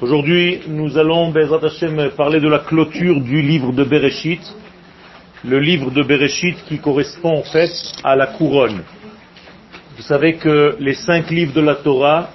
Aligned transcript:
Aujourd'hui, 0.00 0.60
nous 0.68 0.98
allons, 0.98 1.32
parler 2.16 2.40
de 2.40 2.48
la 2.48 2.60
clôture 2.60 3.20
du 3.20 3.42
livre 3.42 3.72
de 3.72 3.82
Bereshit, 3.82 4.40
le 5.44 5.58
livre 5.58 5.90
de 5.90 6.02
Bereshit 6.02 6.56
qui 6.66 6.78
correspond 6.78 7.38
en 7.38 7.42
fait 7.42 7.72
à 8.04 8.14
la 8.14 8.26
couronne. 8.26 8.82
Vous 9.96 10.02
savez 10.02 10.34
que 10.34 10.76
les 10.78 10.94
cinq 10.94 11.30
livres 11.30 11.54
de 11.54 11.60
la 11.60 11.76
Torah 11.76 12.30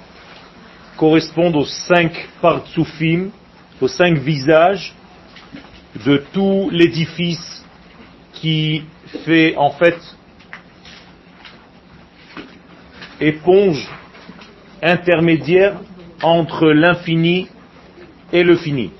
correspondent 0.96 1.56
aux 1.56 1.64
cinq 1.64 2.28
partsoufim, 2.40 3.30
aux 3.80 3.88
cinq 3.88 4.18
visages 4.18 4.94
de 6.04 6.22
tout 6.32 6.68
l'édifice 6.72 7.64
qui 8.34 8.82
fait 9.24 9.54
en 9.56 9.70
fait 9.70 9.98
éponge 13.20 13.88
intermédiaire 14.82 15.80
entre 16.22 16.70
l'infini 16.70 17.48
et 18.32 18.42
le 18.42 18.56
fini. 18.56 18.90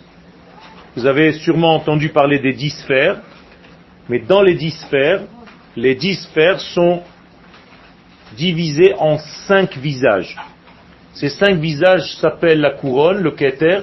Vous 0.94 1.06
avez 1.06 1.32
sûrement 1.32 1.74
entendu 1.74 2.10
parler 2.10 2.38
des 2.38 2.52
dix 2.52 2.70
sphères, 2.70 3.20
mais 4.08 4.20
dans 4.20 4.42
les 4.42 4.54
dix 4.54 4.72
sphères, 4.72 5.22
les 5.76 5.94
dix 5.94 6.16
sphères 6.16 6.60
sont 6.60 7.02
divisées 8.36 8.94
en 8.98 9.18
cinq 9.18 9.76
visages. 9.76 10.36
Ces 11.14 11.28
cinq 11.28 11.56
visages 11.56 12.14
s'appellent 12.16 12.60
la 12.60 12.72
couronne, 12.72 13.22
le 13.22 13.30
keter, 13.32 13.80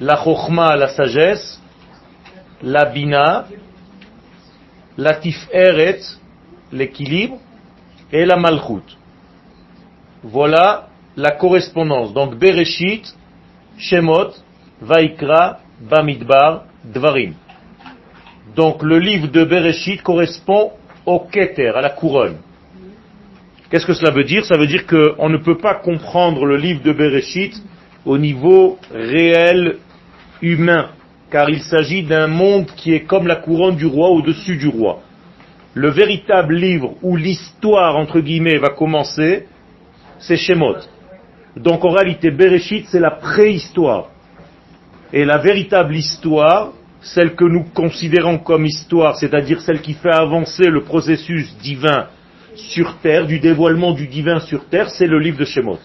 la 0.00 0.16
chokhma, 0.16 0.76
la 0.76 0.88
sagesse, 0.88 1.60
la 2.62 2.86
bina, 2.86 3.46
la 4.96 5.14
tiferet, 5.14 6.00
l'équilibre, 6.72 7.38
et 8.12 8.24
la 8.24 8.36
malchut. 8.36 8.96
Voilà 10.28 10.88
la 11.16 11.30
correspondance. 11.30 12.12
Donc 12.12 12.34
Bereshit, 12.34 13.14
Shemot, 13.78 14.32
Vaikra, 14.80 15.58
Bamidbar, 15.80 16.64
Dvarim. 16.84 17.34
Donc 18.56 18.82
le 18.82 18.98
livre 18.98 19.28
de 19.28 19.44
Bereshit 19.44 20.02
correspond 20.02 20.72
au 21.04 21.20
Keter, 21.20 21.68
à 21.76 21.80
la 21.80 21.90
couronne. 21.90 22.38
Qu'est-ce 23.70 23.86
que 23.86 23.92
cela 23.92 24.10
veut 24.10 24.24
dire? 24.24 24.44
Ça 24.44 24.56
veut 24.56 24.66
dire 24.66 24.86
qu'on 24.86 25.28
ne 25.28 25.36
peut 25.36 25.58
pas 25.58 25.76
comprendre 25.76 26.44
le 26.44 26.56
livre 26.56 26.82
de 26.82 26.92
Bereshit 26.92 27.54
au 28.04 28.18
niveau 28.18 28.78
réel 28.92 29.76
humain, 30.42 30.88
car 31.30 31.50
il 31.50 31.60
s'agit 31.60 32.02
d'un 32.02 32.26
monde 32.26 32.66
qui 32.76 32.92
est 32.92 33.04
comme 33.04 33.28
la 33.28 33.36
couronne 33.36 33.76
du 33.76 33.86
roi 33.86 34.08
au-dessus 34.08 34.56
du 34.56 34.66
roi. 34.66 35.02
Le 35.74 35.90
véritable 35.90 36.56
livre 36.56 36.94
où 37.02 37.16
l'histoire, 37.16 37.96
entre 37.96 38.18
guillemets, 38.18 38.58
va 38.58 38.70
commencer, 38.70 39.46
c'est 40.18 40.36
Shemot. 40.36 40.76
Donc 41.56 41.84
en 41.84 41.90
réalité, 41.90 42.30
Bereshit, 42.30 42.86
c'est 42.88 43.00
la 43.00 43.12
préhistoire. 43.12 44.08
Et 45.12 45.24
la 45.24 45.38
véritable 45.38 45.96
histoire, 45.96 46.72
celle 47.00 47.34
que 47.34 47.44
nous 47.44 47.64
considérons 47.74 48.38
comme 48.38 48.66
histoire, 48.66 49.16
c'est-à-dire 49.16 49.60
celle 49.60 49.80
qui 49.80 49.94
fait 49.94 50.12
avancer 50.12 50.68
le 50.68 50.82
processus 50.82 51.56
divin 51.58 52.08
sur 52.54 52.96
terre, 52.98 53.26
du 53.26 53.38
dévoilement 53.38 53.92
du 53.92 54.06
divin 54.06 54.40
sur 54.40 54.66
terre, 54.66 54.90
c'est 54.90 55.06
le 55.06 55.18
livre 55.18 55.38
de 55.38 55.44
Shemot. 55.44 55.78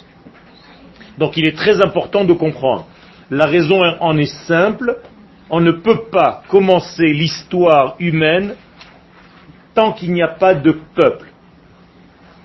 Donc 1.18 1.38
il 1.38 1.48
est 1.48 1.56
très 1.56 1.82
important 1.82 2.24
de 2.26 2.34
comprendre. 2.34 2.88
La 3.30 3.46
raison 3.46 3.82
en 4.00 4.18
est 4.18 4.34
simple, 4.48 4.98
on 5.50 5.62
ne 5.62 5.72
peut 5.72 6.04
pas 6.12 6.44
commencer 6.50 7.08
l'histoire 7.08 7.96
humaine 8.00 8.56
tant 9.74 9.94
qu'il 9.94 10.14
n'y 10.14 10.22
a 10.22 10.28
pas 10.28 10.54
de 10.54 10.76
peuple. 10.96 11.31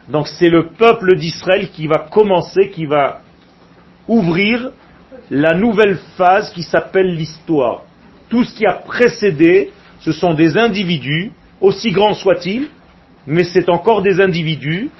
Donc 0.08 0.28
c'est 0.28 0.48
le 0.48 0.68
peuple 0.68 1.16
d'Israël 1.16 1.70
qui 1.70 1.86
va 1.86 2.06
commencer, 2.10 2.70
qui 2.70 2.86
va 2.86 3.20
ouvrir 4.06 4.70
la 5.30 5.54
nouvelle 5.54 5.98
phase 6.16 6.52
qui 6.52 6.62
s'appelle 6.62 7.16
l'histoire. 7.16 7.82
Tout 8.28 8.44
ce 8.44 8.54
qui 8.54 8.66
a 8.66 8.72
précédé, 8.72 9.72
ce 10.00 10.12
sont 10.12 10.34
des 10.34 10.56
individus, 10.56 11.32
aussi 11.60 11.90
grands 11.90 12.14
soient-ils, 12.14 12.68
mais 13.26 13.44
c'est 13.44 13.68
encore 13.68 14.02
des 14.02 14.20
individus, 14.20 14.90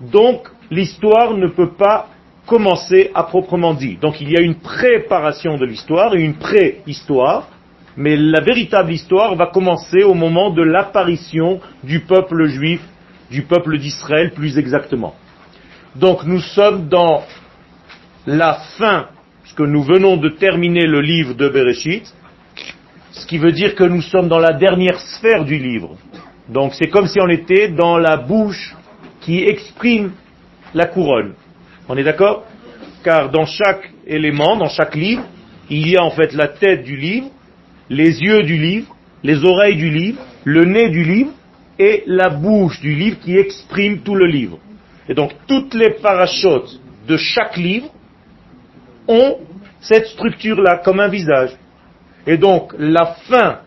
donc 0.00 0.48
l'histoire 0.70 1.34
ne 1.34 1.48
peut 1.48 1.72
pas 1.72 2.08
commencer 2.46 3.10
à 3.14 3.24
proprement 3.24 3.74
dit. 3.74 3.96
Donc 3.96 4.20
il 4.20 4.30
y 4.30 4.36
a 4.36 4.40
une 4.40 4.56
préparation 4.56 5.56
de 5.56 5.66
l'histoire 5.66 6.14
et 6.14 6.22
une 6.22 6.34
préhistoire, 6.34 7.48
mais 7.96 8.16
la 8.16 8.40
véritable 8.40 8.92
histoire 8.92 9.34
va 9.34 9.46
commencer 9.46 10.02
au 10.02 10.14
moment 10.14 10.50
de 10.50 10.62
l'apparition 10.62 11.60
du 11.84 12.00
peuple 12.00 12.46
juif 12.46 12.80
du 13.32 13.42
peuple 13.42 13.78
d'Israël 13.78 14.32
plus 14.32 14.58
exactement. 14.58 15.14
Donc 15.96 16.24
nous 16.24 16.40
sommes 16.40 16.88
dans 16.88 17.24
la 18.26 18.54
fin, 18.78 19.08
puisque 19.42 19.60
nous 19.60 19.82
venons 19.82 20.18
de 20.18 20.28
terminer 20.28 20.86
le 20.86 21.00
livre 21.00 21.34
de 21.34 21.48
Bereshit, 21.48 22.04
ce 23.12 23.26
qui 23.26 23.38
veut 23.38 23.52
dire 23.52 23.74
que 23.74 23.84
nous 23.84 24.02
sommes 24.02 24.28
dans 24.28 24.38
la 24.38 24.52
dernière 24.52 25.00
sphère 25.00 25.44
du 25.44 25.56
livre. 25.56 25.96
Donc 26.48 26.74
c'est 26.74 26.88
comme 26.88 27.06
si 27.06 27.18
on 27.20 27.28
était 27.28 27.68
dans 27.68 27.96
la 27.96 28.16
bouche 28.16 28.76
qui 29.22 29.42
exprime 29.42 30.12
la 30.74 30.86
couronne. 30.86 31.32
On 31.88 31.96
est 31.96 32.04
d'accord? 32.04 32.44
Car 33.02 33.30
dans 33.30 33.46
chaque 33.46 33.90
élément, 34.06 34.56
dans 34.56 34.68
chaque 34.68 34.94
livre, 34.94 35.24
il 35.70 35.88
y 35.88 35.96
a 35.96 36.02
en 36.02 36.10
fait 36.10 36.34
la 36.34 36.48
tête 36.48 36.84
du 36.84 36.96
livre, 36.96 37.28
les 37.88 38.22
yeux 38.22 38.42
du 38.42 38.58
livre, 38.58 38.94
les 39.22 39.44
oreilles 39.44 39.76
du 39.76 39.90
livre, 39.90 40.20
le 40.44 40.64
nez 40.64 40.90
du 40.90 41.04
livre, 41.04 41.30
et 41.78 42.04
la 42.06 42.28
bouche 42.28 42.80
du 42.80 42.94
livre 42.94 43.18
qui 43.20 43.36
exprime 43.36 44.00
tout 44.00 44.14
le 44.14 44.26
livre. 44.26 44.58
Et 45.08 45.14
donc 45.14 45.32
toutes 45.46 45.74
les 45.74 45.94
parachutes 45.94 46.80
de 47.08 47.16
chaque 47.16 47.56
livre 47.56 47.88
ont 49.08 49.38
cette 49.80 50.06
structure-là 50.06 50.78
comme 50.84 51.00
un 51.00 51.08
visage. 51.08 51.56
Et 52.26 52.36
donc 52.36 52.74
la 52.78 53.16
fin 53.28 53.58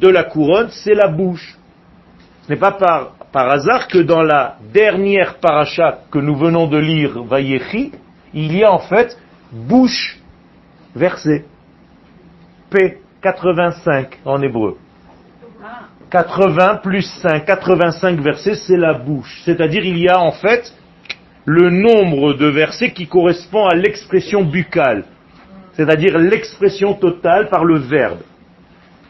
de 0.00 0.08
la 0.08 0.24
couronne, 0.24 0.68
c'est 0.70 0.94
la 0.94 1.08
bouche. 1.08 1.56
Ce 2.42 2.52
n'est 2.52 2.58
pas 2.58 2.72
par, 2.72 3.50
hasard 3.50 3.88
que 3.88 3.98
dans 3.98 4.22
la 4.22 4.56
dernière 4.72 5.38
paracha 5.38 6.00
que 6.10 6.18
nous 6.18 6.36
venons 6.36 6.66
de 6.66 6.78
lire, 6.78 7.22
Vayechi, 7.22 7.92
il 8.32 8.56
y 8.56 8.64
a 8.64 8.72
en 8.72 8.80
fait 8.80 9.16
bouche 9.52 10.18
versée. 10.94 11.44
P 12.70 12.98
85 13.22 14.18
en 14.24 14.42
hébreu. 14.42 14.76
80 16.14 16.76
plus 16.76 17.02
5, 17.22 17.44
85 17.44 18.20
versets, 18.20 18.54
c'est 18.54 18.76
la 18.76 18.94
bouche. 18.94 19.42
C'est-à-dire 19.44 19.84
il 19.84 19.98
y 19.98 20.08
a 20.08 20.20
en 20.20 20.30
fait 20.30 20.72
le 21.44 21.70
nombre 21.70 22.34
de 22.34 22.46
versets 22.46 22.92
qui 22.92 23.08
correspond 23.08 23.66
à 23.66 23.74
l'expression 23.74 24.44
buccale, 24.44 25.06
c'est-à-dire 25.72 26.16
l'expression 26.16 26.94
totale 26.94 27.48
par 27.48 27.64
le 27.64 27.80
verbe. 27.80 28.20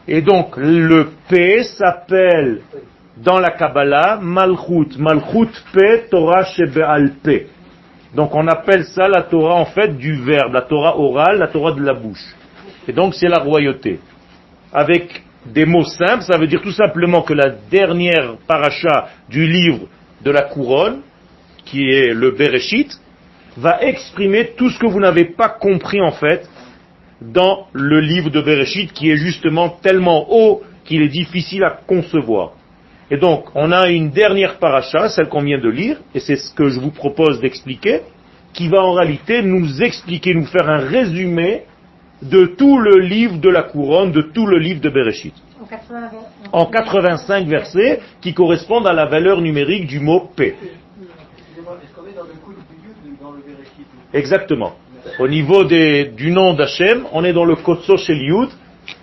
Et 0.07 0.23
donc 0.23 0.57
le 0.57 1.09
P 1.29 1.61
s'appelle 1.77 2.61
dans 3.17 3.37
la 3.37 3.51
Kabbalah 3.51 4.17
Malchut, 4.19 4.97
Malchut 4.97 5.51
P, 5.73 6.07
Torah 6.09 6.43
Shebe'al 6.43 7.11
P. 7.23 7.49
Donc 8.15 8.33
on 8.33 8.47
appelle 8.47 8.83
ça 8.83 9.07
la 9.07 9.21
Torah 9.21 9.53
en 9.53 9.65
fait 9.65 9.95
du 9.95 10.15
verbe, 10.23 10.53
la 10.53 10.63
Torah 10.63 10.97
orale, 10.97 11.37
la 11.37 11.49
Torah 11.49 11.73
de 11.73 11.83
la 11.83 11.93
bouche. 11.93 12.33
Et 12.87 12.93
donc 12.93 13.13
c'est 13.13 13.29
la 13.29 13.43
royauté. 13.43 13.99
Avec 14.73 15.21
des 15.45 15.65
mots 15.65 15.83
simples, 15.83 16.23
ça 16.23 16.37
veut 16.37 16.47
dire 16.47 16.61
tout 16.61 16.71
simplement 16.71 17.21
que 17.21 17.33
la 17.33 17.49
dernière 17.49 18.35
paracha 18.47 19.09
du 19.29 19.47
livre 19.47 19.87
de 20.23 20.31
la 20.31 20.43
couronne, 20.43 21.01
qui 21.65 21.89
est 21.89 22.13
le 22.13 22.31
Bereshit, 22.31 22.91
va 23.57 23.81
exprimer 23.81 24.51
tout 24.57 24.69
ce 24.69 24.79
que 24.79 24.87
vous 24.87 24.99
n'avez 24.99 25.25
pas 25.25 25.49
compris 25.49 26.01
en 26.01 26.11
fait 26.11 26.49
dans 27.21 27.67
le 27.73 28.01
livre 28.01 28.29
de 28.29 28.41
Bereshit 28.41 28.91
qui 28.91 29.09
est 29.09 29.17
justement 29.17 29.69
tellement 29.69 30.25
haut 30.29 30.63
qu'il 30.83 31.01
est 31.01 31.09
difficile 31.09 31.63
à 31.63 31.79
concevoir. 31.87 32.51
Et 33.09 33.17
donc, 33.17 33.45
on 33.53 33.71
a 33.71 33.89
une 33.89 34.09
dernière 34.09 34.57
paracha, 34.57 35.09
celle 35.09 35.29
qu'on 35.29 35.41
vient 35.41 35.59
de 35.59 35.69
lire, 35.69 35.97
et 36.13 36.19
c'est 36.19 36.35
ce 36.35 36.53
que 36.53 36.69
je 36.69 36.79
vous 36.79 36.91
propose 36.91 37.39
d'expliquer, 37.39 38.01
qui 38.53 38.67
va 38.67 38.81
en 38.81 38.93
réalité 38.93 39.41
nous 39.41 39.83
expliquer, 39.83 40.33
nous 40.33 40.45
faire 40.45 40.69
un 40.69 40.79
résumé 40.79 41.63
de 42.21 42.45
tout 42.45 42.77
le 42.79 42.99
livre 42.99 43.37
de 43.37 43.49
la 43.49 43.63
couronne, 43.63 44.11
de 44.11 44.21
tout 44.21 44.47
le 44.47 44.57
livre 44.57 44.81
de 44.81 44.89
Bereshit. 44.89 45.33
En 46.51 46.65
85 46.65 47.47
versets 47.47 47.99
qui 48.21 48.33
correspondent 48.33 48.87
à 48.87 48.93
la 48.93 49.05
valeur 49.05 49.41
numérique 49.41 49.87
du 49.87 49.99
mot 49.99 50.29
P. 50.35 50.55
Exactement. 54.13 54.73
Au 55.19 55.27
niveau 55.27 55.63
du 55.63 56.31
nom 56.31 56.53
d'Hachem, 56.53 57.05
on 57.11 57.23
est 57.23 57.33
dans 57.33 57.45
le 57.45 57.55
Kotso 57.55 57.97
chez 57.97 58.15
Yud, 58.15 58.49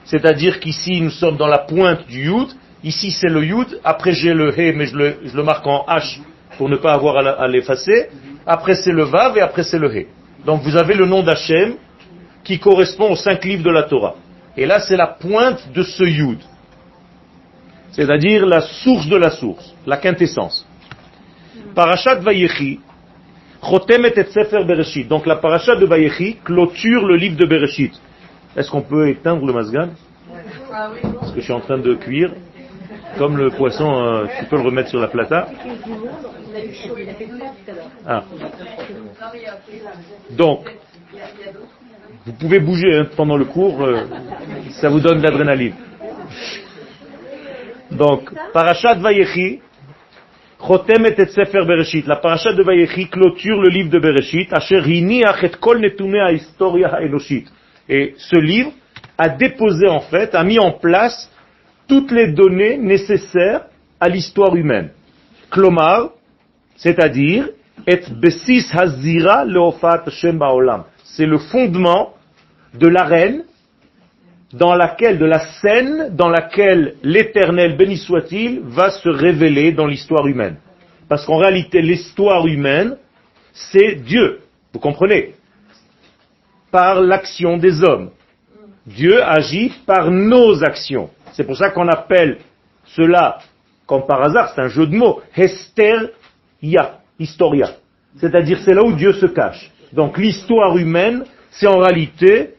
c'est-à-dire 0.04 0.58
qu'ici 0.58 1.00
nous 1.00 1.10
sommes 1.10 1.36
dans 1.36 1.46
la 1.46 1.58
pointe 1.58 2.06
du 2.06 2.24
Yud, 2.24 2.48
ici 2.82 3.10
c'est 3.10 3.28
le 3.28 3.44
Yud, 3.44 3.80
après 3.84 4.12
j'ai 4.12 4.34
le 4.34 4.50
He, 4.58 4.74
mais 4.74 4.86
je 4.86 4.96
le, 4.96 5.42
marque 5.42 5.66
en 5.66 5.84
H 5.86 6.18
pour 6.58 6.68
ne 6.68 6.76
pas 6.76 6.92
avoir 6.92 7.16
à 7.16 7.48
l'effacer, 7.48 8.08
après 8.46 8.74
c'est 8.74 8.92
le 8.92 9.04
Vav 9.04 9.36
et 9.36 9.40
après 9.40 9.62
c'est 9.62 9.78
le 9.78 9.94
He. 9.94 10.06
Donc 10.44 10.62
vous 10.62 10.76
avez 10.76 10.94
le 10.94 11.06
nom 11.06 11.22
d'Hachem 11.22 11.76
qui 12.44 12.58
correspond 12.58 13.12
aux 13.12 13.16
cinq 13.16 13.44
livres 13.44 13.62
de 13.62 13.70
la 13.70 13.84
Torah. 13.84 14.14
Et 14.56 14.66
là, 14.66 14.80
c'est 14.80 14.96
la 14.96 15.06
pointe 15.06 15.72
de 15.72 15.82
ce 15.82 16.04
Yud. 16.04 16.38
C'est-à-dire 17.92 18.46
la 18.46 18.60
source 18.60 19.06
de 19.06 19.16
la 19.16 19.30
source, 19.30 19.74
la 19.86 19.98
quintessence. 19.98 20.66
Parashat 21.74 22.16
Vayechi, 22.16 22.80
Chotemet 23.62 24.12
et 24.16 24.24
Sefer 24.24 24.64
Bereshit. 24.64 25.08
Donc 25.08 25.26
la 25.26 25.36
parashat 25.36 25.76
de 25.76 25.86
Vayechi 25.86 26.38
clôture 26.42 27.06
le 27.06 27.16
livre 27.16 27.36
de 27.36 27.46
Bereshit. 27.46 27.92
Est-ce 28.56 28.70
qu'on 28.70 28.82
peut 28.82 29.08
éteindre 29.08 29.46
le 29.46 29.52
masgan 29.52 29.90
Parce 31.20 31.32
que 31.32 31.40
je 31.40 31.44
suis 31.44 31.52
en 31.52 31.60
train 31.60 31.78
de 31.78 31.94
cuire. 31.94 32.32
Comme 33.18 33.36
le 33.36 33.50
poisson, 33.50 33.92
euh, 33.92 34.26
tu 34.38 34.46
peux 34.46 34.56
le 34.56 34.62
remettre 34.62 34.88
sur 34.88 34.98
la 34.98 35.08
plata. 35.08 35.46
Ah. 38.06 38.24
Donc, 40.30 40.66
vous 42.24 42.32
pouvez 42.32 42.60
bouger 42.60 42.94
hein, 42.94 43.08
pendant 43.16 43.36
le 43.36 43.44
cours, 43.46 43.82
euh, 43.82 44.04
ça 44.80 44.88
vous 44.88 45.00
donne 45.00 45.18
de 45.18 45.22
l'adrénaline. 45.24 45.74
Donc, 47.90 48.30
Parashat 48.52 48.94
Vayechi, 48.94 49.60
Chotemet 50.64 51.14
et 51.18 51.26
Sefer 51.26 51.64
Bereshit. 51.66 52.06
La 52.06 52.16
Parashat 52.16 52.52
de 52.52 52.62
Vayechi 52.62 53.08
clôture 53.08 53.60
le 53.60 53.68
livre 53.68 53.90
de 53.90 53.98
Bereshit, 53.98 54.52
Asher 54.52 54.82
hiniach 54.86 55.42
et. 55.42 55.50
Et 57.88 58.14
ce 58.16 58.36
livre 58.36 58.72
a 59.18 59.28
déposé 59.28 59.88
en 59.88 60.00
fait, 60.00 60.34
a 60.34 60.44
mis 60.44 60.60
en 60.60 60.72
place 60.72 61.30
toutes 61.88 62.12
les 62.12 62.28
données 62.28 62.78
nécessaires 62.78 63.62
à 64.00 64.08
l'histoire 64.08 64.54
humaine. 64.54 64.90
Klomar, 65.50 66.10
c'est-à-dire, 66.76 67.48
et 67.86 68.00
besis 68.10 68.72
hazira 68.72 69.44
leofat 69.44 70.04
Shem 70.10 70.38
baolam. 70.38 70.84
C'est 71.16 71.26
le 71.26 71.38
fondement 71.38 72.14
de 72.74 72.88
l'arène 72.88 73.44
dans 74.52 74.74
laquelle, 74.74 75.18
de 75.18 75.24
la 75.24 75.40
scène 75.60 76.14
dans 76.14 76.28
laquelle 76.28 76.94
l'éternel, 77.02 77.76
béni 77.76 77.96
soit-il, 77.96 78.60
va 78.60 78.90
se 78.90 79.08
révéler 79.08 79.72
dans 79.72 79.86
l'histoire 79.86 80.26
humaine. 80.26 80.56
Parce 81.08 81.26
qu'en 81.26 81.36
réalité, 81.36 81.82
l'histoire 81.82 82.46
humaine, 82.46 82.96
c'est 83.52 83.96
Dieu. 83.96 84.40
Vous 84.72 84.80
comprenez? 84.80 85.34
Par 86.70 87.00
l'action 87.00 87.58
des 87.58 87.82
hommes. 87.82 88.10
Dieu 88.86 89.22
agit 89.22 89.72
par 89.86 90.10
nos 90.10 90.64
actions. 90.64 91.10
C'est 91.32 91.44
pour 91.44 91.56
ça 91.56 91.70
qu'on 91.70 91.88
appelle 91.88 92.38
cela, 92.86 93.38
comme 93.86 94.06
par 94.06 94.22
hasard, 94.22 94.52
c'est 94.54 94.60
un 94.60 94.68
jeu 94.68 94.86
de 94.86 94.96
mots, 94.96 95.20
Hesteria, 95.36 97.00
Historia. 97.18 97.70
C'est-à-dire 98.16 98.58
c'est 98.64 98.74
là 98.74 98.82
où 98.82 98.92
Dieu 98.92 99.12
se 99.12 99.26
cache. 99.26 99.70
Donc 99.92 100.18
l'histoire 100.18 100.76
humaine, 100.76 101.24
c'est 101.50 101.66
en 101.66 101.78
réalité 101.78 102.50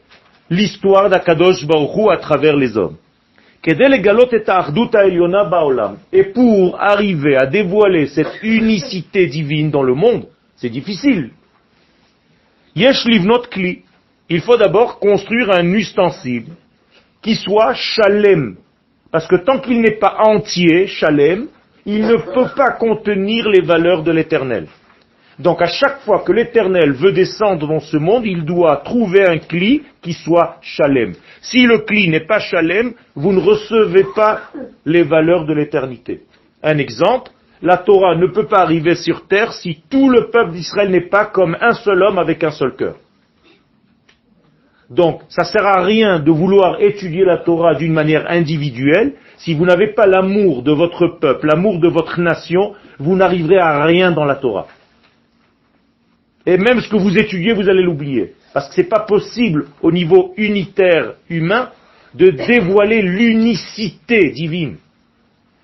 l'histoire 0.50 1.08
d'Akadosh 1.10 1.66
Baruch 1.66 2.10
à 2.12 2.16
travers 2.18 2.56
les 2.56 2.76
hommes. 2.76 2.96
Et 6.12 6.24
pour 6.24 6.80
arriver 6.80 7.36
à 7.36 7.46
dévoiler 7.46 8.06
cette 8.08 8.42
unicité 8.42 9.26
divine 9.26 9.70
dans 9.70 9.82
le 9.82 9.94
monde, 9.94 10.26
c'est 10.56 10.68
difficile. 10.68 11.30
Yesh 12.76 13.04
livnot 13.06 13.44
kli. 13.50 13.82
Il 14.28 14.40
faut 14.40 14.56
d'abord 14.56 14.98
construire 14.98 15.50
un 15.50 15.64
ustensile 15.72 16.46
qui 17.22 17.34
soit 17.36 17.74
shalem. 17.74 18.56
Parce 19.10 19.26
que 19.26 19.36
tant 19.36 19.60
qu'il 19.60 19.80
n'est 19.80 19.98
pas 19.98 20.16
entier, 20.24 20.86
shalem, 20.86 21.46
il 21.86 22.06
ne 22.06 22.16
peut 22.16 22.50
pas 22.54 22.72
contenir 22.72 23.48
les 23.48 23.60
valeurs 23.60 24.02
de 24.02 24.12
l'éternel. 24.12 24.66
Donc 25.38 25.60
à 25.62 25.66
chaque 25.66 26.00
fois 26.00 26.20
que 26.20 26.32
l'Éternel 26.32 26.92
veut 26.92 27.12
descendre 27.12 27.66
dans 27.66 27.80
ce 27.80 27.96
monde, 27.96 28.24
il 28.24 28.44
doit 28.44 28.76
trouver 28.84 29.26
un 29.26 29.38
cli 29.38 29.82
qui 30.00 30.12
soit 30.12 30.58
chalem. 30.62 31.14
Si 31.40 31.66
le 31.66 31.78
cli 31.78 32.08
n'est 32.08 32.26
pas 32.26 32.38
chalem, 32.38 32.92
vous 33.16 33.32
ne 33.32 33.40
recevez 33.40 34.06
pas 34.14 34.42
les 34.84 35.02
valeurs 35.02 35.44
de 35.44 35.54
l'éternité. 35.54 36.22
Un 36.62 36.78
exemple, 36.78 37.30
la 37.62 37.78
Torah 37.78 38.14
ne 38.14 38.26
peut 38.26 38.46
pas 38.46 38.60
arriver 38.60 38.94
sur 38.94 39.26
terre 39.26 39.52
si 39.52 39.82
tout 39.90 40.08
le 40.08 40.30
peuple 40.30 40.52
d'Israël 40.52 40.90
n'est 40.90 41.08
pas 41.08 41.26
comme 41.26 41.56
un 41.60 41.72
seul 41.72 42.02
homme 42.02 42.18
avec 42.18 42.44
un 42.44 42.50
seul 42.50 42.76
cœur. 42.76 42.96
Donc, 44.90 45.22
ça 45.28 45.42
ne 45.42 45.46
sert 45.48 45.66
à 45.66 45.82
rien 45.82 46.20
de 46.20 46.30
vouloir 46.30 46.80
étudier 46.80 47.24
la 47.24 47.38
Torah 47.38 47.74
d'une 47.74 47.92
manière 47.92 48.30
individuelle. 48.30 49.14
Si 49.38 49.54
vous 49.54 49.64
n'avez 49.64 49.94
pas 49.94 50.06
l'amour 50.06 50.62
de 50.62 50.72
votre 50.72 51.18
peuple, 51.18 51.46
l'amour 51.46 51.78
de 51.80 51.88
votre 51.88 52.20
nation, 52.20 52.74
vous 52.98 53.16
n'arriverez 53.16 53.58
à 53.58 53.82
rien 53.84 54.12
dans 54.12 54.24
la 54.24 54.36
Torah. 54.36 54.66
Et 56.46 56.58
même 56.58 56.80
ce 56.80 56.88
que 56.88 56.96
vous 56.96 57.16
étudiez, 57.16 57.52
vous 57.52 57.68
allez 57.68 57.82
l'oublier. 57.82 58.34
Parce 58.52 58.68
que 58.68 58.74
ce 58.74 58.80
n'est 58.82 58.88
pas 58.88 59.00
possible 59.00 59.66
au 59.82 59.90
niveau 59.90 60.34
unitaire 60.36 61.14
humain 61.28 61.70
de 62.14 62.30
dévoiler 62.30 63.02
l'unicité 63.02 64.30
divine. 64.30 64.76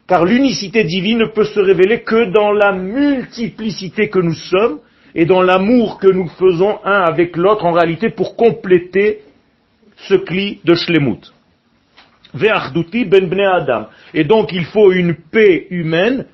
Car 0.08 0.24
l'unicité 0.24 0.82
divine 0.84 1.18
ne 1.18 1.26
peut 1.26 1.44
se 1.44 1.60
révéler 1.60 2.00
que 2.00 2.32
dans 2.32 2.50
la 2.50 2.72
multiplicité 2.72 4.08
que 4.08 4.18
nous 4.18 4.34
sommes 4.34 4.80
et 5.14 5.24
dans 5.24 5.42
l'amour 5.42 5.98
que 5.98 6.08
nous 6.08 6.28
faisons 6.28 6.78
un 6.84 7.02
avec 7.02 7.36
l'autre 7.36 7.64
en 7.64 7.72
réalité 7.72 8.10
pour 8.10 8.34
compléter 8.34 9.20
ce 10.08 10.14
cli 10.14 10.60
de 10.64 10.74
Shlemut. 10.74 11.32
ben 12.34 13.40
Adam. 13.40 13.86
Et 14.14 14.24
donc 14.24 14.50
il 14.52 14.64
faut 14.64 14.90
une 14.92 15.14
paix 15.14 15.66
humaine 15.70 16.26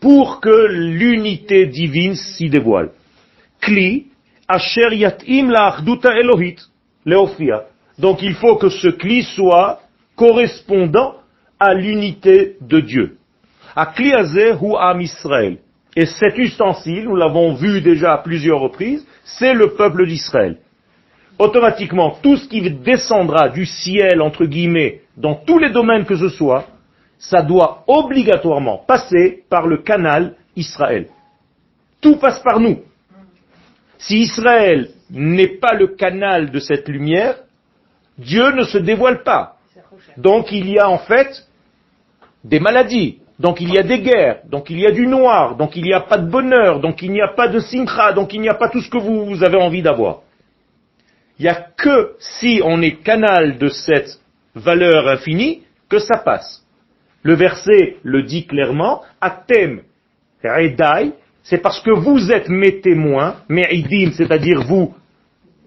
pour 0.00 0.40
que 0.40 0.66
l'unité 0.68 1.66
divine 1.66 2.14
s'y 2.14 2.48
dévoile. 2.48 2.90
La 4.48 4.58
elohit, 6.18 6.56
leofia. 7.04 7.64
Donc 7.98 8.22
il 8.22 8.34
faut 8.34 8.56
que 8.56 8.68
ce 8.68 8.88
cli 8.88 9.22
soit 9.22 9.80
correspondant 10.16 11.16
à 11.58 11.74
l'unité 11.74 12.56
de 12.60 12.80
Dieu. 12.80 13.16
Akli 13.76 14.12
hu 14.12 14.74
am 14.78 15.00
Israël. 15.00 15.58
Et 15.96 16.06
cet 16.06 16.38
ustensile, 16.38 17.04
nous 17.04 17.16
l'avons 17.16 17.54
vu 17.54 17.80
déjà 17.80 18.14
à 18.14 18.18
plusieurs 18.18 18.60
reprises, 18.60 19.06
c'est 19.24 19.54
le 19.54 19.74
peuple 19.74 20.06
d'Israël. 20.06 20.58
Automatiquement, 21.38 22.18
tout 22.22 22.36
ce 22.36 22.48
qui 22.48 22.60
descendra 22.70 23.48
du 23.48 23.66
ciel, 23.66 24.20
entre 24.20 24.44
guillemets, 24.44 25.00
dans 25.16 25.34
tous 25.34 25.58
les 25.58 25.70
domaines 25.70 26.04
que 26.04 26.16
ce 26.16 26.28
soit, 26.28 26.66
ça 27.18 27.42
doit 27.42 27.84
obligatoirement 27.86 28.78
passer 28.86 29.44
par 29.48 29.66
le 29.66 29.78
canal 29.78 30.36
Israël. 30.56 31.08
Tout 32.00 32.16
passe 32.16 32.40
par 32.40 32.60
nous. 32.60 32.78
Si 34.00 34.20
Israël 34.20 34.88
n'est 35.10 35.58
pas 35.58 35.74
le 35.74 35.88
canal 35.88 36.50
de 36.50 36.58
cette 36.58 36.88
lumière, 36.88 37.36
Dieu 38.16 38.50
ne 38.52 38.64
se 38.64 38.78
dévoile 38.78 39.22
pas. 39.22 39.56
Donc 40.16 40.52
il 40.52 40.70
y 40.70 40.78
a 40.78 40.88
en 40.88 40.98
fait 40.98 41.46
des 42.42 42.60
maladies, 42.60 43.18
donc 43.38 43.60
il 43.60 43.72
y 43.72 43.78
a 43.78 43.82
des 43.82 44.00
guerres, 44.00 44.40
donc 44.48 44.70
il 44.70 44.80
y 44.80 44.86
a 44.86 44.90
du 44.90 45.06
noir, 45.06 45.56
donc 45.56 45.76
il 45.76 45.84
n'y 45.84 45.92
a 45.92 46.00
pas 46.00 46.16
de 46.16 46.30
bonheur, 46.30 46.80
donc 46.80 47.02
il 47.02 47.12
n'y 47.12 47.20
a 47.20 47.28
pas 47.28 47.48
de 47.48 47.58
simcha, 47.58 48.12
donc 48.12 48.32
il 48.32 48.40
n'y 48.40 48.48
a 48.48 48.54
pas 48.54 48.70
tout 48.70 48.80
ce 48.80 48.88
que 48.88 48.96
vous, 48.96 49.44
avez 49.44 49.58
envie 49.58 49.82
d'avoir. 49.82 50.20
Il 51.38 51.42
n'y 51.42 51.48
a 51.48 51.54
que 51.54 52.14
si 52.18 52.62
on 52.64 52.80
est 52.80 53.02
canal 53.02 53.58
de 53.58 53.68
cette 53.68 54.18
valeur 54.54 55.08
infinie 55.08 55.62
que 55.90 55.98
ça 55.98 56.18
passe. 56.18 56.64
Le 57.22 57.34
verset 57.34 57.98
le 58.02 58.22
dit 58.22 58.46
clairement, 58.46 59.02
redai 60.42 61.12
c'est 61.42 61.58
parce 61.58 61.80
que 61.80 61.90
vous 61.90 62.30
êtes 62.30 62.48
mes 62.48 62.80
témoins, 62.80 63.36
mes 63.48 63.66
idim, 63.72 64.12
c'est-à-dire 64.12 64.62
vous 64.62 64.94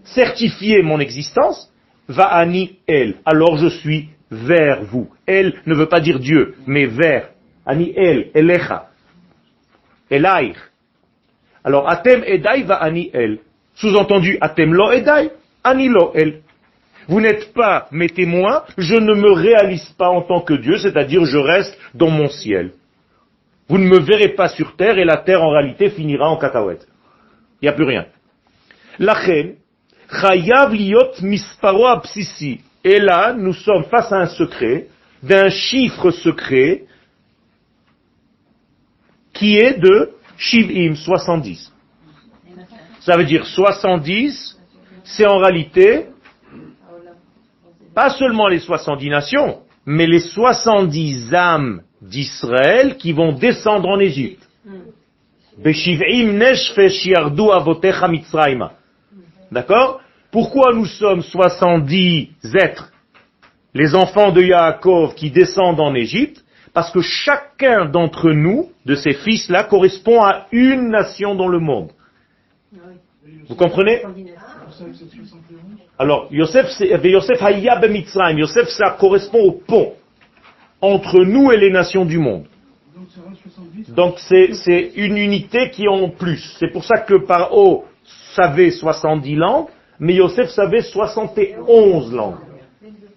certifiez 0.04 0.82
mon 0.82 1.00
existence, 1.00 1.72
va 2.08 2.26
ani 2.26 2.78
el. 2.88 3.16
Alors 3.26 3.58
je 3.58 3.68
suis 3.68 4.10
vers 4.30 4.84
vous. 4.84 5.10
Elle 5.26 5.54
ne 5.66 5.76
veut 5.76 5.88
pas 5.88 6.00
dire 6.00 6.20
Dieu, 6.20 6.56
mais 6.68 6.86
vers. 6.86 7.30
Ani 7.66 7.94
el, 7.96 8.30
elecha. 8.34 8.90
Elair. 10.10 10.56
Alors 11.64 11.90
atem 11.90 12.24
edai 12.26 12.64
va 12.64 12.76
ani 12.76 13.10
el. 13.14 13.40
Sous-entendu, 13.76 14.38
atem 14.42 14.74
lo 14.74 14.92
edai, 14.92 15.32
ani 15.64 15.88
lo 15.88 16.12
el. 16.14 16.42
Vous 17.08 17.20
n'êtes 17.20 17.54
pas 17.54 17.88
mes 17.92 18.10
témoins, 18.10 18.64
je 18.78 18.96
ne 18.96 19.14
me 19.14 19.32
réalise 19.32 19.90
pas 19.98 20.10
en 20.10 20.22
tant 20.22 20.42
que 20.42 20.54
Dieu, 20.54 20.78
c'est-à-dire 20.78 21.26
je 21.26 21.38
reste 21.38 21.78
dans 21.94 22.10
mon 22.10 22.30
ciel. 22.30 22.72
Vous 23.74 23.80
ne 23.80 23.88
me 23.88 24.02
verrez 24.02 24.36
pas 24.36 24.50
sur 24.50 24.76
terre 24.76 25.00
et 25.00 25.04
la 25.04 25.18
terre 25.18 25.42
en 25.42 25.50
réalité 25.50 25.90
finira 25.90 26.30
en 26.30 26.38
cacahuète. 26.38 26.88
Il 27.60 27.66
n'y 27.66 27.70
a 27.70 27.74
plus 27.74 27.86
rien. 27.86 28.06
Lachen, 29.00 29.56
chayav 30.12 30.76
liot 30.76 31.14
misparo. 31.24 31.88
Et 32.84 33.00
là, 33.00 33.34
nous 33.34 33.54
sommes 33.54 33.86
face 33.86 34.12
à 34.12 34.18
un 34.18 34.28
secret, 34.28 34.90
d'un 35.24 35.50
chiffre 35.50 36.12
secret, 36.12 36.84
qui 39.34 39.58
est 39.58 39.80
de 39.80 40.12
Shivim, 40.38 40.94
70. 40.94 41.74
Ça 43.00 43.18
veut 43.18 43.26
dire 43.26 43.44
70, 43.44 44.56
c'est 45.04 45.26
en 45.26 45.40
réalité 45.40 46.10
pas 47.96 48.12
seulement 48.12 48.48
les 48.48 48.60
70 48.60 49.10
nations, 49.10 49.62
mais 49.88 50.06
les 50.06 50.20
70 50.20 51.34
âmes 51.34 51.82
d'Israël 52.04 52.98
qui 52.98 53.14
vont 53.14 53.32
descendre 53.34 53.90
en 53.90 54.00
Égypte. 54.00 54.48
D'accord? 59.52 60.02
Pourquoi 60.32 60.74
nous 60.74 60.86
sommes 60.86 61.22
70 61.22 62.30
êtres, 62.56 62.92
les 63.74 63.94
enfants 63.94 64.32
de 64.32 64.42
Yaakov 64.42 65.14
qui 65.16 65.30
descendent 65.30 65.80
en 65.80 65.94
Égypte? 65.94 66.44
Parce 66.74 66.92
que 66.92 67.02
chacun 67.02 67.86
d'entre 67.86 68.32
nous, 68.32 68.72
de 68.86 68.96
ces 68.96 69.14
fils-là, 69.14 69.64
correspond 69.64 70.24
à 70.24 70.48
une 70.52 70.90
nation 70.90 71.36
dans 71.36 71.48
le 71.48 71.60
monde. 71.60 71.92
Vous 73.48 73.56
comprenez? 73.56 74.02
Alors, 76.00 76.28
Yosef, 76.32 76.66
eh 76.82 77.10
Yosef 77.10 77.40
Mitzrayim. 77.90 78.40
Yosef, 78.40 78.70
ça 78.70 78.98
correspond 79.00 79.40
au 79.40 79.52
pont 79.52 79.94
entre 80.84 81.24
nous 81.24 81.50
et 81.50 81.58
les 81.58 81.72
nations 81.72 82.04
du 82.04 82.20
monde. 82.20 82.44
Donc 83.88 84.20
c'est 84.20 84.92
une 84.96 85.18
unité 85.18 85.70
qui 85.70 85.86
est 85.86 85.88
en 85.88 86.10
plus. 86.10 86.56
C'est 86.60 86.68
pour 86.68 86.84
ça 86.84 87.00
que 87.00 87.26
Paro 87.26 87.86
savait 88.36 88.70
70 88.70 89.36
langues, 89.36 89.68
mais 90.00 90.16
Yosef 90.16 90.50
savait 90.50 90.82
71 90.82 92.14
langues. 92.14 92.36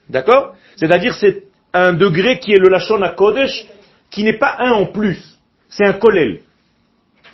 D'accord? 0.08 0.54
C'est-à-dire 0.76 1.12
c'est 1.14 1.42
un 1.72 1.92
degré 1.92 2.38
qui 2.38 2.52
est 2.52 2.58
le 2.58 2.68
Lachon 2.68 3.02
à 3.02 3.08
Kodesh, 3.10 3.66
qui 4.10 4.22
n'est 4.22 4.38
pas 4.38 4.54
un 4.60 4.70
en 4.70 4.86
plus. 4.86 5.20
C'est 5.68 5.84
un 5.84 5.94
kollel. 5.94 6.42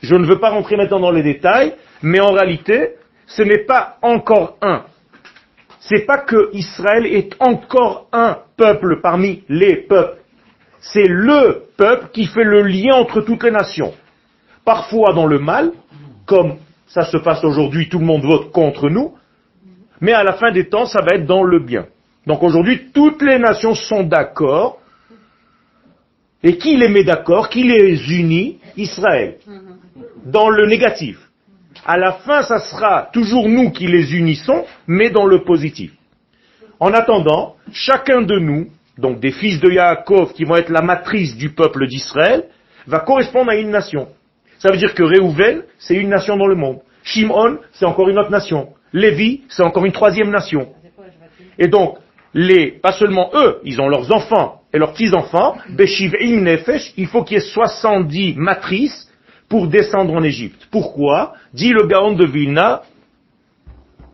Je 0.03 0.15
ne 0.15 0.25
veux 0.25 0.41
pas 0.41 0.49
rentrer 0.49 0.77
maintenant 0.77 1.01
dans 1.01 1.11
les 1.11 1.23
détails, 1.23 1.75
mais 2.01 2.21
en 2.21 2.33
réalité, 2.33 2.95
ce 3.27 3.43
n'est 3.43 3.65
pas 3.67 3.99
encore 4.01 4.57
un. 4.63 4.85
C'est 5.81 6.07
pas 6.07 6.19
que 6.19 6.49
Israël 6.55 7.05
est 7.05 7.35
encore 7.39 8.09
un 8.13 8.39
peuple 8.57 9.01
parmi 9.03 9.43
les 9.51 9.77
peuples. 9.77 10.22
C'est 10.83 11.07
le 11.07 11.63
peuple 11.77 12.09
qui 12.13 12.27
fait 12.27 12.45
le 12.45 12.63
lien 12.63 12.95
entre 12.97 13.21
toutes 13.21 13.45
les 13.45 13.53
nations. 13.53 13.95
Parfois 14.65 15.15
dans 15.15 15.27
le 15.27 15.39
mal, 15.39 15.73
comme 16.27 16.57
ça 16.87 17.05
se 17.05 17.17
passe 17.17 17.45
aujourd'hui, 17.45 17.89
tout 17.89 18.01
le 18.01 18.05
monde 18.05 18.25
vote 18.25 18.51
contre 18.51 18.91
nous, 18.91 19.15
mais 20.01 20.13
à 20.13 20.25
la 20.25 20.35
fin 20.35 20.51
des 20.51 20.69
temps, 20.69 20.87
ça 20.87 21.01
va 21.01 21.15
être 21.15 21.27
dans 21.27 21.45
le 21.45 21.61
bien. 21.61 21.87
Donc 22.27 22.43
aujourd'hui, 22.43 22.91
toutes 22.93 23.23
les 23.23 23.39
nations 23.39 23.75
sont 23.75 24.03
d'accord. 24.03 24.81
Et 26.43 26.59
qui 26.59 26.77
les 26.77 26.89
met 26.89 27.05
d'accord? 27.05 27.49
Qui 27.49 27.63
les 27.63 28.13
unit? 28.13 28.59
Israël. 28.77 29.37
Dans 30.25 30.51
le 30.51 30.67
négatif. 30.67 31.19
À 31.87 31.97
la 31.97 32.13
fin, 32.13 32.43
ça 32.43 32.59
sera 32.59 33.09
toujours 33.13 33.49
nous 33.49 33.71
qui 33.71 33.87
les 33.87 34.17
unissons, 34.17 34.65
mais 34.89 35.11
dans 35.11 35.27
le 35.27 35.45
positif. 35.45 35.93
En 36.81 36.93
attendant, 36.93 37.55
chacun 37.73 38.23
de 38.23 38.39
nous, 38.39 38.69
donc 39.03 39.21
des 39.21 39.33
fils 39.33 39.61
de 39.61 39.69
Yaakov 39.69 40.33
qui 40.33 40.45
vont 40.45 40.57
être 40.57 40.71
la 40.71 40.81
matrice 40.81 41.37
du 41.37 41.51
peuple 41.51 41.87
d'Israël, 41.87 42.45
va 42.87 43.01
correspondre 43.01 43.51
à 43.51 43.57
une 43.57 43.71
nation. 43.71 44.09
Ça 44.59 44.71
veut 44.71 44.79
dire 44.79 44.95
que 44.95 45.03
Réhouven, 45.03 45.65
c'est 45.79 45.97
une 45.97 46.09
nation 46.09 46.37
dans 46.37 46.47
le 46.47 46.55
monde. 46.55 46.79
Shimon, 47.03 47.59
c'est 47.73 47.85
encore 47.85 48.09
une 48.09 48.19
autre 48.19 48.31
nation. 48.31 48.69
Lévi, 48.93 49.43
c'est 49.49 49.63
encore 49.63 49.85
une 49.85 49.93
troisième 49.93 50.31
nation. 50.31 50.69
Et 51.59 51.67
donc, 51.69 51.99
les, 52.33 52.71
pas 52.71 52.93
seulement 52.93 53.31
eux, 53.35 53.59
ils 53.65 53.81
ont 53.81 53.89
leurs 53.89 54.11
enfants 54.13 54.63
et 54.73 54.79
leurs 54.79 54.93
petits-enfants, 54.93 55.57
il 55.69 57.07
faut 57.09 57.25
qu'il 57.25 57.37
y 57.37 57.41
ait 57.41 57.45
70 57.45 58.35
matrices 58.37 59.11
pour 59.49 59.67
descendre 59.67 60.15
en 60.15 60.23
Égypte. 60.23 60.69
Pourquoi? 60.71 61.35
Dit 61.53 61.73
le 61.73 61.87
Gaon 61.87 62.15
de 62.15 62.25
Vilna, 62.25 62.83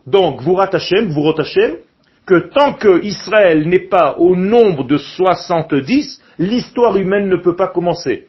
donc, 0.06 0.40
vous 0.40 0.58
Hashem, 0.58 1.10
vous 1.10 1.32
Hashem, 1.36 1.76
que 2.28 2.50
tant 2.50 2.74
que 2.74 3.02
Israël 3.02 3.66
n'est 3.66 3.88
pas 3.88 4.16
au 4.18 4.36
nombre 4.36 4.84
de 4.84 4.98
70, 4.98 6.22
l'histoire 6.38 6.98
humaine 6.98 7.28
ne 7.30 7.36
peut 7.36 7.56
pas 7.56 7.68
commencer. 7.68 8.26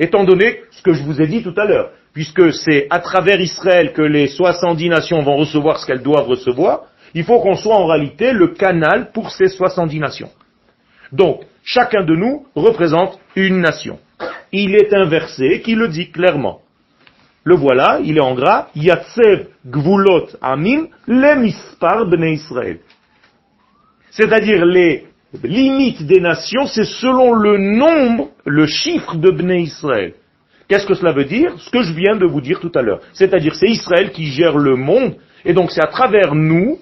Étant 0.00 0.24
donné 0.24 0.62
ce 0.72 0.82
que 0.82 0.92
je 0.92 1.04
vous 1.04 1.22
ai 1.22 1.28
dit 1.28 1.44
tout 1.44 1.54
à 1.56 1.64
l'heure, 1.64 1.90
puisque 2.12 2.52
c'est 2.52 2.88
à 2.90 2.98
travers 2.98 3.40
Israël 3.40 3.92
que 3.92 4.02
les 4.02 4.26
70 4.26 4.88
nations 4.88 5.22
vont 5.22 5.36
recevoir 5.36 5.78
ce 5.78 5.86
qu'elles 5.86 6.02
doivent 6.02 6.26
recevoir, 6.26 6.86
il 7.14 7.22
faut 7.22 7.38
qu'on 7.38 7.54
soit 7.54 7.76
en 7.76 7.86
réalité 7.86 8.32
le 8.32 8.48
canal 8.48 9.12
pour 9.12 9.30
ces 9.30 9.46
70 9.46 10.00
nations. 10.00 10.30
Donc, 11.12 11.42
chacun 11.62 12.04
de 12.04 12.16
nous 12.16 12.46
représente 12.56 13.16
une 13.36 13.60
nation. 13.60 14.00
Il 14.50 14.74
est 14.74 14.92
un 14.92 15.04
verset 15.04 15.60
qui 15.60 15.76
le 15.76 15.86
dit 15.86 16.10
clairement. 16.10 16.62
Le 17.44 17.54
voilà, 17.54 18.00
il 18.02 18.16
est 18.16 18.22
en 18.22 18.34
gras, 18.34 18.68
Yatsev 18.74 19.46
Gvulot 19.66 20.26
Amim, 20.42 20.88
le 21.06 21.40
Mispar 21.40 22.06
Bnei 22.06 22.34
Israël. 22.34 22.80
C'est-à-dire 24.10 24.64
les 24.64 25.06
limites 25.42 26.02
des 26.06 26.20
nations, 26.20 26.66
c'est 26.66 26.84
selon 26.84 27.32
le 27.32 27.58
nombre, 27.58 28.30
le 28.44 28.66
chiffre 28.66 29.16
de 29.16 29.30
Bnei 29.30 29.62
Israël. 29.62 30.14
Qu'est-ce 30.68 30.86
que 30.86 30.94
cela 30.94 31.12
veut 31.12 31.24
dire? 31.24 31.54
Ce 31.58 31.70
que 31.70 31.82
je 31.82 31.92
viens 31.92 32.16
de 32.16 32.26
vous 32.26 32.40
dire 32.40 32.60
tout 32.60 32.72
à 32.74 32.82
l'heure. 32.82 33.00
C'est-à-dire 33.12 33.54
c'est 33.54 33.68
Israël 33.68 34.12
qui 34.12 34.26
gère 34.26 34.56
le 34.56 34.76
monde, 34.76 35.16
et 35.44 35.52
donc 35.52 35.70
c'est 35.70 35.82
à 35.82 35.88
travers 35.88 36.34
nous 36.34 36.78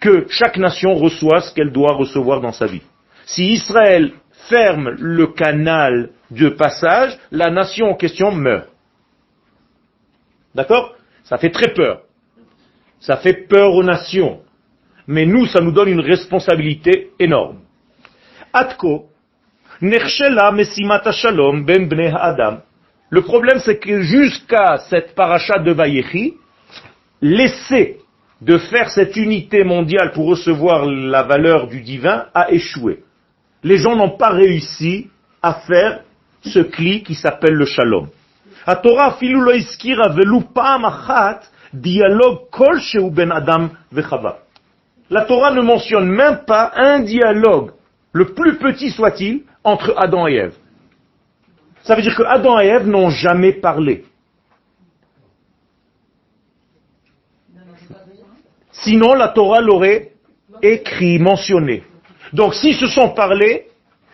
que 0.00 0.26
chaque 0.28 0.58
nation 0.58 0.94
reçoit 0.94 1.40
ce 1.40 1.54
qu'elle 1.54 1.72
doit 1.72 1.94
recevoir 1.94 2.40
dans 2.40 2.52
sa 2.52 2.66
vie. 2.66 2.82
Si 3.24 3.52
Israël 3.52 4.12
ferme 4.48 4.90
le 4.98 5.26
canal 5.28 6.10
de 6.30 6.48
passage, 6.48 7.16
la 7.30 7.50
nation 7.50 7.90
en 7.90 7.94
question 7.94 8.30
meurt. 8.32 8.68
D'accord? 10.54 10.94
Ça 11.24 11.38
fait 11.38 11.50
très 11.50 11.72
peur. 11.74 12.02
Ça 13.00 13.16
fait 13.16 13.46
peur 13.48 13.74
aux 13.74 13.84
nations. 13.84 14.40
Mais 15.06 15.26
nous, 15.26 15.46
ça 15.46 15.60
nous 15.60 15.72
donne 15.72 15.88
une 15.88 16.00
responsabilité 16.00 17.10
énorme. 17.18 17.58
Atko, 18.52 19.06
Messimata 19.80 21.12
Shalom 21.12 21.64
Ben 21.64 21.88
Bnei 21.88 22.12
Adam. 22.14 22.58
Le 23.10 23.22
problème, 23.22 23.58
c'est 23.60 23.78
que 23.78 24.00
jusqu'à 24.00 24.78
cette 24.88 25.14
paracha 25.14 25.58
de 25.58 25.72
Vayechi, 25.72 26.34
l'essai 27.20 28.00
de 28.40 28.58
faire 28.58 28.90
cette 28.90 29.16
unité 29.16 29.64
mondiale 29.64 30.12
pour 30.12 30.26
recevoir 30.26 30.84
la 30.86 31.22
valeur 31.22 31.68
du 31.68 31.80
divin 31.80 32.26
a 32.34 32.50
échoué. 32.50 33.02
Les 33.62 33.78
gens 33.78 33.96
n'ont 33.96 34.16
pas 34.16 34.30
réussi 34.30 35.08
à 35.42 35.54
faire 35.54 36.00
ce 36.42 36.60
cli 36.60 37.02
qui 37.02 37.14
s'appelle 37.14 37.54
le 37.54 37.64
shalom. 37.64 38.08
La 38.66 38.76
Torah 38.76 39.16
dialogue 41.72 42.40
ben 43.12 43.30
Adam 43.32 43.70
la 45.10 45.22
Torah 45.24 45.52
ne 45.52 45.60
mentionne 45.60 46.08
même 46.08 46.40
pas 46.46 46.72
un 46.74 47.00
dialogue, 47.00 47.72
le 48.12 48.26
plus 48.34 48.58
petit 48.58 48.90
soit-il, 48.90 49.42
entre 49.62 49.94
Adam 49.96 50.26
et 50.26 50.34
Ève. 50.34 50.54
Ça 51.82 51.94
veut 51.94 52.02
dire 52.02 52.16
que 52.16 52.24
Adam 52.24 52.58
et 52.60 52.66
Ève 52.66 52.88
n'ont 52.88 53.10
jamais 53.10 53.52
parlé. 53.52 54.04
Sinon, 58.72 59.14
la 59.14 59.28
Torah 59.28 59.60
l'aurait 59.60 60.12
écrit, 60.62 61.18
mentionné. 61.18 61.84
Donc, 62.32 62.54
s'ils 62.54 62.76
se 62.76 62.86
sont 62.88 63.10
parlés, 63.10 63.66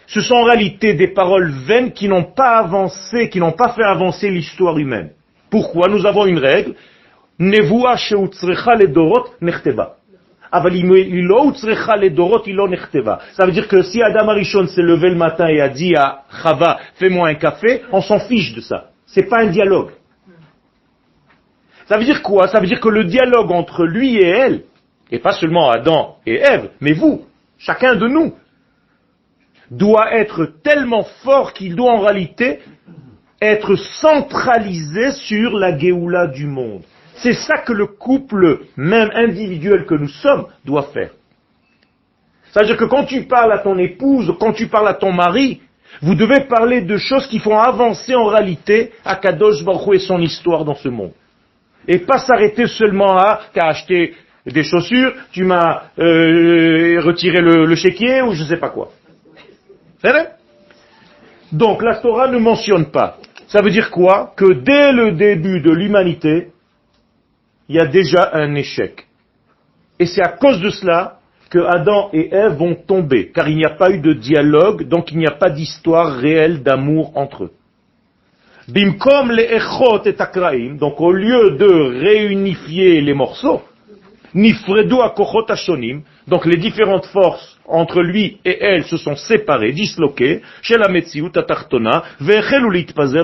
ce 0.06 0.20
sont 0.20 0.34
en 0.34 0.44
réalité 0.44 0.94
des 0.94 1.08
paroles 1.08 1.50
vaines 1.50 1.92
qui 1.92 2.08
n'ont 2.08 2.24
pas 2.24 2.58
avancé, 2.58 3.30
qui 3.30 3.40
n'ont 3.40 3.52
pas 3.52 3.72
fait 3.72 3.82
avancer 3.82 4.30
l'histoire 4.30 4.78
humaine. 4.78 5.12
Pourquoi? 5.48 5.88
Nous 5.88 6.06
avons 6.06 6.26
une 6.26 6.38
règle. 6.38 6.74
Nevoa 7.38 7.96
sheutzrecha 7.96 8.74
ledorot 8.74 9.26
nechteva. 9.40 9.96
Ça 13.34 13.46
veut 13.46 13.52
dire 13.52 13.68
que 13.68 13.82
si 13.82 14.02
Adam 14.02 14.28
Arishon 14.28 14.66
s'est 14.66 14.82
levé 14.82 15.08
le 15.08 15.16
matin 15.16 15.48
et 15.48 15.60
a 15.60 15.70
dit 15.70 15.96
à 15.96 16.24
Chava, 16.42 16.78
fais-moi 16.96 17.28
un 17.28 17.34
café, 17.34 17.82
on 17.90 18.02
s'en 18.02 18.18
fiche 18.18 18.54
de 18.54 18.60
ça. 18.60 18.90
C'est 19.06 19.28
pas 19.28 19.40
un 19.40 19.46
dialogue. 19.46 19.92
Ça 21.86 21.96
veut 21.96 22.04
dire 22.04 22.22
quoi? 22.22 22.48
Ça 22.48 22.60
veut 22.60 22.66
dire 22.66 22.80
que 22.80 22.88
le 22.88 23.04
dialogue 23.04 23.50
entre 23.50 23.84
lui 23.84 24.16
et 24.16 24.26
elle, 24.26 24.64
et 25.10 25.18
pas 25.18 25.32
seulement 25.32 25.70
Adam 25.70 26.16
et 26.26 26.36
Ève, 26.36 26.70
mais 26.80 26.92
vous, 26.92 27.24
chacun 27.58 27.96
de 27.96 28.06
nous, 28.06 28.34
doit 29.70 30.14
être 30.14 30.44
tellement 30.62 31.04
fort 31.22 31.54
qu'il 31.54 31.76
doit 31.76 31.92
en 31.92 32.00
réalité 32.00 32.60
être 33.40 33.74
centralisé 33.76 35.12
sur 35.12 35.56
la 35.56 35.76
Géoula 35.76 36.26
du 36.26 36.46
monde. 36.46 36.82
C'est 37.16 37.34
ça 37.34 37.58
que 37.58 37.72
le 37.72 37.86
couple, 37.86 38.60
même 38.76 39.10
individuel 39.14 39.84
que 39.86 39.94
nous 39.94 40.08
sommes, 40.08 40.46
doit 40.64 40.88
faire. 40.94 41.10
C'est-à-dire 42.50 42.76
que 42.76 42.84
quand 42.84 43.04
tu 43.04 43.22
parles 43.24 43.52
à 43.52 43.58
ton 43.58 43.78
épouse, 43.78 44.34
quand 44.38 44.52
tu 44.52 44.68
parles 44.68 44.88
à 44.88 44.94
ton 44.94 45.12
mari, 45.12 45.60
vous 46.00 46.14
devez 46.14 46.44
parler 46.44 46.80
de 46.80 46.96
choses 46.96 47.26
qui 47.26 47.38
font 47.38 47.58
avancer 47.58 48.14
en 48.14 48.26
réalité 48.26 48.92
à 49.04 49.16
Kadosh 49.16 49.64
Baruch 49.64 49.94
et 49.94 49.98
son 49.98 50.20
histoire 50.20 50.64
dans 50.64 50.74
ce 50.74 50.88
monde. 50.88 51.12
Et 51.88 51.98
pas 51.98 52.18
s'arrêter 52.18 52.66
seulement 52.66 53.18
à 53.18 53.40
qu'à 53.52 53.66
acheter 53.66 54.14
des 54.46 54.62
chaussures, 54.62 55.12
tu 55.32 55.44
m'as 55.44 55.84
euh, 55.98 57.00
retiré 57.00 57.40
le, 57.40 57.74
chéquier 57.74 58.22
ou 58.22 58.32
je 58.32 58.44
sais 58.44 58.56
pas 58.56 58.70
quoi. 58.70 58.90
C'est 60.00 60.10
vrai? 60.10 60.30
Donc 61.52 61.82
la 61.82 61.96
Torah 61.96 62.28
ne 62.28 62.38
mentionne 62.38 62.90
pas. 62.90 63.18
Ça 63.46 63.60
veut 63.60 63.70
dire 63.70 63.90
quoi? 63.90 64.32
Que 64.36 64.52
dès 64.52 64.92
le 64.92 65.12
début 65.12 65.60
de 65.60 65.70
l'humanité, 65.70 66.48
il 67.68 67.76
y 67.76 67.80
a 67.80 67.86
déjà 67.86 68.30
un 68.34 68.54
échec. 68.54 69.06
Et 69.98 70.06
c'est 70.06 70.22
à 70.22 70.28
cause 70.28 70.60
de 70.60 70.70
cela 70.70 71.18
que 71.50 71.58
Adam 71.58 72.08
et 72.12 72.32
Ève 72.34 72.54
vont 72.54 72.74
tomber, 72.74 73.30
car 73.30 73.48
il 73.48 73.56
n'y 73.56 73.64
a 73.64 73.76
pas 73.76 73.90
eu 73.90 73.98
de 73.98 74.14
dialogue, 74.14 74.88
donc 74.88 75.12
il 75.12 75.18
n'y 75.18 75.26
a 75.26 75.32
pas 75.32 75.50
d'histoire 75.50 76.16
réelle 76.16 76.62
d'amour 76.62 77.12
entre 77.14 77.44
eux. 77.44 77.52
Bimkom 78.68 79.30
le 79.32 79.42
echot 79.42 80.02
et 80.06 80.14
akraim, 80.18 80.76
donc 80.78 81.00
au 81.00 81.12
lieu 81.12 81.56
de 81.58 82.00
réunifier 82.00 83.00
les 83.00 83.12
morceaux, 83.12 83.60
nifredu 84.34 84.94
akochot 85.02 85.44
ashonim, 85.48 86.02
Donc 86.26 86.46
les 86.46 86.56
différentes 86.56 87.06
forces 87.06 87.58
entre 87.66 88.00
lui 88.00 88.38
et 88.44 88.58
elle 88.60 88.84
se 88.84 88.96
sont 88.96 89.16
séparées, 89.16 89.72
disloquées, 89.72 90.42
chez 90.62 90.78
la 90.78 90.88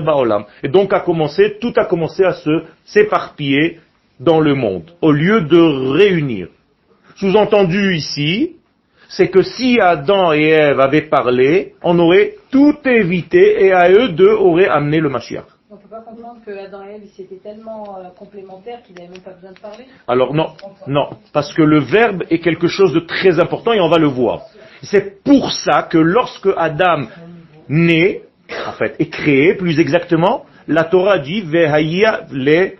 Baolam. 0.01 0.45
Et 0.63 0.67
donc 0.69 0.93
a 0.93 0.99
commencé, 0.99 1.57
tout 1.59 1.73
a 1.77 1.85
commencé 1.85 2.23
à 2.23 2.33
se 2.33 2.63
s'éparpiller 2.85 3.79
dans 4.19 4.39
le 4.39 4.55
monde, 4.55 4.91
au 5.01 5.11
lieu 5.11 5.41
de 5.41 5.93
réunir. 5.93 6.47
Sous-entendu 7.15 7.95
ici, 7.95 8.55
c'est 9.09 9.29
que 9.29 9.41
si 9.41 9.79
Adam 9.79 10.33
et 10.33 10.49
Ève 10.49 10.79
avaient 10.79 11.09
parlé, 11.09 11.73
on 11.83 11.97
aurait 11.99 12.35
tout 12.51 12.75
évité 12.85 13.65
et 13.65 13.71
à 13.71 13.89
eux 13.89 14.09
deux 14.09 14.31
auraient 14.31 14.67
amené 14.67 14.99
le 14.99 15.09
Mashiach. 15.09 15.45
On 15.71 15.75
ne 15.75 15.81
peut 15.81 15.89
pas 15.89 16.01
comprendre 16.01 16.37
que 16.45 16.51
Adam 16.51 16.83
et 16.83 16.95
Ève 16.95 17.03
étaient 17.17 17.35
tellement 17.43 17.97
euh, 17.97 18.09
complémentaires 18.17 18.81
qu'ils 18.83 18.95
n'avaient 18.95 19.09
même 19.09 19.21
pas 19.21 19.31
besoin 19.31 19.51
de 19.51 19.59
parler 19.59 19.85
Alors 20.07 20.33
non, 20.33 20.51
non, 20.87 21.09
parce 21.33 21.53
que 21.53 21.61
le 21.61 21.79
verbe 21.79 22.23
est 22.29 22.39
quelque 22.39 22.67
chose 22.67 22.93
de 22.93 22.99
très 22.99 23.39
important 23.39 23.73
et 23.73 23.79
on 23.79 23.89
va 23.89 23.97
le 23.97 24.07
voir. 24.07 24.43
C'est 24.83 25.23
pour 25.23 25.51
ça 25.51 25.83
que 25.83 25.97
lorsque 25.97 26.49
Adam 26.55 27.07
naît, 27.67 28.21
en 28.67 28.73
fait, 28.73 28.95
est 28.99 29.09
créé, 29.09 29.55
plus 29.55 29.79
exactement, 29.79 30.45
la 30.67 30.83
Torah 30.83 31.19
dit 31.19 31.41
Vehaya 31.41 32.25
le 32.31 32.73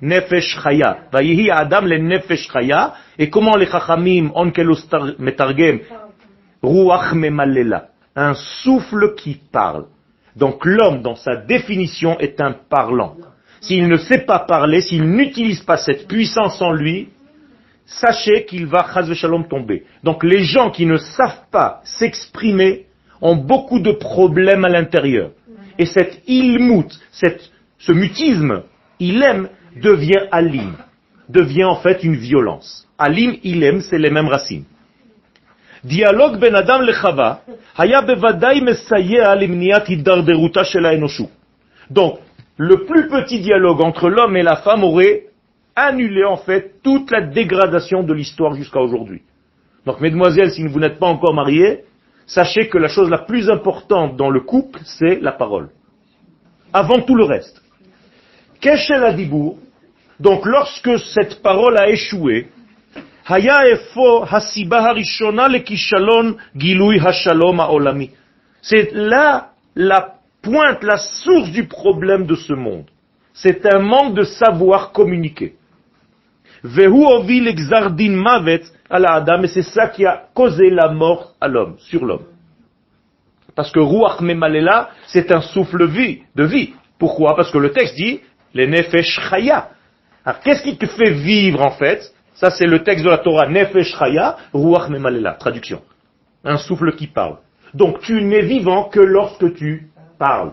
nefesh 0.00 0.60
chaya. 0.62 0.98
Adam 1.12 1.82
le 1.82 1.98
nefesh 1.98 2.48
chaya. 2.52 2.94
Et 3.18 3.30
comment 3.30 3.56
les 3.56 3.66
chachamim 3.66 4.30
onkelos 4.34 4.86
metargem 5.18 5.80
ruach 6.62 7.12
memalela. 7.14 7.88
Un 8.16 8.34
souffle 8.34 9.14
qui 9.16 9.40
parle. 9.52 9.86
Donc 10.36 10.64
l'homme, 10.64 11.02
dans 11.02 11.16
sa 11.16 11.36
définition, 11.36 12.18
est 12.18 12.40
un 12.40 12.52
parlant. 12.52 13.16
S'il 13.60 13.88
ne 13.88 13.96
sait 13.96 14.24
pas 14.24 14.40
parler, 14.40 14.80
s'il 14.80 15.04
n'utilise 15.04 15.60
pas 15.60 15.76
cette 15.76 16.06
puissance 16.06 16.62
en 16.62 16.72
lui, 16.72 17.08
sachez 17.84 18.44
qu'il 18.44 18.66
va 18.66 18.86
shalom 19.14 19.48
tomber. 19.48 19.84
Donc 20.04 20.22
les 20.22 20.44
gens 20.44 20.70
qui 20.70 20.86
ne 20.86 20.96
savent 20.96 21.48
pas 21.50 21.80
s'exprimer 21.84 22.86
ont 23.20 23.36
beaucoup 23.36 23.80
de 23.80 23.92
problèmes 23.92 24.64
à 24.64 24.68
l'intérieur. 24.68 25.30
Et 25.78 25.86
cet 25.86 26.22
ilmout, 26.26 26.88
ce 27.78 27.92
mutisme, 27.92 28.62
il 29.00 29.22
aime, 29.22 29.48
devient 29.80 30.28
alim, 30.30 30.74
devient 31.28 31.64
en 31.64 31.76
fait 31.76 32.04
une 32.04 32.16
violence. 32.16 32.86
Alim, 32.98 33.36
ilem, 33.44 33.80
c'est 33.80 33.98
les 33.98 34.10
mêmes 34.10 34.28
racines. 34.28 34.64
Dialogue 35.84 36.38
ben 36.40 36.54
Adam 36.54 36.80
lechava, 36.80 37.42
haya 37.76 38.02
bevadai 38.02 38.60
mesayea 38.60 39.34
limniat 39.36 39.84
hidarderuta 39.88 40.64
shel 40.64 40.86
Donc, 41.90 42.18
le 42.56 42.84
plus 42.84 43.08
petit 43.08 43.40
dialogue 43.40 43.80
entre 43.80 44.08
l'homme 44.08 44.36
et 44.36 44.42
la 44.42 44.56
femme 44.56 44.82
aurait 44.82 45.26
annulé 45.76 46.24
en 46.24 46.36
fait 46.36 46.82
toute 46.82 47.10
la 47.12 47.20
dégradation 47.20 48.02
de 48.02 48.12
l'histoire 48.12 48.54
jusqu'à 48.54 48.80
aujourd'hui. 48.80 49.22
Donc, 49.86 50.00
mesdemoiselles, 50.00 50.50
si 50.50 50.66
vous 50.66 50.80
n'êtes 50.80 50.98
pas 50.98 51.06
encore 51.06 51.32
mariées, 51.32 51.84
sachez 52.26 52.68
que 52.68 52.78
la 52.78 52.88
chose 52.88 53.08
la 53.08 53.18
plus 53.18 53.48
importante 53.48 54.16
dans 54.16 54.30
le 54.30 54.40
couple, 54.40 54.80
c'est 54.84 55.20
la 55.20 55.32
parole. 55.32 55.70
Avant 56.72 57.00
tout 57.00 57.14
le 57.14 57.24
reste. 57.24 57.62
Keshel 58.60 59.04
Adibour, 59.04 59.56
donc 60.20 60.46
lorsque 60.46 60.98
cette 60.98 61.42
parole 61.42 61.78
a 61.78 61.88
échoué, 61.88 62.48
c'est 68.62 68.92
là 68.92 69.50
la 69.76 70.14
pointe, 70.42 70.82
la 70.82 70.96
source 70.96 71.50
du 71.50 71.66
problème 71.68 72.26
de 72.26 72.34
ce 72.34 72.52
monde. 72.54 72.86
C'est 73.34 73.66
un 73.66 73.80
manque 73.80 74.14
de 74.14 74.24
savoir 74.24 74.92
communiquer. 74.92 75.54
Adam, 78.90 79.42
et 79.42 79.48
c'est 79.48 79.62
ça 79.62 79.88
qui 79.88 80.04
a 80.06 80.24
causé 80.34 80.70
la 80.70 80.88
mort 80.88 81.34
à 81.40 81.46
l'homme, 81.46 81.76
sur 81.78 82.04
l'homme. 82.04 82.24
Parce 83.54 83.70
que 83.70 83.80
Ruach 83.80 84.20
Memalela, 84.20 84.90
c'est 85.06 85.30
un 85.30 85.40
souffle 85.40 85.78
de 85.78 86.44
vie. 86.44 86.74
Pourquoi? 86.98 87.36
Parce 87.36 87.52
que 87.52 87.58
le 87.58 87.70
texte 87.70 87.94
dit, 87.96 88.20
les 88.54 88.66
nefesh 88.66 89.20
chaya. 89.30 89.70
Qu'est-ce 90.34 90.62
qui 90.62 90.76
te 90.76 90.86
fait 90.86 91.10
vivre 91.10 91.62
en 91.62 91.70
fait 91.70 92.12
Ça 92.34 92.50
c'est 92.50 92.66
le 92.66 92.82
texte 92.82 93.04
de 93.04 93.10
la 93.10 93.18
Torah, 93.18 93.48
nefesh 93.48 93.96
chaya, 93.96 94.36
ruach 94.52 94.88
memalela, 94.88 95.32
traduction. 95.34 95.82
Un 96.44 96.56
souffle 96.56 96.94
qui 96.94 97.06
parle. 97.06 97.38
Donc 97.74 98.00
tu 98.00 98.22
n'es 98.22 98.42
vivant 98.42 98.84
que 98.84 99.00
lorsque 99.00 99.54
tu 99.54 99.88
parles. 100.18 100.52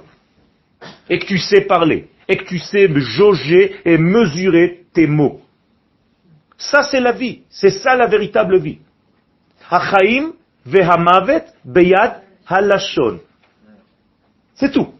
Et 1.09 1.19
que 1.19 1.25
tu 1.25 1.37
sais 1.37 1.61
parler. 1.61 2.09
Et 2.27 2.37
que 2.37 2.45
tu 2.45 2.59
sais 2.59 2.89
jauger 2.95 3.75
et 3.85 3.97
mesurer 3.97 4.85
tes 4.93 5.07
mots. 5.07 5.41
Ça 6.57 6.83
c'est 6.83 6.99
la 6.99 7.11
vie. 7.11 7.41
C'est 7.49 7.69
ça 7.69 7.95
la 7.95 8.07
véritable 8.07 8.59
vie. 8.59 8.79
Hachaim 9.69 10.33
vehamavet 10.65 11.45
beyad 11.63 12.21
halashon. 12.47 13.19
C'est 14.55 14.71
tout. 14.71 14.93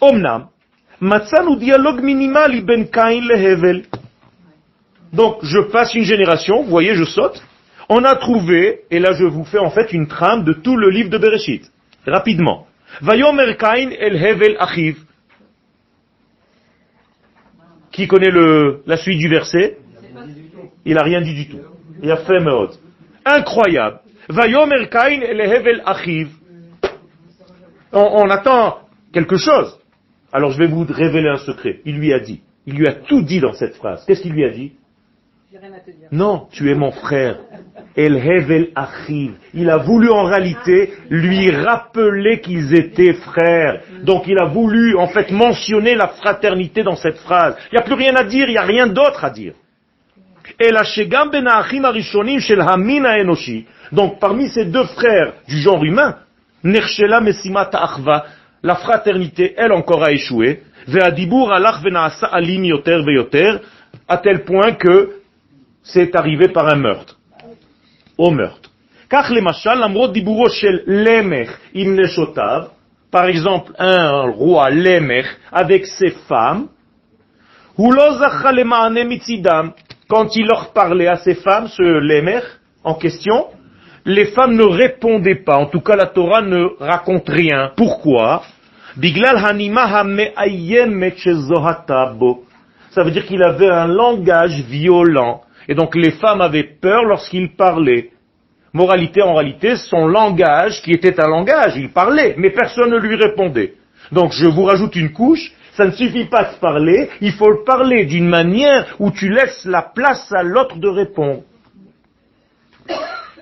Omnam, 0.00 0.48
Matzanu 1.00 1.56
dialogue 1.56 2.02
minimal 2.02 2.60
ben 2.62 2.88
Kain 2.90 3.20
le 3.22 3.82
Donc, 5.14 5.38
je 5.42 5.58
passe 5.60 5.94
une 5.94 6.04
génération, 6.04 6.62
vous 6.62 6.68
voyez, 6.68 6.94
je 6.94 7.04
saute. 7.04 7.42
On 7.88 8.04
a 8.04 8.14
trouvé, 8.16 8.82
et 8.90 8.98
là 9.00 9.12
je 9.12 9.24
vous 9.24 9.44
fais 9.44 9.58
en 9.58 9.70
fait 9.70 9.92
une 9.92 10.06
trame 10.06 10.44
de 10.44 10.52
tout 10.52 10.76
le 10.76 10.90
livre 10.90 11.08
de 11.08 11.18
Bereshit. 11.18 11.70
Rapidement. 12.06 12.66
Kain 13.00 13.90
el 13.98 14.16
Hevel 14.16 14.56
Achiv. 14.58 14.98
Qui 17.90 18.06
connaît 18.06 18.30
le, 18.30 18.82
la 18.86 18.96
suite 18.96 19.18
du 19.18 19.28
verset? 19.28 19.78
Il 20.84 20.98
a 20.98 21.02
rien 21.02 21.22
dit 21.22 21.34
du 21.34 21.48
tout. 21.48 21.60
Il 22.02 22.10
a 22.10 22.18
fait 22.18 22.40
meod. 22.40 22.70
Incroyable. 23.24 24.00
Vayomer 24.28 24.88
Kain 24.90 25.22
el 25.22 25.40
Hevel 25.40 25.82
Achiv. 25.86 26.28
on 27.92 28.28
attend 28.28 28.80
quelque 29.12 29.36
chose. 29.36 29.79
Alors 30.32 30.52
je 30.52 30.58
vais 30.58 30.66
vous 30.66 30.86
révéler 30.88 31.28
un 31.28 31.38
secret. 31.38 31.80
Il 31.84 31.98
lui 31.98 32.12
a 32.12 32.20
dit. 32.20 32.40
Il 32.66 32.74
lui 32.74 32.86
a 32.86 32.92
tout 32.92 33.22
dit 33.22 33.40
dans 33.40 33.52
cette 33.52 33.74
phrase. 33.74 34.04
Qu'est-ce 34.06 34.22
qu'il 34.22 34.32
lui 34.32 34.44
a 34.44 34.50
dit? 34.50 34.72
Non, 36.12 36.46
tu 36.52 36.70
es 36.70 36.74
mon 36.74 36.92
frère. 36.92 37.38
El 37.96 38.16
Hevel 38.16 38.68
Achiv. 38.76 39.32
Il 39.52 39.68
a 39.68 39.78
voulu 39.78 40.08
en 40.08 40.22
réalité 40.24 40.92
lui 41.08 41.50
rappeler 41.50 42.40
qu'ils 42.40 42.74
étaient 42.74 43.14
frères. 43.14 43.82
Donc 44.04 44.28
il 44.28 44.38
a 44.38 44.44
voulu 44.44 44.96
en 44.96 45.08
fait 45.08 45.32
mentionner 45.32 45.96
la 45.96 46.08
fraternité 46.08 46.84
dans 46.84 46.94
cette 46.94 47.18
phrase. 47.18 47.56
Il 47.72 47.74
n'y 47.74 47.80
a 47.80 47.84
plus 47.84 47.94
rien 47.94 48.14
à 48.14 48.22
dire, 48.22 48.48
il 48.48 48.52
n'y 48.52 48.58
a 48.58 48.62
rien 48.62 48.86
d'autre 48.86 49.24
à 49.24 49.30
dire. 49.30 49.54
Donc 53.92 54.20
parmi 54.20 54.48
ces 54.48 54.64
deux 54.66 54.84
frères 54.84 55.32
du 55.48 55.58
genre 55.58 55.84
humain, 55.84 56.18
Nershela 56.62 57.20
Achva, 57.72 58.24
la 58.62 58.76
fraternité, 58.76 59.54
elle 59.56 59.72
encore 59.72 60.04
a 60.04 60.12
échoué, 60.12 60.62
à 64.08 64.18
tel 64.18 64.44
point 64.44 64.72
que 64.72 65.20
c'est 65.82 66.14
arrivé 66.14 66.48
par 66.48 66.68
un 66.68 66.76
meurtre, 66.76 67.18
au 68.18 68.30
meurtre. 68.30 68.70
Par 73.10 73.24
exemple, 73.26 73.72
un 73.78 74.30
roi 74.30 74.70
Lemech 74.70 75.26
avec 75.50 75.86
ses 75.86 76.10
femmes, 76.28 76.68
quand 80.08 80.36
il 80.36 80.46
leur 80.46 80.72
parlait 80.72 81.08
à 81.08 81.16
ses 81.16 81.34
femmes, 81.34 81.68
ce 81.68 81.82
Lemech 81.82 82.44
en 82.84 82.94
question, 82.94 83.46
les 84.04 84.26
femmes 84.26 84.54
ne 84.54 84.64
répondaient 84.64 85.42
pas. 85.44 85.56
En 85.56 85.66
tout 85.66 85.80
cas, 85.80 85.96
la 85.96 86.06
Torah 86.06 86.42
ne 86.42 86.68
raconte 86.78 87.28
rien. 87.28 87.72
Pourquoi? 87.76 88.42
Ça 92.90 93.02
veut 93.04 93.10
dire 93.10 93.26
qu'il 93.26 93.42
avait 93.42 93.70
un 93.70 93.86
langage 93.86 94.60
violent. 94.62 95.42
Et 95.68 95.74
donc 95.74 95.94
les 95.94 96.10
femmes 96.12 96.40
avaient 96.40 96.64
peur 96.64 97.04
lorsqu'il 97.04 97.54
parlait. 97.54 98.10
Moralité, 98.72 99.22
en 99.22 99.34
réalité, 99.34 99.76
son 99.76 100.06
langage, 100.06 100.82
qui 100.82 100.92
était 100.92 101.20
un 101.20 101.28
langage, 101.28 101.74
il 101.76 101.90
parlait, 101.90 102.34
mais 102.38 102.50
personne 102.50 102.90
ne 102.90 102.98
lui 102.98 103.16
répondait. 103.16 103.74
Donc 104.12 104.32
je 104.32 104.46
vous 104.46 104.64
rajoute 104.64 104.96
une 104.96 105.12
couche, 105.12 105.52
ça 105.72 105.86
ne 105.86 105.92
suffit 105.92 106.24
pas 106.24 106.44
de 106.44 106.58
parler, 106.60 107.10
il 107.20 107.32
faut 107.32 107.50
le 107.50 107.64
parler 107.64 108.06
d'une 108.06 108.28
manière 108.28 108.96
où 108.98 109.10
tu 109.10 109.28
laisses 109.28 109.64
la 109.64 109.82
place 109.82 110.32
à 110.32 110.42
l'autre 110.42 110.78
de 110.78 110.88
répondre. 110.88 111.42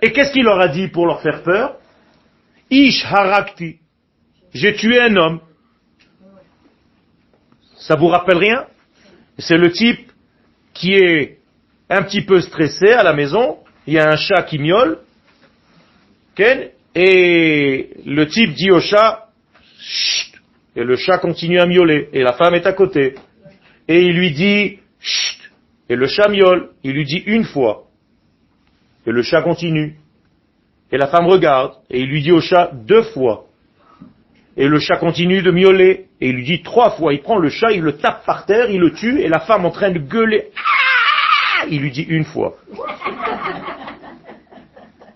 Et 0.02 0.12
qu'est-ce 0.12 0.32
qu'il 0.32 0.44
leur 0.44 0.61
a 0.61 0.68
dit 0.68 0.88
pour 0.88 1.06
leur 1.06 1.20
faire 1.20 1.42
peur 1.42 1.76
Ish 2.70 3.04
harakti. 3.04 3.78
J'ai 4.52 4.74
tué 4.74 5.00
un 5.00 5.16
homme. 5.16 5.40
Ça 7.76 7.96
vous 7.96 8.08
rappelle 8.08 8.37
rien 8.37 8.66
C'est 9.38 9.56
le 9.56 9.70
type 9.70 10.11
qui 10.74 10.94
est 10.94 11.38
un 11.88 12.02
petit 12.02 12.22
peu 12.22 12.40
stressé 12.40 12.92
à 12.92 13.02
la 13.02 13.12
maison. 13.12 13.58
Il 13.87 13.94
y 13.94 13.98
a 13.98 14.11
un 14.11 14.16
chat 14.16 14.42
qui 14.42 14.58
miaule. 14.58 14.98
Et 16.94 17.90
le 18.04 18.26
type 18.26 18.52
dit 18.54 18.70
au 18.70 18.80
chat, 18.80 19.28
Chut 19.80 20.34
et 20.76 20.84
le 20.84 20.96
chat 20.96 21.18
continue 21.18 21.58
à 21.58 21.66
miauler. 21.66 22.08
Et 22.12 22.22
la 22.22 22.34
femme 22.34 22.54
est 22.54 22.66
à 22.66 22.72
côté. 22.72 23.14
Et 23.88 24.02
il 24.02 24.16
lui 24.16 24.32
dit, 24.32 24.78
Chut 25.00 25.50
et 25.88 25.96
le 25.96 26.06
chat 26.06 26.28
miaule. 26.28 26.70
Il 26.84 26.92
lui 26.92 27.04
dit 27.04 27.22
une 27.26 27.44
fois. 27.44 27.88
Et 29.09 29.11
le 29.11 29.23
chat 29.23 29.40
continue. 29.40 29.97
Et 30.92 30.99
la 30.99 31.07
femme 31.07 31.27
regarde, 31.27 31.73
et 31.88 32.01
il 32.01 32.11
lui 32.11 32.21
dit 32.21 32.31
au 32.31 32.42
chat 32.42 32.71
deux 32.75 33.03
fois. 33.03 33.47
Et 34.55 34.68
le 34.68 34.79
chat 34.79 34.99
continue 34.99 35.40
de 35.40 35.51
miauler, 35.51 36.09
et 36.21 36.29
il 36.29 36.37
lui 36.37 36.44
dit 36.44 36.62
trois 36.62 36.90
fois. 36.90 37.14
Il 37.14 37.23
prend 37.23 37.38
le 37.38 37.49
chat, 37.49 37.73
il 37.73 37.81
le 37.81 37.97
tape 37.97 38.27
par 38.27 38.44
terre, 38.44 38.68
il 38.71 38.81
le 38.81 38.92
tue, 38.92 39.21
et 39.21 39.29
la 39.29 39.40
femme 39.40 39.64
en 39.64 39.71
train 39.71 39.90
de 39.90 39.99
gueuler, 39.99 40.49
Ah 40.55 41.64
il 41.71 41.81
lui 41.81 41.90
dit 41.90 42.03
une 42.03 42.25
fois. 42.25 42.57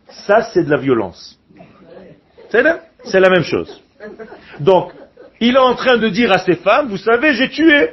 Ça, 0.09 0.41
c'est 0.41 0.65
de 0.65 0.71
la 0.71 0.79
violence. 0.79 1.39
C'est 2.49 2.63
la, 2.63 2.81
c'est 3.05 3.21
la 3.21 3.29
même 3.29 3.45
chose. 3.45 3.83
Donc, 4.61 4.93
il 5.39 5.55
est 5.55 5.59
en 5.59 5.75
train 5.75 5.99
de 5.99 6.09
dire 6.09 6.33
à 6.33 6.39
ses 6.39 6.57
femmes, 6.57 6.89
vous 6.89 6.97
savez, 6.97 7.35
j'ai 7.35 7.51
tué. 7.51 7.91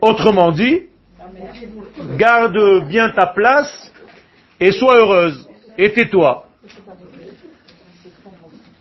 Autrement 0.00 0.52
dit, 0.52 0.84
garde 2.16 2.86
bien 2.88 3.10
ta 3.10 3.26
place 3.26 3.90
et 4.60 4.72
sois 4.72 4.98
heureuse. 4.98 5.48
Et 5.78 5.92
tais-toi. 5.92 6.46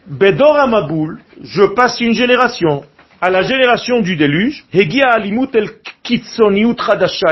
Bedor 0.06 0.58
Amaboul, 0.58 1.20
je 1.42 1.64
passe 1.64 2.02
une 2.02 2.14
génération. 2.14 2.84
À 3.22 3.30
la 3.30 3.42
génération 3.42 4.02
du 4.02 4.16
déluge, 4.16 4.66
Hegia 4.74 5.10
Alimut 5.12 5.54
el 5.54 5.70
Kitsoniut 6.04 6.76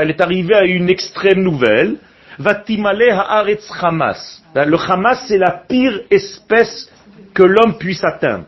elle 0.00 0.10
est 0.10 0.20
arrivée 0.20 0.54
à 0.54 0.64
une 0.64 0.88
extrême 0.88 1.42
nouvelle. 1.42 1.96
Vatimale 2.38 3.10
Haaretz 3.10 3.68
Hamas. 3.82 4.42
Le 4.54 4.76
Hamas, 4.76 5.24
c'est 5.26 5.38
la 5.38 5.50
pire 5.50 6.02
espèce 6.10 6.90
que 7.34 7.42
l'homme 7.42 7.78
puisse 7.78 8.04
atteindre. 8.04 8.44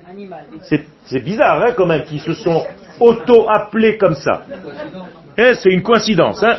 C'est 1.07 1.25
bizarre, 1.25 1.63
hein, 1.63 1.73
quand 1.77 1.87
même, 1.87 2.05
qu'ils 2.05 2.21
se 2.21 2.35
sont 2.35 2.65
auto-appelés 3.01 3.97
comme 3.97 4.15
ça. 4.15 4.45
Hein, 5.37 5.53
c'est 5.55 5.71
une 5.71 5.83
coïncidence. 5.83 6.43
Hein. 6.43 6.57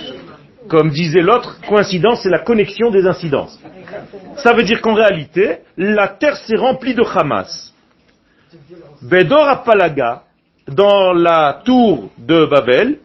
Comme 0.67 0.89
disait 0.89 1.21
l'autre, 1.21 1.59
coïncidence, 1.67 2.21
c'est 2.23 2.29
la 2.29 2.39
connexion 2.39 2.91
des 2.91 3.05
incidences. 3.05 3.59
Ça 4.37 4.53
veut 4.53 4.63
dire 4.63 4.81
qu'en 4.81 4.93
réalité, 4.93 5.57
la 5.77 6.07
terre 6.07 6.37
s'est 6.37 6.55
remplie 6.55 6.93
de 6.93 7.03
Hamas. 7.03 7.73
Bedor 9.01 9.47
Apalaga, 9.47 10.23
dans 10.67 11.13
la 11.13 11.61
tour 11.65 12.09
de 12.17 12.45
Babel, 12.45 12.99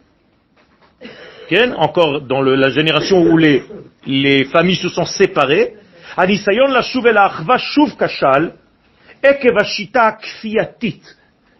encore 1.77 2.21
dans 2.21 2.41
la 2.41 2.69
génération 2.69 3.21
où 3.21 3.37
les, 3.37 3.63
les 4.05 4.45
familles 4.45 4.75
se 4.75 4.89
sont 4.89 5.05
séparées, 5.05 5.75
Anisayon 6.17 6.67
la 6.67 6.81
kashal. 7.99 8.53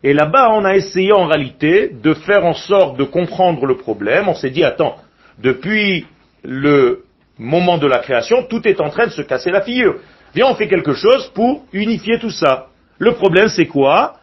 Et 0.03 0.13
là-bas, 0.13 0.49
on 0.51 0.65
a 0.65 0.75
essayé 0.75 1.11
en 1.11 1.27
réalité 1.27 1.89
de 1.89 2.13
faire 2.13 2.45
en 2.45 2.53
sorte 2.53 2.97
de 2.97 3.03
comprendre 3.03 3.65
le 3.65 3.77
problème. 3.77 4.27
On 4.27 4.35
s'est 4.35 4.49
dit, 4.49 4.63
attends, 4.63 4.97
depuis 5.39 6.05
le 6.43 7.03
moment 7.37 7.77
de 7.77 7.87
la 7.87 7.99
création, 7.99 8.43
tout 8.43 8.67
est 8.67 8.81
en 8.81 8.89
train 8.89 9.07
de 9.07 9.11
se 9.11 9.21
casser 9.21 9.51
la 9.51 9.61
figure. 9.61 9.95
Viens, 10.33 10.47
on 10.47 10.55
fait 10.55 10.67
quelque 10.67 10.93
chose 10.93 11.31
pour 11.33 11.65
unifier 11.71 12.19
tout 12.19 12.29
ça. 12.29 12.67
Le 12.97 13.13
problème, 13.13 13.47
c'est 13.47 13.67
quoi? 13.67 14.19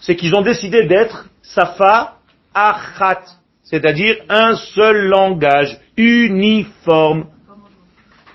C'est 0.00 0.16
qu'ils 0.16 0.34
ont 0.34 0.42
décidé 0.42 0.84
d'être 0.84 1.26
Safa 1.42 2.14
Achat, 2.54 3.22
c'est-à-dire 3.62 4.16
un 4.28 4.56
seul 4.56 5.08
langage 5.08 5.78
uniforme 5.96 7.26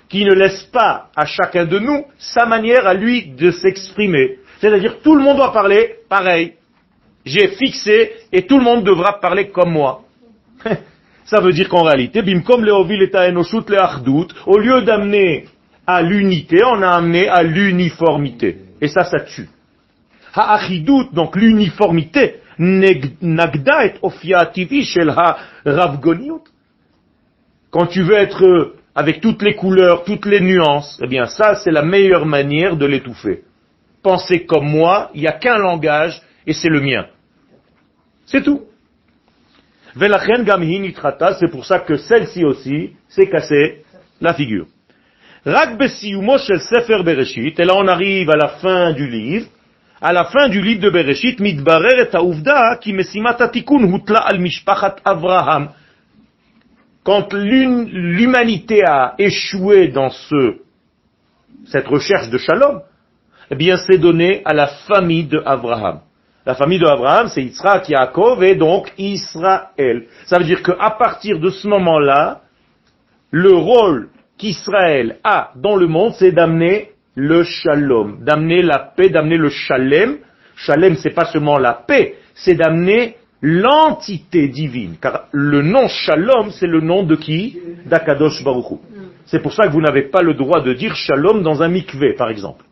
qui 0.08 0.24
ne 0.24 0.34
laisse 0.34 0.62
pas 0.64 1.08
à 1.16 1.24
chacun 1.24 1.64
de 1.64 1.78
nous 1.78 2.04
sa 2.18 2.46
manière 2.46 2.86
à 2.86 2.94
lui 2.94 3.26
de 3.26 3.50
s'exprimer. 3.50 4.38
C'est-à-dire 4.60 5.00
tout 5.02 5.16
le 5.16 5.22
monde 5.22 5.38
doit 5.38 5.52
parler 5.52 5.96
pareil. 6.08 6.54
J'ai 7.24 7.48
fixé 7.48 8.12
et 8.30 8.46
tout 8.46 8.58
le 8.58 8.64
monde 8.64 8.84
devra 8.84 9.20
parler 9.20 9.48
comme 9.48 9.72
moi. 9.72 10.02
Ça 11.24 11.40
veut 11.40 11.52
dire 11.52 11.68
qu'en 11.68 11.82
réalité, 11.82 12.22
bimkom 12.22 12.64
leovil 12.64 13.02
et 13.02 13.16
enoshut 13.16 13.68
le 13.68 13.78
au 14.46 14.58
lieu 14.58 14.82
d'amener 14.82 15.46
à 15.86 16.02
l'unité, 16.02 16.62
on 16.64 16.82
a 16.82 16.90
amené 16.90 17.28
à 17.28 17.42
l'uniformité. 17.42 18.58
Et 18.80 18.88
ça, 18.88 19.04
ça 19.04 19.20
tue. 19.20 19.48
Ha'achidut, 20.34 21.12
donc 21.12 21.36
l'uniformité, 21.36 22.36
nagda 22.58 23.86
et 23.86 23.94
ofiativi 24.02 24.84
shel 24.84 25.10
ha-ravgoniut. 25.10 26.42
Quand 27.70 27.86
tu 27.86 28.02
veux 28.02 28.16
être 28.16 28.44
euh, 28.44 28.74
avec 28.94 29.20
toutes 29.20 29.42
les 29.42 29.54
couleurs, 29.54 30.04
toutes 30.04 30.26
les 30.26 30.40
nuances, 30.40 31.00
eh 31.02 31.06
bien 31.06 31.26
ça, 31.26 31.54
c'est 31.54 31.70
la 31.70 31.82
meilleure 31.82 32.26
manière 32.26 32.76
de 32.76 32.86
l'étouffer. 32.86 33.44
Pensez 34.02 34.44
comme 34.44 34.68
moi, 34.68 35.10
il 35.14 35.22
n'y 35.22 35.26
a 35.26 35.32
qu'un 35.32 35.58
langage, 35.58 36.20
et 36.46 36.52
c'est 36.52 36.68
le 36.68 36.80
mien. 36.80 37.06
C'est 38.26 38.42
tout. 38.42 38.62
C'est 39.94 41.50
pour 41.50 41.64
ça 41.64 41.80
que 41.80 41.96
celle-ci 41.96 42.44
aussi 42.44 42.92
s'est 43.08 43.28
cassée 43.28 43.84
la 44.20 44.34
figure. 44.34 44.66
Rak 45.44 45.76
shel 45.80 46.60
sefer 46.60 47.02
Bereshit, 47.02 47.58
et 47.58 47.64
là 47.64 47.74
on 47.76 47.86
arrive 47.88 48.30
à 48.30 48.36
la 48.36 48.48
fin 48.48 48.92
du 48.92 49.08
livre, 49.08 49.46
à 50.00 50.12
la 50.12 50.24
fin 50.24 50.48
du 50.48 50.60
livre 50.62 50.80
de 50.80 50.90
Bereshit, 50.90 51.40
mitbarer 51.40 52.00
et 52.02 52.16
haouvda 52.16 52.78
ki 52.80 52.92
hutla 52.92 54.20
al 54.20 54.38
mishpachat 54.40 54.96
Avraham. 55.04 55.70
Quand 57.04 57.32
l'humanité 57.32 58.84
a 58.84 59.14
échoué 59.18 59.88
dans 59.88 60.10
ce, 60.10 60.60
cette 61.66 61.88
recherche 61.88 62.30
de 62.30 62.38
shalom, 62.38 62.82
eh 63.50 63.56
bien 63.56 63.76
c'est 63.76 63.98
donné 63.98 64.42
à 64.44 64.54
la 64.54 64.68
famille 64.68 65.24
de 65.24 65.42
Abraham. 65.44 66.00
La 66.44 66.54
famille 66.54 66.80
de 66.80 66.86
Abraham, 66.86 67.28
c'est 67.28 67.42
Yitzhak, 67.42 67.88
Yaakov 67.88 68.42
et 68.42 68.56
donc 68.56 68.92
Israël. 68.98 70.06
Ça 70.26 70.38
veut 70.38 70.44
dire 70.44 70.62
qu'à 70.62 70.90
partir 70.90 71.38
de 71.38 71.50
ce 71.50 71.68
moment-là, 71.68 72.40
le 73.30 73.52
rôle 73.52 74.08
qu'Israël 74.38 75.18
a 75.22 75.52
dans 75.56 75.76
le 75.76 75.86
monde, 75.86 76.14
c'est 76.18 76.32
d'amener 76.32 76.90
le 77.14 77.44
shalom, 77.44 78.24
d'amener 78.24 78.62
la 78.62 78.78
paix, 78.78 79.08
d'amener 79.08 79.36
le 79.36 79.50
shalem. 79.50 80.18
Shalem, 80.56 80.96
c'est 80.96 81.14
pas 81.14 81.26
seulement 81.26 81.58
la 81.58 81.74
paix, 81.74 82.16
c'est 82.34 82.54
d'amener 82.54 83.16
l'entité 83.40 84.48
divine. 84.48 84.96
Car 85.00 85.26
le 85.30 85.62
nom 85.62 85.86
shalom, 85.86 86.50
c'est 86.50 86.66
le 86.66 86.80
nom 86.80 87.04
de 87.04 87.14
qui? 87.14 87.58
D'Akadosh 87.86 88.42
Baruch. 88.42 88.80
C'est 89.26 89.40
pour 89.40 89.52
ça 89.52 89.66
que 89.68 89.72
vous 89.72 89.80
n'avez 89.80 90.02
pas 90.02 90.22
le 90.22 90.34
droit 90.34 90.60
de 90.60 90.72
dire 90.72 90.96
shalom 90.96 91.42
dans 91.42 91.62
un 91.62 91.68
mikvé, 91.68 92.14
par 92.14 92.30
exemple. 92.30 92.64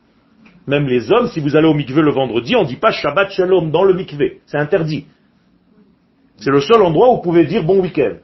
Même 0.70 0.87
les 0.87 1.11
hommes, 1.11 1.26
si 1.26 1.40
vous 1.40 1.56
allez 1.56 1.66
au 1.66 1.74
mikvé 1.74 2.00
le 2.00 2.12
vendredi, 2.12 2.54
on 2.54 2.62
ne 2.62 2.68
dit 2.68 2.76
pas 2.76 2.92
Shabbat 2.92 3.33
Shalom 3.33 3.72
dans 3.72 3.83
le 3.83 3.92
mikvé. 3.92 4.40
C'est 4.46 4.56
interdit. 4.56 5.06
C'est 6.37 6.52
le 6.52 6.61
seul 6.61 6.80
endroit 6.80 7.11
où 7.11 7.16
vous 7.16 7.22
pouvez 7.22 7.44
dire 7.44 7.64
bon 7.64 7.80
week-end. 7.80 8.14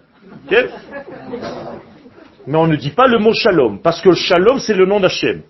Mais 2.46 2.56
on 2.56 2.68
ne 2.68 2.76
dit 2.76 2.90
pas 2.90 3.09
le 3.09 3.18
mot 3.18 3.32
Shalom, 3.32 3.80
parce 3.82 4.00
que 4.00 4.12
Shalom, 4.12 4.61
c'est 4.61 4.74
le 4.74 4.87
nom 4.87 5.00
d'Hachem. 5.00 5.42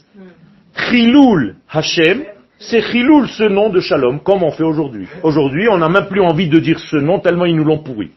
Chilul 0.88 1.56
Hachem, 1.68 2.24
c'est 2.58 2.80
Chilul 2.80 3.28
ce 3.28 3.44
nom 3.44 3.68
de 3.68 3.80
Shalom, 3.80 4.20
comme 4.20 4.42
on 4.42 4.50
fait 4.52 4.64
aujourd'hui. 4.64 5.06
Aujourd'hui, 5.22 5.68
on 5.68 5.76
n'a 5.76 5.90
même 5.90 6.06
plus 6.06 6.22
envie 6.22 6.48
de 6.48 6.58
dire 6.60 6.78
ce 6.80 6.96
nom 6.96 7.20
tellement 7.20 7.44
ils 7.44 7.56
nous 7.56 7.64
l'ont 7.64 7.82
pourri. 7.82 8.10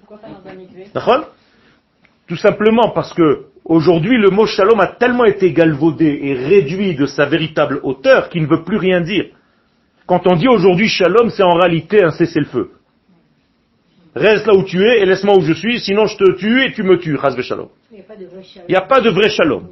Pourquoi 0.00 0.18
pas 0.18 0.26
dans 0.92 1.12
un 1.12 1.24
Tout 2.26 2.36
simplement 2.36 2.90
parce 2.90 3.14
que 3.14 3.46
aujourd'hui 3.66 4.16
le 4.18 4.30
mot 4.30 4.46
shalom 4.46 4.80
a 4.80 4.86
tellement 4.86 5.24
été 5.24 5.52
galvaudé 5.52 6.18
et 6.22 6.34
réduit 6.34 6.94
de 6.94 7.06
sa 7.06 7.26
véritable 7.26 7.80
hauteur 7.82 8.28
qu'il 8.30 8.42
ne 8.42 8.48
veut 8.48 8.62
plus 8.64 8.78
rien 8.78 9.00
dire. 9.00 9.26
Quand 10.06 10.26
on 10.26 10.36
dit 10.36 10.48
aujourd'hui 10.48 10.88
shalom, 10.88 11.30
c'est 11.30 11.42
en 11.42 11.54
réalité 11.54 12.02
un 12.02 12.10
cessez-le-feu. 12.10 12.70
Reste 14.14 14.46
là 14.46 14.54
où 14.54 14.62
tu 14.62 14.82
es 14.82 15.02
et 15.02 15.04
laisse-moi 15.04 15.36
où 15.36 15.42
je 15.42 15.52
suis, 15.52 15.80
sinon 15.80 16.06
je 16.06 16.16
te 16.16 16.32
tue 16.38 16.64
et 16.64 16.72
tu 16.72 16.82
me 16.82 16.98
tues. 16.98 17.18
Shalom. 17.42 17.68
Il 17.90 17.96
n'y 17.96 18.00
a 18.00 18.04
pas 18.04 18.16
de 18.16 18.26
vrai 18.26 18.42
chaleur. 18.42 18.64
Il 18.68 18.72
n'y 18.72 18.76
a 18.76 18.80
pas 18.80 19.00
de 19.00 19.10
vrai 19.10 19.28
shalom. 19.28 19.68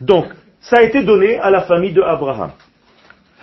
Donc, 0.00 0.26
ça 0.60 0.76
a 0.78 0.82
été 0.82 1.02
donné 1.02 1.38
à 1.38 1.50
la 1.50 1.62
famille 1.62 1.92
de 1.92 2.02
Abraham. 2.02 2.52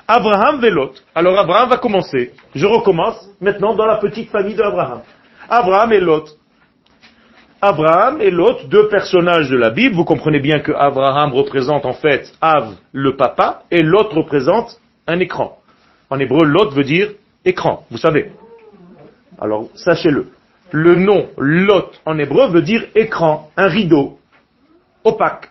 Abraham 0.08 0.60
Velot. 0.60 0.94
Alors 1.14 1.38
Abraham 1.38 1.70
va 1.70 1.78
commencer. 1.78 2.32
Je 2.56 2.66
recommence 2.66 3.30
maintenant 3.40 3.76
dans 3.76 3.86
la 3.86 3.98
petite 3.98 4.32
famille 4.32 4.56
d'Abraham. 4.56 5.02
Abraham 5.48 5.94
et 5.94 6.00
Lot. 6.00 6.39
Abraham 7.62 8.22
et 8.22 8.32
Lot, 8.32 8.70
deux 8.70 8.88
personnages 8.88 9.50
de 9.50 9.58
la 9.58 9.70
Bible. 9.70 9.96
Vous 9.96 10.06
comprenez 10.06 10.40
bien 10.40 10.60
que 10.60 10.72
Abraham 10.72 11.34
représente 11.34 11.86
en 11.86 11.94
fait 11.94 12.32
Av, 12.42 12.76
le 12.94 13.18
papa, 13.18 13.64
et 13.70 13.82
Lot 13.82 14.14
représente 14.14 14.80
un 15.08 15.20
écran. 15.20 15.58
En 16.10 16.20
hébreu, 16.20 16.46
Lot 16.46 16.72
veut 16.74 16.84
dire 16.84 17.12
écran, 17.44 17.86
vous 17.92 17.98
savez. 17.98 18.32
Alors, 19.40 19.68
sachez-le. 19.76 20.28
Le 20.72 20.96
nom 20.96 21.28
Lot 21.38 22.00
en 22.06 22.18
hébreu 22.18 22.50
veut 22.50 22.62
dire 22.62 22.86
écran, 22.96 23.50
un 23.58 23.68
rideau, 23.68 24.20
opaque. 25.04 25.50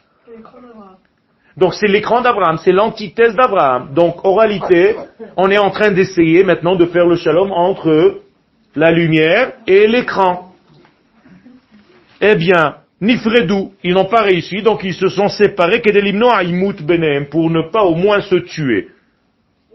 Donc 1.58 1.74
c'est 1.74 1.88
l'écran 1.88 2.22
d'Abraham, 2.22 2.56
c'est 2.64 2.72
l'antithèse 2.72 3.34
d'Abraham. 3.34 3.92
Donc 3.92 4.24
en 4.24 4.34
réalité, 4.34 4.96
on 5.36 5.50
est 5.50 5.58
en 5.58 5.70
train 5.70 5.90
d'essayer 5.90 6.44
maintenant 6.44 6.76
de 6.76 6.86
faire 6.86 7.06
le 7.06 7.16
shalom 7.16 7.50
entre 7.50 8.20
la 8.76 8.92
lumière 8.92 9.52
et 9.66 9.88
l'écran 9.88 10.47
Eh 12.21 12.35
bien, 12.35 12.75
Nifredou, 13.01 13.73
ils 13.83 13.93
n'ont 13.93 14.05
pas 14.05 14.21
réussi, 14.21 14.61
donc 14.61 14.83
ils 14.83 14.93
se 14.93 15.09
sont 15.09 15.27
séparés 15.27 15.81
Kedelimno 15.81 16.31
Aimut 16.31 16.81
Benem 16.81 17.27
pour 17.27 17.49
ne 17.49 17.69
pas 17.69 17.83
au 17.83 17.95
moins 17.95 18.21
se 18.21 18.35
tuer. 18.35 18.89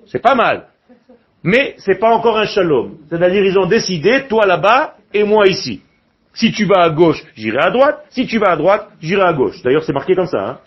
C'est 0.07 0.23
pas 0.23 0.35
mal. 0.35 0.69
Mais 1.43 1.75
c'est 1.79 1.99
pas 1.99 2.11
encore 2.11 2.39
un 2.39 2.47
shalom. 2.47 2.97
C'est-à-dire 3.09 3.45
ils 3.45 3.59
ont 3.59 3.67
décidé, 3.67 4.25
toi 4.29 4.47
là-bas 4.47 4.95
et 5.13 5.25
moi 5.25 5.47
ici. 5.47 5.83
Si 6.33 6.53
tu 6.53 6.65
vas 6.65 6.83
à 6.83 6.91
gauche, 6.91 7.23
j'irai 7.37 7.59
à 7.59 7.71
droite. 7.71 8.05
Si 8.11 8.27
tu 8.27 8.39
vas 8.39 8.51
à 8.53 8.57
droite, 8.57 8.89
j'irai 9.01 9.23
à 9.23 9.33
gauche. 9.33 9.61
D'ailleurs, 9.63 9.83
c'est 9.85 9.93
marqué 9.93 10.15
comme 10.15 10.27
ça. 10.27 10.49
Hein 10.49 10.59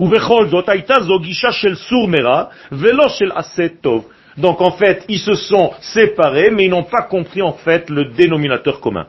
ובכל 0.00 0.48
זאת 0.48 0.68
הייתה 0.68 1.00
זו 1.00 1.18
גישה 1.18 1.52
של 1.52 1.74
סור 1.74 2.08
מרע 2.08 2.44
ולא 2.72 3.08
של 3.08 3.30
עשה 3.34 3.68
טוב. 3.80 4.08
donc 4.37 4.61
en 4.61 4.71
fait, 4.71 5.05
ils 5.07 5.19
se 5.19 5.33
sont 5.33 5.73
séparés, 5.79 6.49
mais 6.51 6.65
ils 6.65 6.69
n'ont 6.69 6.83
pas 6.83 7.03
compris 7.03 7.41
en 7.41 7.53
fait 7.53 7.89
le 7.89 8.05
dénominateur 8.05 8.79
commun. 8.79 9.05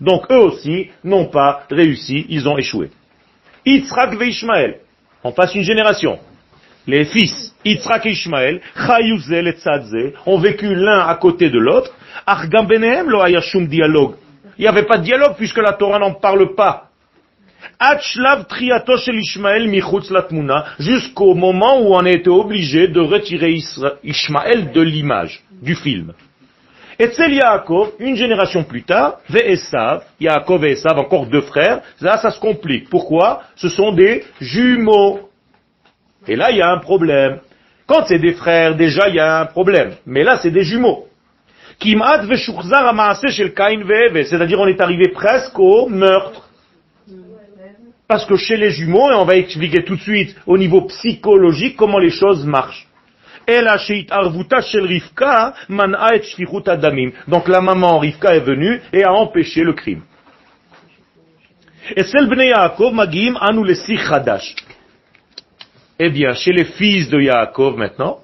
Donc 0.00 0.26
eux 0.30 0.38
aussi 0.38 0.90
n'ont 1.02 1.26
pas 1.26 1.64
réussi, 1.70 2.26
ils 2.28 2.48
ont 2.48 2.56
échoué. 2.56 2.90
Yitzhak 3.66 4.14
ve 4.14 4.26
Ishmael, 4.26 4.76
on 5.24 5.32
passe 5.32 5.54
une 5.54 5.62
génération. 5.62 6.18
Les 6.86 7.04
fils, 7.04 7.54
Yitzhak 7.64 8.06
et 8.06 8.10
Ishmael, 8.10 8.60
Chayuzel 8.74 9.48
et 9.48 9.52
Tzadze, 9.52 10.14
ont 10.24 10.38
vécu 10.38 10.74
l'un 10.74 11.06
à 11.06 11.14
côté 11.16 11.50
de 11.50 11.58
l'autre. 11.58 11.92
Argam 12.26 12.66
lo 13.06 13.22
dialogue. 13.66 14.14
Il 14.56 14.62
n'y 14.62 14.68
avait 14.68 14.86
pas 14.86 14.98
de 14.98 15.04
dialogue 15.04 15.34
puisque 15.36 15.58
la 15.58 15.72
Torah 15.74 15.98
n'en 15.98 16.14
parle 16.14 16.54
pas 16.54 16.87
jusqu'au 20.78 21.34
moment 21.34 21.80
où 21.80 21.94
on 21.94 22.04
a 22.04 22.10
été 22.10 22.30
obligé 22.30 22.88
de 22.88 23.00
retirer 23.00 23.58
Ishmael 24.04 24.72
de 24.72 24.80
l'image, 24.80 25.42
du 25.62 25.74
film. 25.74 26.12
Et 27.00 27.06
Tzel 27.06 27.32
Yaakov, 27.32 27.92
une 28.00 28.16
génération 28.16 28.64
plus 28.64 28.82
tard, 28.82 29.18
Ve'esav, 29.30 30.02
Yaakov 30.18 30.64
et 30.64 30.72
Esav, 30.72 30.98
encore 30.98 31.26
deux 31.26 31.42
frères, 31.42 31.80
là 32.00 32.18
ça 32.18 32.32
se 32.32 32.40
complique. 32.40 32.90
Pourquoi? 32.90 33.42
Ce 33.54 33.68
sont 33.68 33.92
des 33.92 34.24
jumeaux. 34.40 35.20
Et 36.26 36.34
là, 36.34 36.50
il 36.50 36.56
y 36.56 36.62
a 36.62 36.70
un 36.70 36.78
problème. 36.78 37.38
Quand 37.86 38.04
c'est 38.06 38.18
des 38.18 38.32
frères, 38.32 38.74
déjà, 38.74 39.08
il 39.08 39.14
y 39.14 39.20
a 39.20 39.40
un 39.40 39.46
problème. 39.46 39.92
Mais 40.06 40.24
là, 40.24 40.38
c'est 40.38 40.50
des 40.50 40.64
jumeaux. 40.64 41.06
C'est-à-dire 44.24 44.60
on 44.60 44.66
est 44.66 44.80
arrivé 44.80 45.08
presque 45.08 45.58
au 45.58 45.88
meurtre. 45.88 46.47
Parce 48.08 48.24
que 48.24 48.36
chez 48.36 48.56
les 48.56 48.70
jumeaux, 48.70 49.10
et 49.10 49.14
on 49.14 49.26
va 49.26 49.36
expliquer 49.36 49.84
tout 49.84 49.96
de 49.96 50.00
suite 50.00 50.34
au 50.46 50.56
niveau 50.56 50.80
psychologique 50.86 51.76
comment 51.76 51.98
les 51.98 52.10
choses 52.10 52.44
marchent. 52.46 52.88
Donc 57.26 57.48
la 57.48 57.60
maman 57.60 57.98
Rivka 57.98 58.34
est 58.34 58.40
venue 58.40 58.80
et 58.92 59.04
a 59.04 59.12
empêché 59.12 59.62
le 59.62 59.72
crime. 59.74 60.02
Eh 65.98 66.10
bien, 66.10 66.34
chez 66.34 66.52
les 66.52 66.64
fils 66.64 67.08
de 67.08 67.20
Yaakov 67.20 67.76
maintenant, 67.76 68.20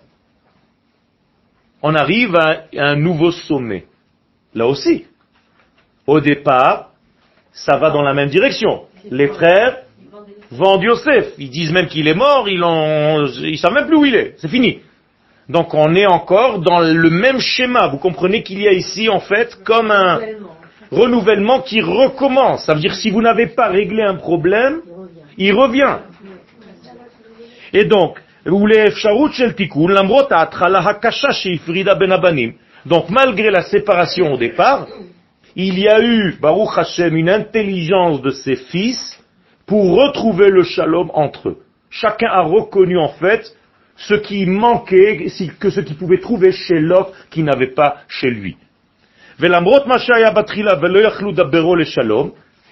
on 1.82 1.94
arrive 1.94 2.36
à 2.36 2.64
un 2.76 2.96
nouveau 2.96 3.32
sommet. 3.32 3.86
Là 4.54 4.66
aussi. 4.66 5.06
Au 6.06 6.20
départ, 6.20 6.90
ça 7.52 7.76
va 7.76 7.90
dans 7.90 8.02
la 8.02 8.14
même 8.14 8.28
direction 8.28 8.86
les 9.10 9.28
frères 9.28 9.78
vendent 10.50 10.82
Yosef. 10.82 11.32
Ils 11.38 11.50
disent 11.50 11.72
même 11.72 11.86
qu'il 11.86 12.08
est 12.08 12.14
mort, 12.14 12.48
ils 12.48 12.60
ne 12.60 13.56
savent 13.56 13.74
même 13.74 13.86
plus 13.86 13.96
où 13.96 14.04
il 14.04 14.14
est. 14.14 14.34
C'est 14.38 14.48
fini. 14.48 14.80
Donc 15.48 15.74
on 15.74 15.94
est 15.94 16.06
encore 16.06 16.60
dans 16.60 16.80
le 16.80 17.10
même 17.10 17.38
schéma. 17.38 17.88
Vous 17.88 17.98
comprenez 17.98 18.42
qu'il 18.42 18.60
y 18.60 18.68
a 18.68 18.72
ici 18.72 19.08
en 19.08 19.20
fait 19.20 19.58
comme 19.64 19.90
un 19.90 20.20
renouvellement 20.90 21.60
qui 21.60 21.80
recommence. 21.80 22.64
Ça 22.64 22.74
veut 22.74 22.80
dire 22.80 22.94
si 22.94 23.10
vous 23.10 23.20
n'avez 23.20 23.48
pas 23.48 23.68
réglé 23.68 24.02
un 24.02 24.14
problème, 24.14 24.80
il 25.36 25.52
revient. 25.52 25.96
Et 27.72 27.84
donc, 27.84 28.18
ben 28.46 28.52
donc 32.86 33.08
malgré 33.08 33.50
la 33.50 33.62
séparation 33.62 34.32
au 34.32 34.36
départ, 34.36 34.86
il 35.56 35.78
y 35.78 35.88
a 35.88 36.02
eu, 36.02 36.36
Baruch 36.40 36.76
Hashem, 36.76 37.16
une 37.16 37.30
intelligence 37.30 38.20
de 38.22 38.30
ses 38.30 38.56
fils 38.56 39.22
pour 39.66 39.94
retrouver 39.96 40.50
le 40.50 40.62
shalom 40.64 41.10
entre 41.14 41.50
eux. 41.50 41.58
Chacun 41.90 42.28
a 42.28 42.42
reconnu 42.42 42.98
en 42.98 43.10
fait 43.10 43.54
ce 43.96 44.14
qui 44.14 44.46
manquait, 44.46 45.28
que 45.60 45.70
ce 45.70 45.80
qu'il 45.80 45.96
pouvait 45.96 46.18
trouver 46.18 46.50
chez 46.50 46.80
l'autre 46.80 47.12
qui 47.30 47.44
n'avait 47.44 47.68
pas 47.68 47.98
chez 48.08 48.30
lui. 48.30 48.56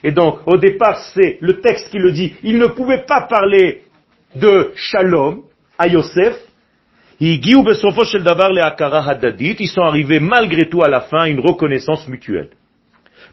Et 0.05 0.11
donc, 0.11 0.41
au 0.47 0.57
départ, 0.57 0.99
c'est 1.15 1.39
le 1.41 1.61
texte 1.61 1.91
qui 1.91 1.99
le 1.99 2.11
dit. 2.13 2.35
Il 2.43 2.59
ne 2.59 2.67
pouvait 2.67 3.05
pas 3.07 3.23
parler 3.23 3.83
de 4.35 4.73
shalom 4.75 5.43
à 5.79 5.87
Yosef. 5.87 6.37
Ils 7.21 7.41
sont 9.69 9.83
arrivés 9.83 10.19
malgré 10.19 10.69
tout 10.69 10.83
à 10.83 10.89
la 10.89 11.03
fin 11.03 11.21
à 11.23 11.29
une 11.29 11.39
reconnaissance 11.41 12.09
mutuelle. 12.09 12.51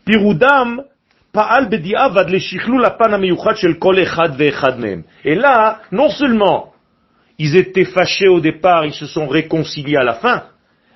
פירודם 0.09 0.79
פעל 1.33 1.65
בדיעבד 1.71 2.31
לשכלול 2.31 2.85
הפן 2.85 3.15
המיוחד 3.15 3.57
של 3.57 3.75
כל 3.79 4.03
אחד 4.03 4.29
ואחד 4.39 4.81
מהם. 4.81 5.03
Et 5.25 5.35
là, 5.35 5.79
non 5.93 6.09
seulement 6.09 6.73
ils 7.39 7.57
étaient 7.57 7.85
fâchés 7.85 8.29
au 8.29 8.41
départ, 8.41 8.85
ils 8.85 8.95
se 8.95 9.07
sont 9.07 9.27
réconciliés 9.27 9.97
à 9.97 10.05
la 10.05 10.15
fin, 10.15 10.45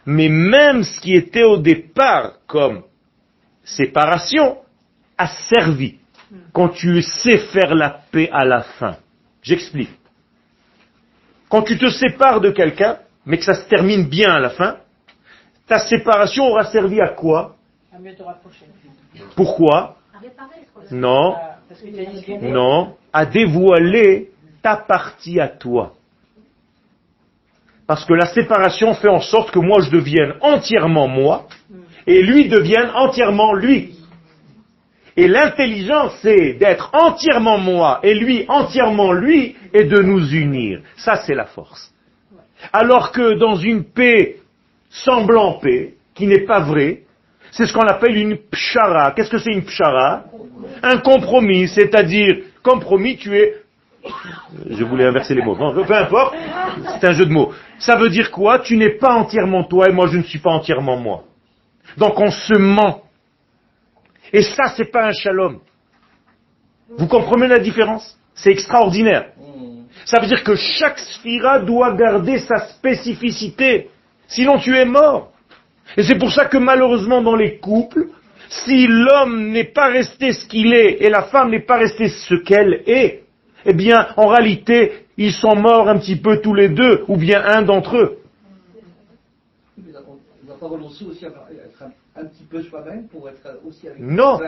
mais 0.06 0.28
même 0.28 0.84
ce 0.84 1.00
qui 1.00 1.14
était 1.14 1.42
au 1.42 1.58
départ 1.58 2.34
comme 2.46 2.82
séparation 3.64 4.58
a 5.16 5.26
servi 5.26 5.96
quand 6.52 6.68
tu 6.68 7.02
sais 7.02 7.38
faire 7.38 7.74
la 7.74 7.90
paix 8.12 8.28
à 8.32 8.44
la 8.44 8.62
fin. 8.62 8.96
J'explique. 9.42 9.90
Quand 11.48 11.62
tu 11.62 11.78
te 11.78 11.88
sépares 11.88 12.40
de 12.40 12.50
quelqu'un, 12.50 12.98
mais 13.26 13.38
que 13.38 13.44
ça 13.44 13.54
se 13.54 13.68
termine 13.68 14.08
bien 14.08 14.30
à 14.30 14.38
la 14.38 14.50
fin, 14.50 14.76
ta 15.66 15.78
séparation 15.78 16.44
aura 16.44 16.64
servi 16.64 17.00
à 17.00 17.08
quoi 17.08 17.56
À 17.92 17.98
mieux 17.98 18.14
te 18.14 18.22
rapprocher. 18.22 18.66
Pourquoi 19.35 19.97
Non, 20.91 21.35
non, 22.41 22.95
à 23.11 23.25
dévoiler 23.25 24.29
ta 24.61 24.77
partie 24.77 25.39
à 25.39 25.47
toi. 25.47 25.93
Parce 27.87 28.05
que 28.05 28.13
la 28.13 28.27
séparation 28.27 28.93
fait 28.93 29.09
en 29.09 29.19
sorte 29.19 29.51
que 29.51 29.59
moi 29.59 29.81
je 29.81 29.89
devienne 29.89 30.33
entièrement 30.41 31.07
moi 31.07 31.47
et 32.07 32.21
lui 32.21 32.47
devienne 32.47 32.89
entièrement 32.95 33.53
lui. 33.53 33.95
Et 35.15 35.27
l'intelligence, 35.27 36.17
c'est 36.21 36.53
d'être 36.53 36.89
entièrement 36.93 37.57
moi 37.57 37.99
et 38.03 38.15
lui 38.15 38.45
entièrement 38.47 39.13
lui 39.13 39.55
et 39.73 39.83
de 39.83 40.01
nous 40.01 40.33
unir. 40.33 40.81
Ça, 40.95 41.17
c'est 41.17 41.35
la 41.35 41.45
force. 41.45 41.93
Alors 42.71 43.11
que 43.11 43.37
dans 43.37 43.55
une 43.55 43.83
paix 43.83 44.37
semblant 44.89 45.59
paix, 45.59 45.95
qui 46.15 46.27
n'est 46.27 46.45
pas 46.45 46.61
vraie, 46.61 47.02
c'est 47.53 47.67
ce 47.67 47.73
qu'on 47.73 47.85
appelle 47.87 48.17
une 48.17 48.37
pshara. 48.37 49.11
Qu'est-ce 49.11 49.29
que 49.29 49.37
c'est 49.37 49.51
une 49.51 49.63
pshara? 49.63 50.23
Un 50.81 50.97
compromis, 50.97 51.67
c'est-à-dire, 51.67 52.45
compromis, 52.63 53.15
tu 53.17 53.37
es... 53.37 53.53
Je 54.69 54.83
voulais 54.83 55.05
inverser 55.05 55.35
les 55.35 55.43
mots. 55.43 55.55
Peu 55.55 55.95
importe, 55.95 56.35
c'est 56.99 57.07
un 57.07 57.13
jeu 57.13 57.25
de 57.25 57.31
mots. 57.31 57.53
Ça 57.77 57.95
veut 57.95 58.09
dire 58.09 58.31
quoi? 58.31 58.59
Tu 58.59 58.75
n'es 58.75 58.97
pas 58.97 59.13
entièrement 59.13 59.63
toi 59.63 59.87
et 59.87 59.93
moi 59.93 60.07
je 60.07 60.17
ne 60.17 60.23
suis 60.23 60.39
pas 60.39 60.49
entièrement 60.49 60.97
moi. 60.97 61.23
Donc 61.97 62.19
on 62.19 62.31
se 62.31 62.57
ment. 62.57 63.03
Et 64.33 64.41
ça, 64.41 64.73
c'est 64.75 64.91
pas 64.91 65.05
un 65.05 65.13
shalom. 65.13 65.59
Vous 66.97 67.07
comprenez 67.07 67.47
la 67.47 67.59
différence? 67.59 68.17
C'est 68.33 68.51
extraordinaire. 68.51 69.27
Ça 70.05 70.19
veut 70.19 70.27
dire 70.27 70.43
que 70.43 70.55
chaque 70.55 70.97
sphira 70.97 71.59
doit 71.59 71.93
garder 71.93 72.39
sa 72.39 72.67
spécificité. 72.69 73.89
Sinon, 74.27 74.57
tu 74.57 74.75
es 74.75 74.85
mort. 74.85 75.32
Et 75.97 76.03
c'est 76.03 76.17
pour 76.17 76.31
ça 76.31 76.45
que 76.45 76.57
malheureusement 76.57 77.21
dans 77.21 77.35
les 77.35 77.57
couples, 77.57 78.07
si 78.49 78.87
l'homme 78.87 79.49
n'est 79.49 79.71
pas 79.71 79.87
resté 79.87 80.33
ce 80.33 80.45
qu'il 80.45 80.73
est 80.73 81.01
et 81.01 81.09
la 81.09 81.23
femme 81.23 81.51
n'est 81.51 81.65
pas 81.65 81.77
restée 81.77 82.07
ce 82.07 82.35
qu'elle 82.35 82.83
est, 82.85 83.23
eh 83.65 83.73
bien, 83.73 84.07
en 84.17 84.27
réalité, 84.27 85.05
ils 85.17 85.31
sont 85.31 85.55
morts 85.55 85.87
un 85.87 85.97
petit 85.97 86.15
peu 86.15 86.41
tous 86.41 86.53
les 86.53 86.69
deux, 86.69 87.03
ou 87.07 87.17
bien 87.17 87.43
un 87.45 87.61
d'entre 87.61 87.97
eux. 87.97 88.17
Mais 89.77 89.91
on 89.97 90.47
va 90.47 90.55
pas 90.59 90.67
renoncer 90.67 91.05
aussi 91.05 91.25
à 91.25 91.29
être 91.29 91.83
un, 91.83 92.21
un 92.21 92.25
petit 92.25 92.43
peu 92.43 92.61
soi-même 92.61 93.07
pour 93.07 93.29
être 93.29 93.59
aussi 93.65 93.87
avec 93.87 93.99
Non. 93.99 94.39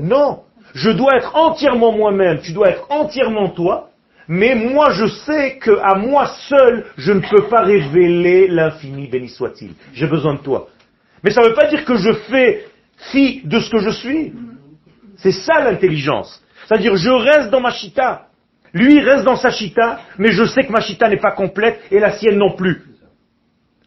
Non, 0.00 0.42
je 0.74 0.90
dois 0.90 1.16
être 1.16 1.34
entièrement 1.36 1.92
moi-même, 1.92 2.40
tu 2.40 2.52
dois 2.52 2.70
être 2.70 2.86
entièrement 2.90 3.50
toi, 3.50 3.90
mais 4.28 4.54
moi 4.54 4.90
je 4.90 5.06
sais 5.06 5.58
que 5.58 5.78
à 5.82 5.94
moi 5.94 6.26
seul, 6.48 6.86
je 6.96 7.12
ne 7.12 7.20
peux 7.20 7.48
pas 7.48 7.62
révéler 7.62 8.48
l'infini, 8.48 9.06
béni 9.06 9.28
soit-il. 9.28 9.74
J'ai 9.92 10.06
besoin 10.06 10.34
de 10.34 10.40
toi. 10.40 10.68
Mais 11.23 11.31
ça 11.31 11.41
ne 11.41 11.47
veut 11.47 11.53
pas 11.53 11.67
dire 11.67 11.85
que 11.85 11.95
je 11.95 12.13
fais 12.13 12.65
fi 13.11 13.41
de 13.43 13.59
ce 13.59 13.69
que 13.69 13.79
je 13.79 13.89
suis. 13.89 14.33
C'est 15.17 15.31
ça 15.31 15.59
l'intelligence. 15.59 16.43
C'est-à-dire 16.67 16.95
je 16.95 17.09
reste 17.09 17.49
dans 17.49 17.61
ma 17.61 17.71
chita. 17.71 18.27
Lui 18.73 18.99
reste 19.01 19.25
dans 19.25 19.35
sa 19.35 19.49
chita, 19.49 19.99
mais 20.17 20.31
je 20.31 20.45
sais 20.45 20.63
que 20.63 20.71
ma 20.71 20.79
chita 20.79 21.09
n'est 21.09 21.19
pas 21.19 21.31
complète 21.31 21.81
et 21.91 21.99
la 21.99 22.11
sienne 22.13 22.37
non 22.37 22.55
plus. 22.55 22.83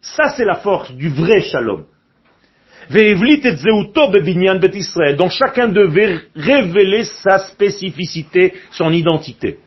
Ça 0.01 0.29
c'est 0.29 0.45
la 0.45 0.55
force 0.55 0.91
du 0.91 1.09
vrai 1.09 1.41
shalom. 1.41 1.85
Ve'evlit 2.89 3.41
et 3.43 3.55
zeuto 3.55 4.09
bebinyan 4.11 4.59
bet 4.59 4.75
Israël. 4.75 5.15
Donc 5.15 5.31
chacun 5.31 5.67
devait 5.69 6.19
révéler 6.35 7.03
sa 7.03 7.39
spécificité, 7.39 8.53
son 8.71 8.91
identité. 8.91 9.57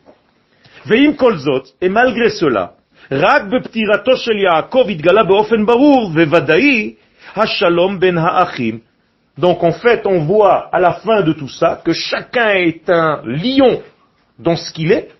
Ve'im 0.85 1.13
kol 1.15 1.37
zot, 1.37 1.63
et 1.81 1.89
malgré 1.89 2.29
cela, 2.29 2.75
רק 3.11 3.43
בפטירתו 3.43 4.17
של 4.17 4.37
יעקב 4.37 4.85
התגלה 4.89 5.23
באופן 5.23 5.65
ברור 5.65 6.11
וודאי 6.13 6.93
Hashalom 7.34 7.98
ben 7.98 8.16
Ha'achim. 8.16 8.80
Donc 9.36 9.64
en 9.64 9.72
fait, 9.72 10.06
on 10.06 10.24
voit 10.24 10.68
à 10.72 10.78
la 10.78 10.94
fin 10.94 11.22
de 11.22 11.32
tout 11.32 11.48
ça 11.48 11.80
que 11.84 11.92
chacun 11.92 12.50
est 12.50 12.88
un 12.88 13.22
lion 13.24 13.82
dans 14.38 14.56
ce 14.56 14.72
qu'il 14.72 14.92
est, 14.92 15.10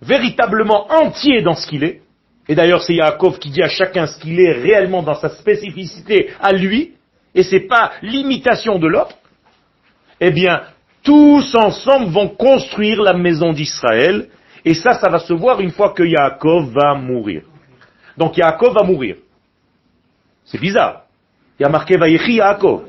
véritablement 0.00 0.86
entier 0.92 1.42
dans 1.42 1.54
ce 1.54 1.66
qu'il 1.66 1.82
est. 1.82 2.02
Et 2.48 2.54
d'ailleurs, 2.54 2.82
c'est 2.82 2.94
Yaakov 2.94 3.38
qui 3.38 3.50
dit 3.50 3.62
à 3.62 3.68
chacun 3.68 4.06
ce 4.06 4.18
qu'il 4.20 4.38
est 4.40 4.52
réellement 4.52 5.02
dans 5.02 5.16
sa 5.16 5.28
spécificité 5.30 6.30
à 6.40 6.52
lui, 6.52 6.94
et 7.34 7.42
c'est 7.42 7.66
pas 7.66 7.92
l'imitation 8.02 8.78
de 8.78 8.86
l'autre. 8.86 9.16
Eh 10.20 10.30
bien, 10.30 10.62
tous 11.02 11.54
ensemble 11.54 12.10
vont 12.10 12.28
construire 12.28 13.02
la 13.02 13.12
maison 13.12 13.52
d'Israël, 13.52 14.28
et 14.64 14.74
ça, 14.74 14.92
ça 14.92 15.10
va 15.10 15.18
se 15.18 15.32
voir 15.32 15.60
une 15.60 15.70
fois 15.70 15.90
que 15.92 16.02
Yaakov 16.02 16.70
va 16.72 16.94
mourir. 16.94 17.42
Donc 18.16 18.36
Yaakov 18.36 18.74
va 18.74 18.82
mourir. 18.82 19.16
C'est 20.44 20.60
bizarre. 20.60 21.07
Il 21.58 21.62
y 21.62 21.66
a 21.66 21.68
marqué 21.68 21.96
Vayechi 21.96 22.34
Yaakov. 22.34 22.84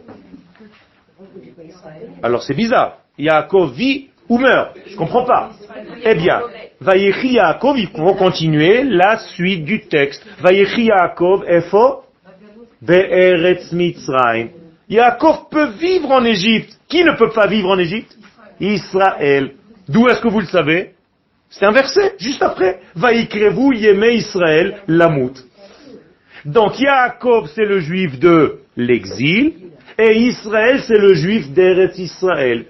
Alors 2.21 2.43
c'est 2.43 2.53
bizarre. 2.53 2.97
Yaakov 3.17 3.73
vit 3.73 4.09
ou 4.27 4.37
meurt. 4.37 4.75
Je 4.87 4.95
comprends 4.95 5.25
pas. 5.25 5.51
Eh 6.03 6.15
bien, 6.15 6.41
Vayechi 6.79 7.33
Yaakov, 7.33 7.79
il 7.79 7.87
faut 7.87 8.13
continuer 8.13 8.83
la 8.83 9.17
suite 9.17 9.65
du 9.65 9.81
texte. 9.81 10.23
Vayechi 10.39 10.85
Yaakov, 10.85 11.45
Efo, 11.47 12.03
Be'eretz 12.81 13.71
Mitzrayim. 13.71 14.49
Yaakov 14.87 15.49
peut 15.49 15.69
vivre 15.79 16.11
en 16.11 16.23
Égypte. 16.23 16.77
Qui 16.87 17.03
ne 17.03 17.13
peut 17.13 17.31
pas 17.31 17.47
vivre 17.47 17.69
en 17.69 17.79
Égypte? 17.79 18.15
Israël. 18.59 19.53
D'où 19.87 20.07
est-ce 20.07 20.21
que 20.21 20.27
vous 20.27 20.41
le 20.41 20.45
savez? 20.45 20.91
C'est 21.49 21.65
un 21.65 21.71
verset, 21.71 22.15
juste 22.19 22.43
après. 22.43 22.79
Vaïkrevu 22.95 23.75
Yemé 23.75 24.15
Israël, 24.15 24.81
Lamout. 24.87 25.33
Donc 26.45 26.79
Yaakov, 26.79 27.49
c'est 27.53 27.65
le 27.65 27.79
juif 27.79 28.19
de 28.19 28.59
l'exil, 28.77 29.53
et 29.97 30.17
Israël, 30.17 30.81
c'est 30.87 30.97
le 30.97 31.13
juif 31.13 31.49
d'Eretz 31.51 31.97
Israël. 31.97 32.65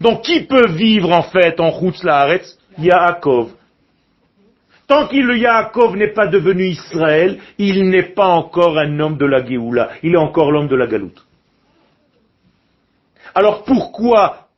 Donc 0.00 0.22
qui 0.22 0.40
peut 0.40 0.68
vivre 0.68 1.12
en 1.12 1.22
fait 1.22 1.60
en 1.60 1.70
Chutz 1.78 2.02
Laaretz 2.02 2.58
Yaakov. 2.78 3.50
Tant 4.88 5.06
qu'il 5.06 5.24
le 5.24 5.38
Yaakov 5.38 5.96
n'est 5.96 6.12
pas 6.12 6.26
devenu 6.26 6.64
Israël, 6.66 7.38
il 7.58 7.88
n'est 7.88 8.14
pas 8.14 8.26
encore 8.26 8.78
un 8.78 8.98
homme 8.98 9.16
de 9.16 9.26
la 9.26 9.44
Géoula, 9.44 9.90
il 10.02 10.14
est 10.14 10.18
encore 10.18 10.50
l'homme 10.50 10.68
de 10.68 10.76
la 10.76 10.86
Galoute. 10.86 11.24
Alors 13.34 13.64
pourquoi, 13.64 14.48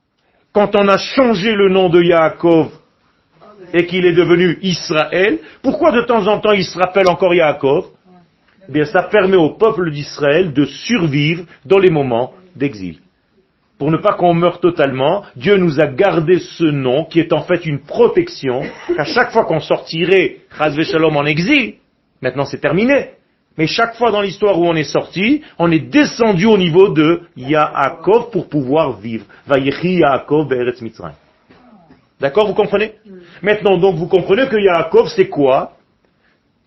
quand 0.53 0.75
on 0.77 0.88
a 0.88 0.99
changé 0.99 1.53
le 1.55 1.69
nom 1.69 1.88
de 1.88 2.03
Yaakov 2.03 2.71
et 3.73 3.87
qu'il 3.87 4.07
est 4.07 4.12
devenu 4.12 4.59
Israël, 4.62 5.38
pourquoi 5.62 5.93
de 5.93 6.03
temps 6.03 6.27
en 6.27 6.40
temps 6.40 6.53
il 6.53 6.64
se 6.64 6.79
rappelle 6.79 7.09
encore 7.09 7.35
Yaakov? 7.35 7.87
Eh 8.68 8.72
bien, 8.72 8.85
ça 8.85 9.03
permet 9.03 9.37
au 9.37 9.50
peuple 9.50 9.90
d'Israël 9.90 10.53
de 10.53 10.64
survivre 10.64 11.44
dans 11.64 11.79
les 11.79 11.90
moments 11.90 12.33
d'exil. 12.57 12.98
Pour 13.79 13.90
ne 13.90 13.96
pas 13.96 14.14
qu'on 14.14 14.35
meure 14.35 14.61
totalement, 14.61 15.24
Dieu 15.37 15.57
nous 15.57 15.81
a 15.81 15.87
gardé 15.87 16.38
ce 16.38 16.64
nom 16.64 17.05
qui 17.05 17.20
est 17.20 17.33
en 17.33 17.42
fait 17.42 17.66
une 17.66 17.81
protection, 17.81 18.62
qu'à 18.96 19.05
chaque 19.05 19.33
fois 19.33 19.44
qu'on 19.44 19.61
sortirait, 19.61 20.37
Chazve 20.57 20.85
Shalom, 20.85 21.16
en 21.16 21.27
exil, 21.27 21.74
maintenant 22.22 22.44
c'est 22.44 22.61
terminé, 22.61 23.11
mais 23.59 23.66
chaque 23.66 23.96
fois 23.96 24.11
dans 24.11 24.20
l'histoire 24.20 24.59
où 24.59 24.64
on 24.64 24.74
est 24.74 24.85
sorti, 24.85 25.42
on 25.59 25.70
est 25.70 25.81
descendu 25.90 26.46
au 26.46 26.57
niveau 26.57 26.88
de 26.88 27.22
Yaakov 27.37 28.31
pour 28.31 28.48
pouvoir 28.48 28.96
vivre. 28.98 29.27
Vayechi 29.46 29.96
Yaakov 29.96 30.48
Be'eretz 30.48 30.81
Mitzrayim. 30.81 31.14
D'accord, 32.20 32.46
vous 32.46 32.55
comprenez? 32.55 32.92
Maintenant, 33.42 33.77
donc, 33.77 33.96
vous 33.96 34.07
comprenez 34.07 34.46
que 34.48 34.57
Yaakov, 34.57 35.09
c'est 35.09 35.29
quoi? 35.29 35.72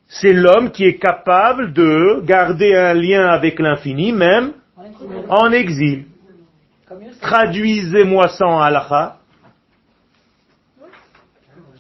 C'est 0.07 0.33
l'homme 0.33 0.71
qui 0.71 0.85
est 0.85 0.97
capable 0.97 1.73
de 1.73 2.21
garder 2.25 2.73
un 2.73 2.93
lien 2.93 3.27
avec 3.27 3.59
l'infini, 3.59 4.13
même 4.13 4.53
en 5.29 5.51
exil. 5.51 6.05
Traduisez-moi 7.21 8.29
ça 8.29 8.47
en 8.47 8.61
halakha. 8.61 9.17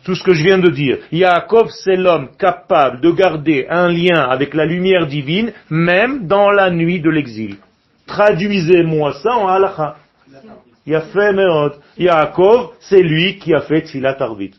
Tout 0.03 0.15
ce 0.15 0.23
que 0.23 0.33
je 0.33 0.43
viens 0.43 0.57
de 0.57 0.69
dire. 0.69 0.99
Yaakov, 1.11 1.69
c'est 1.69 1.95
l'homme 1.95 2.29
capable 2.37 3.01
de 3.01 3.11
garder 3.11 3.65
un 3.69 3.89
lien 3.89 4.21
avec 4.29 4.53
la 4.53 4.65
lumière 4.65 5.05
divine, 5.05 5.51
même 5.69 6.27
dans 6.27 6.49
la 6.49 6.69
nuit 6.69 7.01
de 7.01 7.09
l'exil. 7.09 7.57
Traduisez-moi 8.05 9.13
ça 9.21 9.35
en 9.35 9.47
halakha. 9.47 9.97
Yafé 10.85 11.33
Meod. 11.33 11.73
Yaakov, 11.97 12.71
c'est 12.79 13.01
lui 13.01 13.37
qui 13.37 13.53
a 13.53 13.61
fait 13.61 13.81
Tfilat 13.81 14.15
Arvit. 14.21 14.53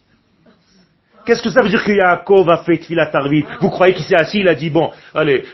Qu'est-ce 1.28 1.42
que 1.42 1.50
ça 1.50 1.60
veut 1.60 1.68
dire 1.68 1.84
que 1.84 1.92
Yaakov 1.92 2.48
a 2.48 2.56
fait 2.64 2.78
Tfilat 2.78 3.10
Arvit 3.12 3.44
Vous 3.60 3.68
croyez 3.68 3.92
qu'il 3.92 4.06
s'est 4.06 4.16
assis, 4.16 4.38
il 4.38 4.48
a 4.48 4.54
dit, 4.54 4.70
bon, 4.70 4.90
allez, 5.14 5.44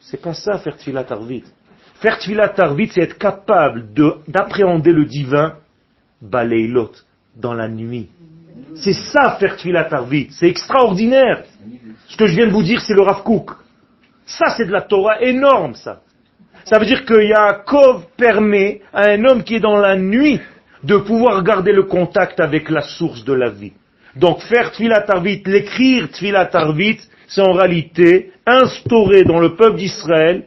c'est 0.00 0.20
pas 0.20 0.34
ça 0.34 0.58
faire 0.58 0.76
Tfilat 0.76 1.06
Arvit. 1.08 1.44
Faire 2.00 2.18
Tfilat 2.18 2.54
Arvit, 2.58 2.88
c'est 2.92 3.02
être 3.02 3.16
capable 3.18 3.92
de- 3.94 4.16
d'appréhender 4.26 4.90
le 4.92 5.04
divin 5.04 5.52
baleilot, 6.20 6.90
dans 7.36 7.54
la 7.54 7.68
nuit. 7.68 8.08
C'est 8.74 8.94
ça 8.94 9.36
faire 9.38 9.54
Tfilat 9.56 9.86
Arvit. 9.92 10.26
C'est 10.32 10.48
extraordinaire. 10.48 11.44
Ce 12.08 12.16
que 12.16 12.26
je 12.26 12.34
viens 12.34 12.48
de 12.48 12.52
vous 12.52 12.64
dire, 12.64 12.80
c'est 12.80 12.94
le 12.94 13.02
Rav 13.02 13.22
Kook. 13.22 13.52
Ça, 14.26 14.46
c'est 14.56 14.66
de 14.66 14.72
la 14.72 14.82
Torah 14.82 15.22
énorme, 15.22 15.74
ça. 15.74 16.00
Ça 16.64 16.80
veut 16.80 16.86
dire 16.86 17.04
que 17.04 17.14
Yaakov 17.22 18.06
permet 18.16 18.80
à 18.92 19.02
un 19.10 19.24
homme 19.24 19.44
qui 19.44 19.54
est 19.54 19.60
dans 19.60 19.76
la 19.76 19.94
nuit 19.94 20.40
de 20.84 20.96
pouvoir 20.96 21.42
garder 21.42 21.72
le 21.72 21.84
contact 21.84 22.40
avec 22.40 22.68
la 22.70 22.82
source 22.82 23.24
de 23.24 23.32
la 23.32 23.50
vie. 23.50 23.72
Donc 24.16 24.40
faire 24.42 24.72
Tfilat 24.72 25.04
Arvit, 25.08 25.42
l'écrire 25.46 26.08
Tfilat 26.10 26.50
Arvit, 26.52 26.98
c'est 27.28 27.40
en 27.40 27.52
réalité 27.52 28.32
instaurer 28.46 29.24
dans 29.24 29.40
le 29.40 29.56
peuple 29.56 29.78
d'Israël 29.78 30.44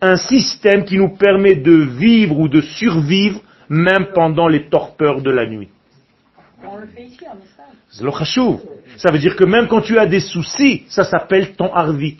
un 0.00 0.16
système 0.16 0.84
qui 0.84 0.96
nous 0.96 1.16
permet 1.16 1.56
de 1.56 1.72
vivre 1.72 2.38
ou 2.38 2.48
de 2.48 2.60
survivre 2.60 3.40
même 3.68 4.08
pendant 4.14 4.48
les 4.48 4.68
torpeurs 4.68 5.20
de 5.20 5.30
la 5.30 5.46
nuit. 5.46 5.68
On 6.64 6.76
le 6.76 6.86
fait 6.86 7.04
ici 7.04 7.24
en. 7.28 7.38
Ça 8.96 9.10
veut 9.10 9.18
dire 9.18 9.36
que 9.36 9.44
même 9.44 9.68
quand 9.68 9.80
tu 9.80 9.98
as 9.98 10.06
des 10.06 10.20
soucis, 10.20 10.84
ça 10.88 11.04
s'appelle 11.04 11.54
ton 11.54 11.72
arvit. 11.72 12.18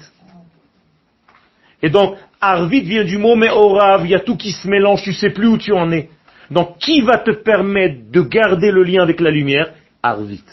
Et 1.82 1.90
donc, 1.90 2.16
arvit 2.40 2.82
vient 2.82 3.04
du 3.04 3.18
mot 3.18 3.37
me'orav, 3.37 4.04
il 4.04 4.11
y 4.11 4.14
a 4.14 4.20
tout 4.20 4.37
qui 4.37 4.52
se 4.52 4.66
mélange, 4.66 5.02
tu 5.02 5.12
sais 5.12 5.30
plus 5.30 5.46
où 5.46 5.58
tu 5.58 5.72
en 5.72 5.90
es. 5.92 6.08
Donc, 6.51 6.77
qui 6.77 7.01
va 7.01 7.17
te 7.17 7.31
permettre 7.31 8.12
de 8.12 8.21
garder 8.21 8.71
le 8.71 8.83
lien 8.83 9.01
avec 9.01 9.19
la 9.19 9.31
lumière 9.31 9.73
Arvit. 10.01 10.43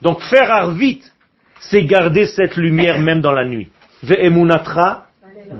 Donc, 0.00 0.22
faire 0.22 0.50
arvit, 0.50 1.02
c'est 1.60 1.84
garder 1.84 2.26
cette 2.26 2.56
lumière 2.56 3.00
même 3.00 3.20
dans 3.20 3.32
la 3.32 3.44
nuit. 3.44 3.68
Ve'emunatra 4.02 5.06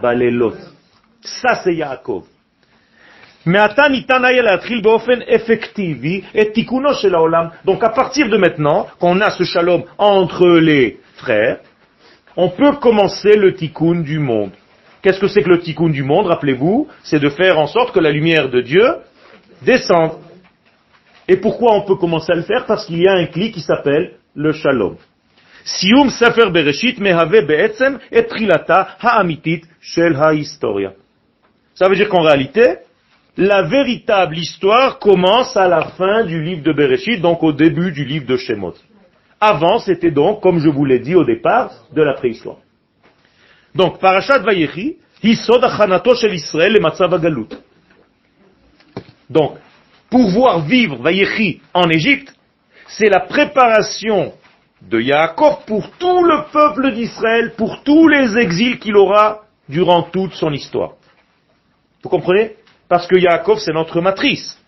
balelot. 0.00 0.54
Ça, 1.20 1.56
c'est 1.62 1.74
Yaakov. 1.74 2.24
מעתה 3.46 3.88
ניתן 3.88 4.24
היה 4.24 4.42
להתחיל 4.42 4.80
באופן 4.80 5.22
אפקטיבי 5.34 6.20
את 6.40 6.46
תיקונו 6.54 6.94
של 6.94 7.14
העולם. 7.14 7.44
Donc 7.64 7.82
à 7.82 7.88
partir 7.88 8.28
de 8.28 8.36
maintenant, 8.36 8.86
qu'on 8.98 9.20
a 9.20 9.30
ce 9.30 9.44
shalom 9.44 9.82
entre 9.98 10.46
les 10.58 10.98
frères, 11.16 11.58
on 12.36 12.50
peut 12.50 12.72
commencer 12.80 13.36
le 13.36 13.54
tikkun 13.54 14.02
du 14.02 14.18
monde. 14.18 14.52
Qu'est-ce 15.05 15.19
que 15.19 15.27
c'est 15.27 15.43
que 15.43 15.49
le 15.49 15.59
tikkun 15.59 15.89
du 15.89 16.01
monde, 16.01 16.25
rappelez-vous 16.25 16.87
C'est 17.03 17.19
de 17.19 17.29
faire 17.29 17.59
en 17.59 17.67
sorte 17.67 17.93
que 17.93 17.99
la 17.99 18.09
lumière 18.09 18.49
de 18.49 18.59
Dieu 18.59 18.87
descende. 19.61 20.13
Et 21.27 21.37
pourquoi 21.37 21.75
on 21.75 21.81
peut 21.81 21.95
commencer 21.95 22.31
à 22.31 22.35
le 22.35 22.41
faire? 22.41 22.65
Parce 22.65 22.87
qu'il 22.87 22.99
y 23.03 23.07
a 23.07 23.13
un 23.13 23.27
cli 23.27 23.51
qui 23.51 23.61
s'appelle 23.61 24.13
le 24.33 24.51
shalom. 24.51 24.95
Sium 25.63 26.09
Sefer 26.09 26.49
Bereshit 26.49 26.99
mehave 26.99 27.45
be'etzem 27.45 27.99
et 28.11 28.23
trilata 28.23 28.97
ha'amitit 28.99 29.61
shel 29.79 30.15
ha'historia. 30.15 30.93
Ça 31.75 31.87
veut 31.87 31.95
dire 31.95 32.09
qu'en 32.09 32.23
réalité, 32.23 32.77
la 33.37 33.61
véritable 33.61 34.39
histoire 34.39 34.97
commence 34.97 35.55
à 35.55 35.67
la 35.67 35.89
fin 35.89 36.25
du 36.25 36.41
livre 36.41 36.63
de 36.63 36.73
Bereshit, 36.73 37.21
donc 37.21 37.43
au 37.43 37.53
début 37.53 37.91
du 37.91 38.05
livre 38.05 38.25
de 38.25 38.37
Shemot. 38.37 38.73
Avant, 39.39 39.77
c'était 39.77 40.09
donc, 40.09 40.41
comme 40.41 40.57
je 40.57 40.69
vous 40.69 40.83
l'ai 40.83 40.97
dit 40.97 41.13
au 41.13 41.23
départ, 41.23 41.69
de 41.93 42.01
la 42.01 42.13
préhistoire. 42.13 42.57
Donc, 43.75 43.99
Parashat 43.99 44.39
Vayechi, 44.39 44.97
Hisod 45.21 45.63
achanato 45.63 46.15
shel 46.15 46.33
Israël 46.33 46.73
le 46.73 46.79
matzav 46.79 47.13
hagalut. 47.13 47.49
Donc, 49.29 49.57
pouvoir 50.09 50.61
vivre 50.61 50.97
Vayechi 50.97 51.61
en 51.73 51.89
Égypte, 51.89 52.33
c'est 52.87 53.09
la 53.09 53.19
préparation 53.19 54.33
de 54.81 55.01
Yaakov 55.01 55.65
pour 55.65 55.91
tout 55.97 56.23
le 56.23 56.51
peuple 56.51 56.93
d'Israël, 56.93 57.53
pour 57.57 57.83
tous 57.83 58.07
les 58.07 58.37
exils 58.37 58.79
qu'il 58.79 58.95
aura 58.95 59.41
durant 59.67 60.03
toute 60.03 60.33
son 60.33 60.51
histoire. 60.51 60.93
Vous 62.03 62.09
comprenez? 62.09 62.55
Parce 62.87 63.07
que 63.07 63.17
Yaakov, 63.17 63.59
c'est 63.59 63.73
notre 63.73 63.99
matrice. 63.99 64.61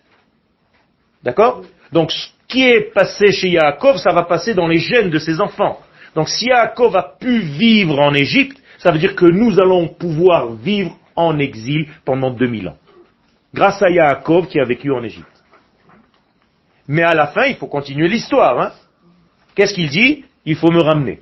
D'accord? 1.22 1.62
Donc, 1.92 2.10
ce 2.10 2.28
qui 2.48 2.64
est 2.64 2.92
passé 2.92 3.30
chez 3.30 3.50
Yaakov, 3.50 3.98
ça 3.98 4.12
va 4.12 4.24
passer 4.24 4.54
dans 4.54 4.66
les 4.66 4.78
gènes 4.78 5.10
de 5.10 5.18
ses 5.18 5.40
enfants. 5.40 5.78
Donc, 6.16 6.28
si 6.28 6.46
Yaakov 6.46 6.96
a 6.96 7.14
pu 7.18 7.38
vivre 7.38 8.00
en 8.00 8.12
Égypte, 8.12 8.57
ça 8.78 8.90
veut 8.90 8.98
dire 8.98 9.14
que 9.14 9.26
nous 9.26 9.58
allons 9.60 9.88
pouvoir 9.88 10.52
vivre 10.52 10.96
en 11.16 11.38
exil 11.38 11.88
pendant 12.04 12.30
2000 12.30 12.68
ans. 12.68 12.76
Grâce 13.52 13.82
à 13.82 13.90
Yaakov 13.90 14.46
qui 14.46 14.60
a 14.60 14.64
vécu 14.64 14.92
en 14.92 15.02
Égypte. 15.02 15.26
Mais 16.86 17.02
à 17.02 17.14
la 17.14 17.26
fin, 17.28 17.46
il 17.46 17.56
faut 17.56 17.66
continuer 17.66 18.08
l'histoire. 18.08 18.60
Hein 18.60 18.72
Qu'est-ce 19.54 19.74
qu'il 19.74 19.88
dit? 19.90 20.24
Il 20.44 20.56
faut 20.56 20.70
me 20.70 20.80
ramener. 20.80 21.20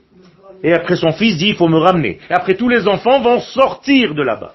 Et 0.63 0.73
après 0.73 0.97
son 0.97 1.13
fils 1.13 1.37
dit, 1.39 1.49
il 1.49 1.57
faut 1.57 1.69
me 1.69 1.79
ramener. 1.79 2.19
Et 2.31 2.35
après 2.35 2.55
tous 2.55 2.69
les 2.69 2.87
enfants 2.87 3.21
vont 3.21 3.41
sortir 3.41 4.15
de 4.15 4.23
là-bas. 4.23 4.55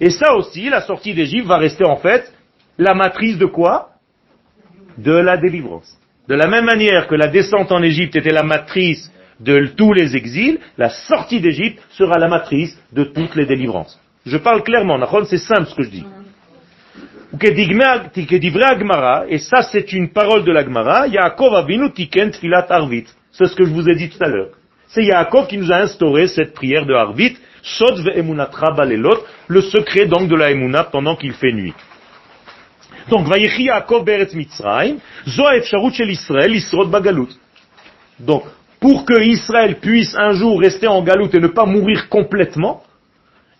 Et 0.00 0.10
ça 0.10 0.34
aussi, 0.34 0.68
la 0.68 0.82
sortie 0.82 1.14
d'Égypte 1.14 1.46
va 1.46 1.58
rester 1.58 1.84
en 1.84 1.96
fait 1.96 2.32
la 2.78 2.94
matrice 2.94 3.38
de 3.38 3.46
quoi? 3.46 3.90
De 4.96 5.12
la 5.12 5.36
délivrance. 5.36 5.98
De 6.28 6.34
la 6.34 6.46
même 6.46 6.64
manière 6.64 7.08
que 7.08 7.14
la 7.14 7.28
descente 7.28 7.72
en 7.72 7.82
Égypte 7.82 8.14
était 8.16 8.32
la 8.32 8.42
matrice 8.42 9.10
de 9.40 9.66
tous 9.76 9.92
les 9.92 10.16
exils, 10.16 10.58
la 10.76 10.90
sortie 10.90 11.40
d'Égypte 11.40 11.80
sera 11.90 12.18
la 12.18 12.28
matrice 12.28 12.78
de 12.92 13.04
toutes 13.04 13.34
les 13.34 13.46
délivrances. 13.46 14.00
Je 14.26 14.36
parle 14.36 14.62
clairement, 14.62 14.98
c'est 15.24 15.38
simple 15.38 15.66
ce 15.66 15.74
que 15.74 15.82
je 15.84 15.90
dis. 15.90 16.06
Et 19.30 19.38
ça 19.38 19.62
c'est 19.62 19.92
une 19.92 20.10
parole 20.10 20.44
de 20.44 20.52
l'Agmara, 20.52 21.06
Yaakov 21.06 21.54
Avinu 21.54 21.92
tiken 21.92 22.32
filat 22.32 22.66
arvit. 22.70 23.04
C'est 23.32 23.46
ce 23.46 23.54
que 23.54 23.64
je 23.64 23.70
vous 23.70 23.88
ai 23.88 23.94
dit 23.94 24.08
tout 24.08 24.22
à 24.22 24.28
l'heure. 24.28 24.50
C'est 24.88 25.04
Yaakov 25.04 25.46
qui 25.46 25.58
nous 25.58 25.70
a 25.70 25.76
instauré 25.76 26.26
cette 26.26 26.54
prière 26.54 26.86
de 26.86 26.94
Arvit, 26.94 27.36
Sod 27.62 27.98
ve'emunatra 28.00 28.72
balelot, 28.72 29.24
le 29.46 29.60
secret 29.60 30.06
donc 30.06 30.28
de 30.28 30.34
la 30.34 30.84
pendant 30.84 31.16
qu'il 31.16 31.34
fait 31.34 31.52
nuit. 31.52 31.74
Donc, 33.10 33.26
Vayechi 33.26 33.64
Yaakov 33.64 34.04
beretz 34.04 34.34
Mitzrayim, 34.34 34.98
zo 35.26 35.44
shel 35.92 36.10
Israël, 36.10 36.54
isrod 36.54 36.90
bagalut. 36.90 37.28
Donc, 38.18 38.44
pour 38.80 39.04
que 39.04 39.20
Israël 39.20 39.78
puisse 39.80 40.14
un 40.16 40.32
jour 40.32 40.60
rester 40.60 40.86
en 40.86 41.02
galoute 41.02 41.34
et 41.34 41.40
ne 41.40 41.48
pas 41.48 41.66
mourir 41.66 42.08
complètement, 42.08 42.82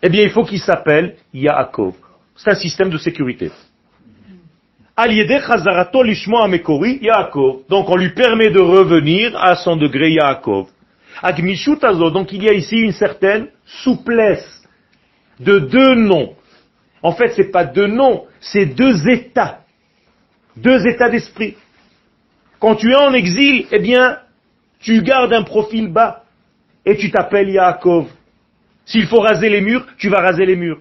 eh 0.01 0.09
bien, 0.09 0.23
il 0.23 0.29
faut 0.29 0.45
qu'il 0.45 0.59
s'appelle 0.59 1.15
Yaakov. 1.33 1.93
C'est 2.35 2.51
un 2.51 2.55
système 2.55 2.89
de 2.89 2.97
sécurité. 2.97 3.51
Yaakov. 7.01 7.61
Donc, 7.69 7.89
on 7.89 7.97
lui 7.97 8.09
permet 8.09 8.49
de 8.49 8.59
revenir 8.59 9.35
à 9.37 9.55
son 9.55 9.75
degré 9.75 10.11
Yaakov. 10.11 10.67
Donc, 12.13 12.31
il 12.31 12.43
y 12.43 12.49
a 12.49 12.53
ici 12.53 12.77
une 12.77 12.93
certaine 12.93 13.47
souplesse 13.65 14.63
de 15.39 15.59
deux 15.59 15.95
noms. 15.95 16.33
En 17.01 17.13
fait, 17.13 17.29
ce 17.29 17.41
n'est 17.41 17.49
pas 17.49 17.65
deux 17.65 17.87
noms, 17.87 18.25
c'est 18.39 18.65
deux 18.65 19.07
états. 19.09 19.59
Deux 20.55 20.85
états 20.87 21.09
d'esprit. 21.09 21.55
Quand 22.59 22.75
tu 22.75 22.91
es 22.91 22.95
en 22.95 23.13
exil, 23.13 23.65
eh 23.71 23.79
bien, 23.79 24.17
tu 24.80 25.02
gardes 25.02 25.32
un 25.32 25.42
profil 25.42 25.88
bas 25.88 26.24
et 26.84 26.96
tu 26.96 27.10
t'appelles 27.10 27.50
Yaakov. 27.50 28.06
S'il 28.84 29.06
faut 29.06 29.20
raser 29.20 29.48
les 29.48 29.60
murs, 29.60 29.86
tu 29.96 30.08
vas 30.08 30.20
raser 30.20 30.44
les 30.44 30.56
murs. 30.56 30.80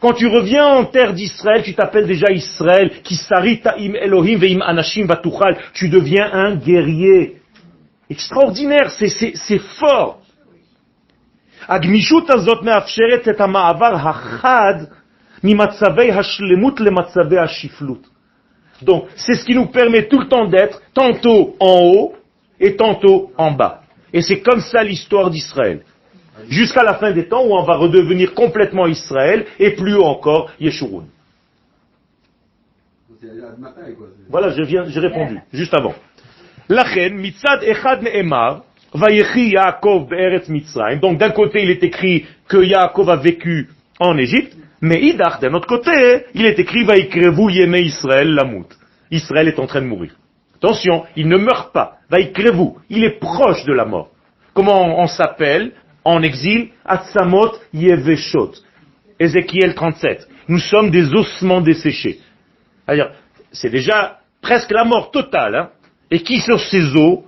Quand 0.00 0.12
tu 0.12 0.28
reviens 0.28 0.64
en 0.64 0.84
terre 0.84 1.12
d'Israël, 1.12 1.62
tu 1.64 1.74
t'appelles 1.74 2.06
déjà 2.06 2.30
Israël, 2.30 3.02
qui 3.02 3.18
im 3.30 3.94
Elohim 3.94 4.38
veim 4.38 4.60
anashim 4.62 5.06
vatuchal. 5.06 5.56
Tu 5.74 5.88
deviens 5.88 6.30
un 6.32 6.54
guerrier. 6.54 7.38
Extraordinaire, 8.08 8.90
c'est 8.90 9.58
fort. 9.78 10.22
הגמישות 11.68 12.30
הזאת 12.30 12.62
מאפשרת 12.62 13.28
את 13.28 13.40
המעבר 13.40 13.94
החד 13.94 14.74
ממצבי 15.44 16.12
השלמות 16.12 16.80
למצבי 16.80 17.38
השפלות. 17.38 18.08
Donc, 18.82 19.06
c'est 19.16 19.34
ce 19.34 19.44
qui 19.44 19.54
nous 19.54 19.66
permet 19.66 20.06
tout 20.06 20.20
le 20.20 20.28
temps 20.28 20.46
d'être 20.46 20.80
tantôt 20.94 21.56
en 21.58 21.80
haut 21.80 22.14
et 22.63 22.77
tantôt 22.77 23.31
en 23.37 23.51
bas. 23.51 23.81
Et 24.13 24.21
c'est 24.21 24.39
comme 24.39 24.61
ça 24.61 24.83
l'histoire 24.83 25.29
d'Israël. 25.29 25.81
Jusqu'à 26.49 26.81
la 26.81 26.95
fin 26.95 27.11
des 27.11 27.27
temps 27.27 27.45
où 27.45 27.53
on 27.53 27.63
va 27.63 27.75
redevenir 27.75 28.33
complètement 28.33 28.87
Israël 28.87 29.45
et 29.59 29.71
plus 29.71 29.95
haut 29.95 30.05
encore 30.05 30.51
Yeshurun. 30.59 31.05
Voilà, 34.29 34.49
je 34.49 34.63
viens, 34.63 34.85
j'ai 34.85 34.99
répondu, 34.99 35.39
juste 35.51 35.73
avant. 35.73 35.93
Lachen, 36.69 37.15
mitzad 37.15 37.63
echad 37.63 38.01
ne'emar, 38.01 38.63
vayechi 38.93 39.51
Yaakov 39.51 40.07
be'eretz 40.09 40.47
Mitzrayim. 40.49 40.99
Donc 40.99 41.17
d'un 41.17 41.31
côté, 41.31 41.63
il 41.63 41.69
est 41.69 41.83
écrit 41.83 42.25
que 42.47 42.57
Yaakov 42.57 43.09
a 43.09 43.17
vécu 43.17 43.69
en 43.99 44.17
Égypte, 44.17 44.55
mais 44.81 45.01
idach, 45.01 45.39
d'un 45.39 45.53
autre 45.53 45.67
côté, 45.67 46.25
il 46.33 46.45
est 46.45 46.59
écrit 46.59 46.83
vaikrevu 46.83 47.51
yeme 47.51 47.75
Israël 47.75 48.29
lamut. 48.33 48.67
Israël 49.11 49.47
est 49.47 49.59
en 49.59 49.67
train 49.67 49.81
de 49.81 49.87
mourir. 49.87 50.13
Attention, 50.63 51.03
il 51.17 51.27
ne 51.27 51.35
meurt 51.37 51.73
pas. 51.73 51.97
Vaikrevu, 52.09 52.75
il 52.89 53.03
est 53.03 53.19
proche 53.19 53.65
de 53.65 53.73
la 53.73 53.83
mort. 53.83 54.11
Comment 54.53 54.97
on, 54.97 55.07
s'appelle 55.07 55.73
en 56.05 56.23
exil? 56.23 56.69
Atsamot 56.85 57.51
Yeveshot. 57.73 58.53
Ézéchiel 59.19 59.75
37. 59.75 60.25
Nous 60.47 60.59
sommes 60.59 60.89
des 60.89 61.13
ossements 61.13 61.59
desséchés. 61.59 62.21
C'est 63.51 63.71
déjà 63.71 64.19
presque 64.41 64.71
la 64.71 64.85
mort 64.85 65.11
totale. 65.11 65.55
Hein. 65.55 65.69
Et 66.09 66.21
qui 66.21 66.39
sur 66.39 66.61
ces 66.61 66.95
os 66.95 67.19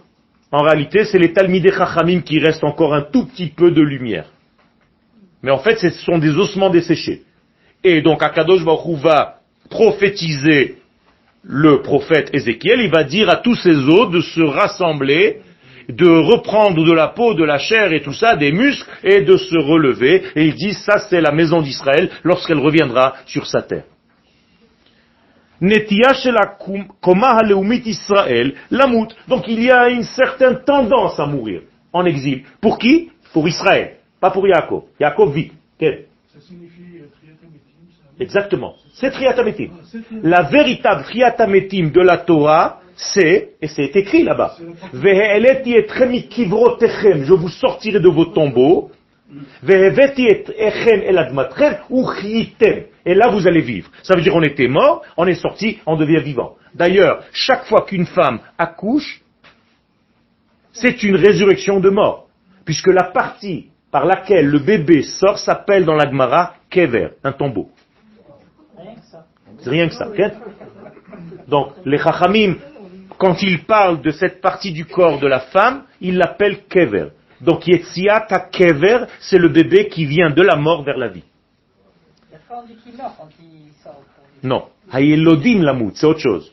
En 0.53 0.61
réalité, 0.61 1.03
c'est 1.03 1.19
les 1.19 1.33
Talmidei 1.33 1.73
Chachamim 1.73 2.21
qui 2.21 2.39
restent 2.39 2.63
encore 2.63 2.93
un 2.93 3.01
tout 3.01 3.25
petit 3.25 3.47
peu 3.47 3.71
de 3.71 3.81
lumière. 3.81 4.27
Mais 5.43 5.51
en 5.51 5.59
fait, 5.59 5.77
ce 5.77 5.89
sont 5.89 6.19
des 6.19 6.37
ossements 6.37 6.69
desséchés. 6.69 7.23
Et 7.83 8.01
donc, 8.01 8.23
Akadosh 8.23 8.63
Baruch 8.63 8.97
va 8.99 9.39
prophétiser 9.69 10.77
le 11.47 11.81
prophète 11.81 12.29
Ézéchiel, 12.33 12.81
il 12.81 12.91
va 12.91 13.03
dire 13.03 13.29
à 13.29 13.37
tous 13.37 13.55
ces 13.55 13.75
os 13.75 14.09
de 14.09 14.21
se 14.21 14.41
rassembler, 14.41 15.41
de 15.87 16.07
reprendre 16.07 16.83
de 16.83 16.91
la 16.91 17.09
peau, 17.09 17.35
de 17.35 17.43
la 17.43 17.59
chair 17.59 17.93
et 17.93 18.01
tout 18.01 18.13
ça, 18.13 18.35
des 18.35 18.51
muscles, 18.51 18.89
et 19.03 19.21
de 19.21 19.37
se 19.37 19.57
relever. 19.57 20.23
Et 20.35 20.45
il 20.45 20.55
dit, 20.55 20.73
ça 20.73 20.97
c'est 20.97 21.21
la 21.21 21.31
maison 21.31 21.61
d'Israël 21.61 22.09
lorsqu'elle 22.23 22.57
reviendra 22.57 23.15
sur 23.27 23.45
sa 23.45 23.61
terre. 23.61 23.83
Donc 25.61 25.87
il 29.47 29.63
y 29.63 29.71
a 29.71 29.89
une 29.89 30.03
certaine 30.03 30.63
tendance 30.65 31.19
à 31.19 31.25
mourir 31.27 31.61
en 31.93 32.05
exil. 32.05 32.43
Pour 32.59 32.77
qui? 32.77 33.11
Pour 33.31 33.47
Israël, 33.47 33.97
pas 34.19 34.31
pour 34.31 34.47
Yaakov. 34.47 34.83
Yaakov 34.99 35.33
vit. 35.33 35.51
Signifie 36.39 36.99
euh, 36.99 37.24
Exactement. 38.19 38.75
C'est 38.93 39.11
Triatametim. 39.11 39.69
La 40.23 40.41
véritable 40.43 41.03
Triatametim 41.03 41.91
de 41.91 42.01
la 42.01 42.17
Torah, 42.17 42.81
c'est, 42.95 43.51
et 43.61 43.67
c'est 43.67 43.95
écrit 43.95 44.23
là-bas, 44.23 44.55
je 44.93 44.99
vous 47.33 47.49
sortirai 47.49 47.99
de 47.99 48.07
vos 48.07 48.25
tombeaux, 48.25 48.91
et 53.05 53.15
là 53.15 53.29
vous 53.29 53.47
allez 53.47 53.61
vivre. 53.61 53.89
Ça 54.01 54.15
veut 54.15 54.21
dire 54.21 54.35
on 54.35 54.43
était 54.43 54.67
mort, 54.67 55.03
on 55.17 55.27
est 55.27 55.35
sorti, 55.35 55.79
on 55.85 55.97
devient 55.97 56.21
vivant. 56.23 56.55
D'ailleurs, 56.73 57.23
chaque 57.33 57.65
fois 57.65 57.81
qu'une 57.81 58.05
femme 58.05 58.39
accouche, 58.57 59.21
c'est 60.71 61.03
une 61.03 61.17
résurrection 61.17 61.81
de 61.81 61.89
mort, 61.89 62.29
puisque 62.63 62.87
la 62.87 63.03
partie 63.03 63.67
par 63.91 64.05
laquelle 64.05 64.47
le 64.47 64.59
bébé 64.59 65.01
sort 65.03 65.39
s'appelle 65.39 65.85
dans 65.85 65.95
l'Agmara 65.95 66.55
kever, 66.69 67.09
un 67.23 67.31
tombeau. 67.31 67.69
Rien 69.65 69.87
que 69.87 69.93
ça. 69.95 70.09
Donc, 71.47 71.73
les 71.85 71.97
chachamim, 71.97 72.55
quand 73.17 73.41
ils 73.41 73.63
parlent 73.63 74.01
de 74.01 74.11
cette 74.11 74.41
partie 74.41 74.71
du 74.71 74.85
corps 74.85 75.19
de 75.19 75.27
la 75.27 75.39
femme, 75.39 75.83
ils 76.01 76.17
l'appellent 76.17 76.65
kever. 76.67 77.09
Donc, 77.41 77.67
Yetziat 77.67 78.27
kever, 78.51 79.05
c'est 79.19 79.37
le 79.37 79.49
bébé 79.49 79.87
qui 79.87 80.05
vient 80.05 80.29
de 80.29 80.41
la 80.41 80.55
mort 80.55 80.83
vers 80.83 80.97
la 80.97 81.09
vie. 81.09 81.23
Non. 84.43 84.65
Hayelodim 84.91 85.61
lamut, 85.61 85.91
c'est 85.95 86.05
autre 86.05 86.19
chose. 86.19 86.51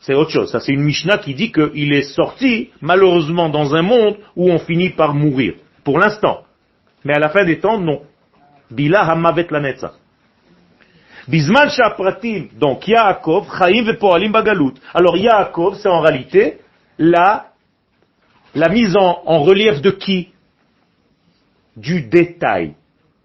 C'est 0.00 0.14
autre 0.14 0.30
chose. 0.30 0.50
Ça, 0.50 0.60
c'est 0.60 0.72
une 0.72 0.82
Mishnah 0.82 1.18
qui 1.18 1.34
dit 1.34 1.52
qu'il 1.52 1.92
est 1.92 2.14
sorti, 2.14 2.70
malheureusement, 2.80 3.48
dans 3.48 3.74
un 3.74 3.82
monde 3.82 4.16
où 4.34 4.50
on 4.50 4.58
finit 4.58 4.90
par 4.90 5.14
mourir. 5.14 5.54
Pour 5.84 5.98
l'instant. 5.98 6.44
Mais 7.04 7.14
à 7.14 7.18
la 7.18 7.28
fin 7.28 7.44
des 7.44 7.58
temps, 7.58 7.78
non. 7.78 8.02
Bila 8.70 9.02
hamavet 9.02 9.46
lanetza. 9.50 9.94
Bisman 11.30 11.70
Shapratim, 11.70 12.48
donc 12.58 12.88
Yaakov, 12.88 13.46
Chaim 13.56 13.84
Vepoalim 13.84 14.32
Bagalut. 14.32 14.74
Alors 14.92 15.16
Yaakov, 15.16 15.76
c'est 15.76 15.88
en 15.88 16.00
réalité 16.00 16.58
la, 16.98 17.46
la 18.54 18.68
mise 18.68 18.96
en, 18.96 19.22
en 19.24 19.38
relief 19.44 19.80
de 19.80 19.90
qui? 19.92 20.30
Du 21.76 22.02
détail. 22.02 22.74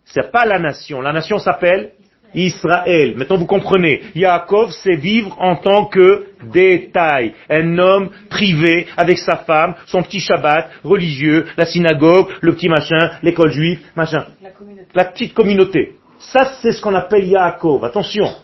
C'est 0.06 0.32
pas 0.32 0.46
la 0.46 0.60
nation. 0.60 1.02
La 1.02 1.14
nation 1.14 1.40
s'appelle 1.40 1.94
Israël. 2.36 3.16
Maintenant 3.18 3.38
vous 3.38 3.48
comprenez. 3.48 4.04
Yaakov, 4.14 4.70
c'est 4.84 4.96
vivre 4.96 5.36
en 5.40 5.56
tant 5.56 5.86
que 5.86 6.28
détail. 6.54 7.34
Un 7.50 7.80
homme 7.80 8.12
privé 8.30 8.86
avec 8.98 9.18
sa 9.18 9.38
femme, 9.38 9.74
son 9.88 10.04
petit 10.04 10.20
Shabbat, 10.20 10.70
religieux, 10.84 11.48
la 11.58 11.66
synagogue, 11.66 12.28
le 12.42 12.54
petit 12.54 12.70
machin, 12.70 13.10
l'école 13.24 13.52
juive, 13.52 13.80
machin. 13.96 14.26
La, 14.44 14.50
la 14.94 15.06
petite 15.06 15.34
communauté. 15.34 15.96
Ça, 16.32 16.54
c'est 16.62 16.72
ce 16.72 16.82
qu'on 16.82 16.96
appelle 16.96 17.26
Yaakov. 17.26 17.84
Attention. 17.86 18.36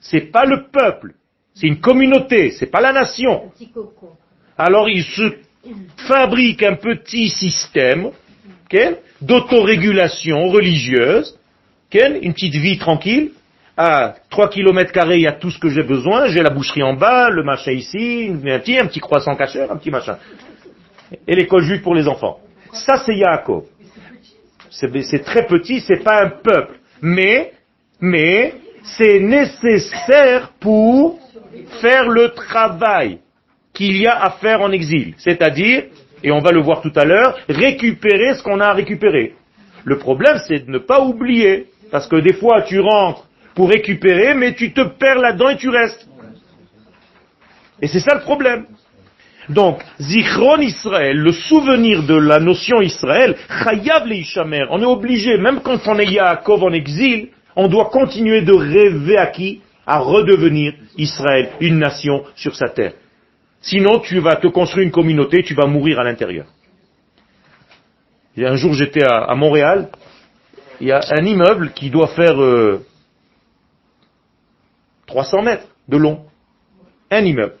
C'est 0.00 0.32
pas 0.32 0.44
le 0.44 0.66
peuple. 0.70 1.14
C'est 1.54 1.66
une 1.66 1.80
communauté. 1.80 2.50
C'est 2.50 2.66
pas 2.66 2.80
la 2.80 2.92
nation. 2.92 3.50
Alors, 4.58 4.88
il 4.88 5.02
se 5.02 5.34
fabrique 6.06 6.62
un 6.62 6.76
petit 6.76 7.28
système 7.28 8.10
d'autorégulation 9.20 10.48
religieuse, 10.48 11.38
une 11.92 12.32
petite 12.34 12.54
vie 12.54 12.78
tranquille. 12.78 13.32
À 13.78 14.14
3 14.30 14.48
km 14.48 14.90
carrés, 14.90 15.16
il 15.16 15.22
y 15.22 15.26
a 15.26 15.32
tout 15.32 15.50
ce 15.50 15.58
que 15.58 15.68
j'ai 15.68 15.82
besoin. 15.82 16.28
J'ai 16.28 16.42
la 16.42 16.48
boucherie 16.48 16.82
en 16.82 16.94
bas, 16.94 17.28
le 17.28 17.42
machin 17.42 17.72
ici, 17.72 18.30
un 18.30 18.58
petit, 18.58 18.78
un 18.78 18.86
petit 18.86 19.00
croissant 19.00 19.34
cacheur, 19.34 19.70
un 19.70 19.76
petit 19.76 19.90
machin. 19.90 20.16
Et 21.26 21.34
l'école 21.34 21.62
juive 21.62 21.82
pour 21.82 21.94
les 21.94 22.08
enfants. 22.08 22.40
Ça, 22.72 22.96
c'est 23.04 23.14
Yaakov. 23.14 23.64
C'est 24.70 25.24
très 25.24 25.46
petit, 25.46 25.80
c'est 25.80 26.02
pas 26.02 26.22
un 26.22 26.30
peuple. 26.30 26.78
Mais, 27.02 27.52
mais, 28.00 28.54
c'est 28.82 29.20
nécessaire 29.20 30.52
pour 30.60 31.18
faire 31.80 32.08
le 32.08 32.30
travail 32.30 33.18
qu'il 33.74 33.96
y 33.96 34.06
a 34.06 34.22
à 34.22 34.30
faire 34.30 34.60
en 34.60 34.72
exil. 34.72 35.14
C'est-à-dire, 35.18 35.84
et 36.22 36.30
on 36.30 36.40
va 36.40 36.52
le 36.52 36.60
voir 36.60 36.80
tout 36.80 36.92
à 36.96 37.04
l'heure, 37.04 37.38
récupérer 37.48 38.34
ce 38.34 38.42
qu'on 38.42 38.60
a 38.60 38.66
à 38.66 38.72
récupérer. 38.72 39.34
Le 39.84 39.98
problème, 39.98 40.38
c'est 40.46 40.66
de 40.66 40.70
ne 40.70 40.78
pas 40.78 41.00
oublier. 41.00 41.66
Parce 41.90 42.08
que 42.08 42.16
des 42.16 42.32
fois, 42.32 42.62
tu 42.62 42.80
rentres 42.80 43.26
pour 43.54 43.68
récupérer, 43.68 44.34
mais 44.34 44.54
tu 44.54 44.72
te 44.72 44.80
perds 44.80 45.18
là-dedans 45.18 45.50
et 45.50 45.56
tu 45.56 45.68
restes. 45.68 46.08
Et 47.80 47.88
c'est 47.88 48.00
ça 48.00 48.14
le 48.14 48.22
problème. 48.22 48.66
Donc, 49.48 49.82
Zichron 50.00 50.58
Israël, 50.58 51.16
le 51.16 51.32
souvenir 51.32 52.02
de 52.02 52.16
la 52.16 52.40
notion 52.40 52.80
Israël, 52.80 53.36
Chayav 53.62 54.08
on 54.70 54.82
est 54.82 54.86
obligé, 54.86 55.38
même 55.38 55.60
quand 55.60 55.78
on 55.86 55.98
est 55.98 56.06
Yaakov 56.06 56.64
en 56.64 56.72
exil, 56.72 57.28
on 57.54 57.68
doit 57.68 57.90
continuer 57.90 58.42
de 58.42 58.52
rêver 58.52 59.16
à 59.16 59.28
qui? 59.28 59.60
À 59.86 59.98
redevenir 60.00 60.74
Israël, 60.98 61.50
une 61.60 61.78
nation 61.78 62.24
sur 62.34 62.56
sa 62.56 62.68
terre. 62.68 62.94
Sinon, 63.60 64.00
tu 64.00 64.18
vas 64.18 64.36
te 64.36 64.48
construire 64.48 64.84
une 64.84 64.92
communauté, 64.92 65.44
tu 65.44 65.54
vas 65.54 65.66
mourir 65.66 66.00
à 66.00 66.04
l'intérieur. 66.04 66.46
Un 68.36 68.56
jour, 68.56 68.74
j'étais 68.74 69.04
à, 69.04 69.34
Montréal, 69.34 69.88
il 70.80 70.88
y 70.88 70.92
a 70.92 71.00
un 71.10 71.24
immeuble 71.24 71.72
qui 71.72 71.88
doit 71.88 72.08
faire 72.08 72.36
300 75.06 75.38
euh, 75.38 75.42
mètres 75.42 75.68
de 75.88 75.96
long. 75.96 76.26
Un 77.10 77.24
immeuble. 77.24 77.54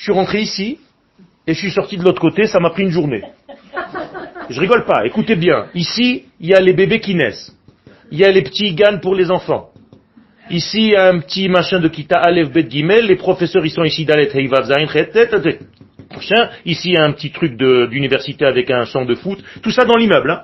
Je 0.00 0.04
suis 0.04 0.12
rentré 0.12 0.40
ici 0.40 0.78
et 1.46 1.52
je 1.52 1.58
suis 1.58 1.70
sorti 1.70 1.98
de 1.98 2.02
l'autre 2.02 2.22
côté, 2.22 2.46
ça 2.46 2.58
m'a 2.58 2.70
pris 2.70 2.84
une 2.84 2.90
journée. 2.90 3.22
Je 4.48 4.58
rigole 4.58 4.86
pas, 4.86 5.04
écoutez 5.04 5.36
bien. 5.36 5.66
Ici, 5.74 6.24
il 6.40 6.48
y 6.48 6.54
a 6.54 6.60
les 6.60 6.72
bébés 6.72 7.00
qui 7.00 7.14
naissent. 7.14 7.54
Il 8.10 8.18
y 8.18 8.24
a 8.24 8.32
les 8.32 8.40
petits 8.40 8.74
GAN 8.74 8.98
pour 9.02 9.14
les 9.14 9.30
enfants. 9.30 9.68
Ici, 10.48 10.84
il 10.84 10.90
y 10.92 10.96
a 10.96 11.08
un 11.08 11.18
petit 11.18 11.50
machin 11.50 11.80
de 11.80 11.88
Kita 11.88 12.16
Aleph 12.16 12.50
Bet 12.50 12.70
Gimel. 12.70 13.08
Les 13.08 13.16
professeurs, 13.16 13.66
ils 13.66 13.70
sont 13.70 13.84
ici 13.84 14.06
d'Alet 14.06 14.30
Heivav 14.34 14.64
Zain 14.64 14.86
Ici, 16.64 16.88
il 16.88 16.94
y 16.94 16.96
a 16.96 17.04
un 17.04 17.12
petit 17.12 17.30
truc 17.30 17.58
d'université 17.58 18.46
avec 18.46 18.70
un 18.70 18.86
champ 18.86 19.04
de 19.04 19.14
foot. 19.14 19.44
Tout 19.60 19.70
ça 19.70 19.84
dans 19.84 19.96
l'immeuble. 19.96 20.30
Hein 20.30 20.42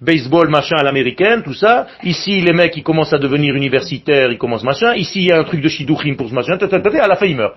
baseball, 0.00 0.48
machin 0.48 0.76
à 0.76 0.82
l'américaine, 0.82 1.42
tout 1.42 1.54
ça. 1.54 1.86
Ici, 2.02 2.40
les 2.40 2.52
mecs, 2.52 2.76
ils 2.76 2.82
commencent 2.82 3.12
à 3.12 3.18
devenir 3.18 3.54
universitaires, 3.54 4.30
ils 4.30 4.38
commencent 4.38 4.64
machin. 4.64 4.94
Ici, 4.94 5.20
il 5.20 5.28
y 5.28 5.32
a 5.32 5.38
un 5.38 5.44
truc 5.44 5.60
de 5.60 5.68
shidouchim 5.68 6.14
pour 6.16 6.28
ce 6.28 6.34
machin. 6.34 6.56
À 6.56 7.08
la 7.08 7.16
fin, 7.16 7.26
ils 7.26 7.36
meurent. 7.36 7.54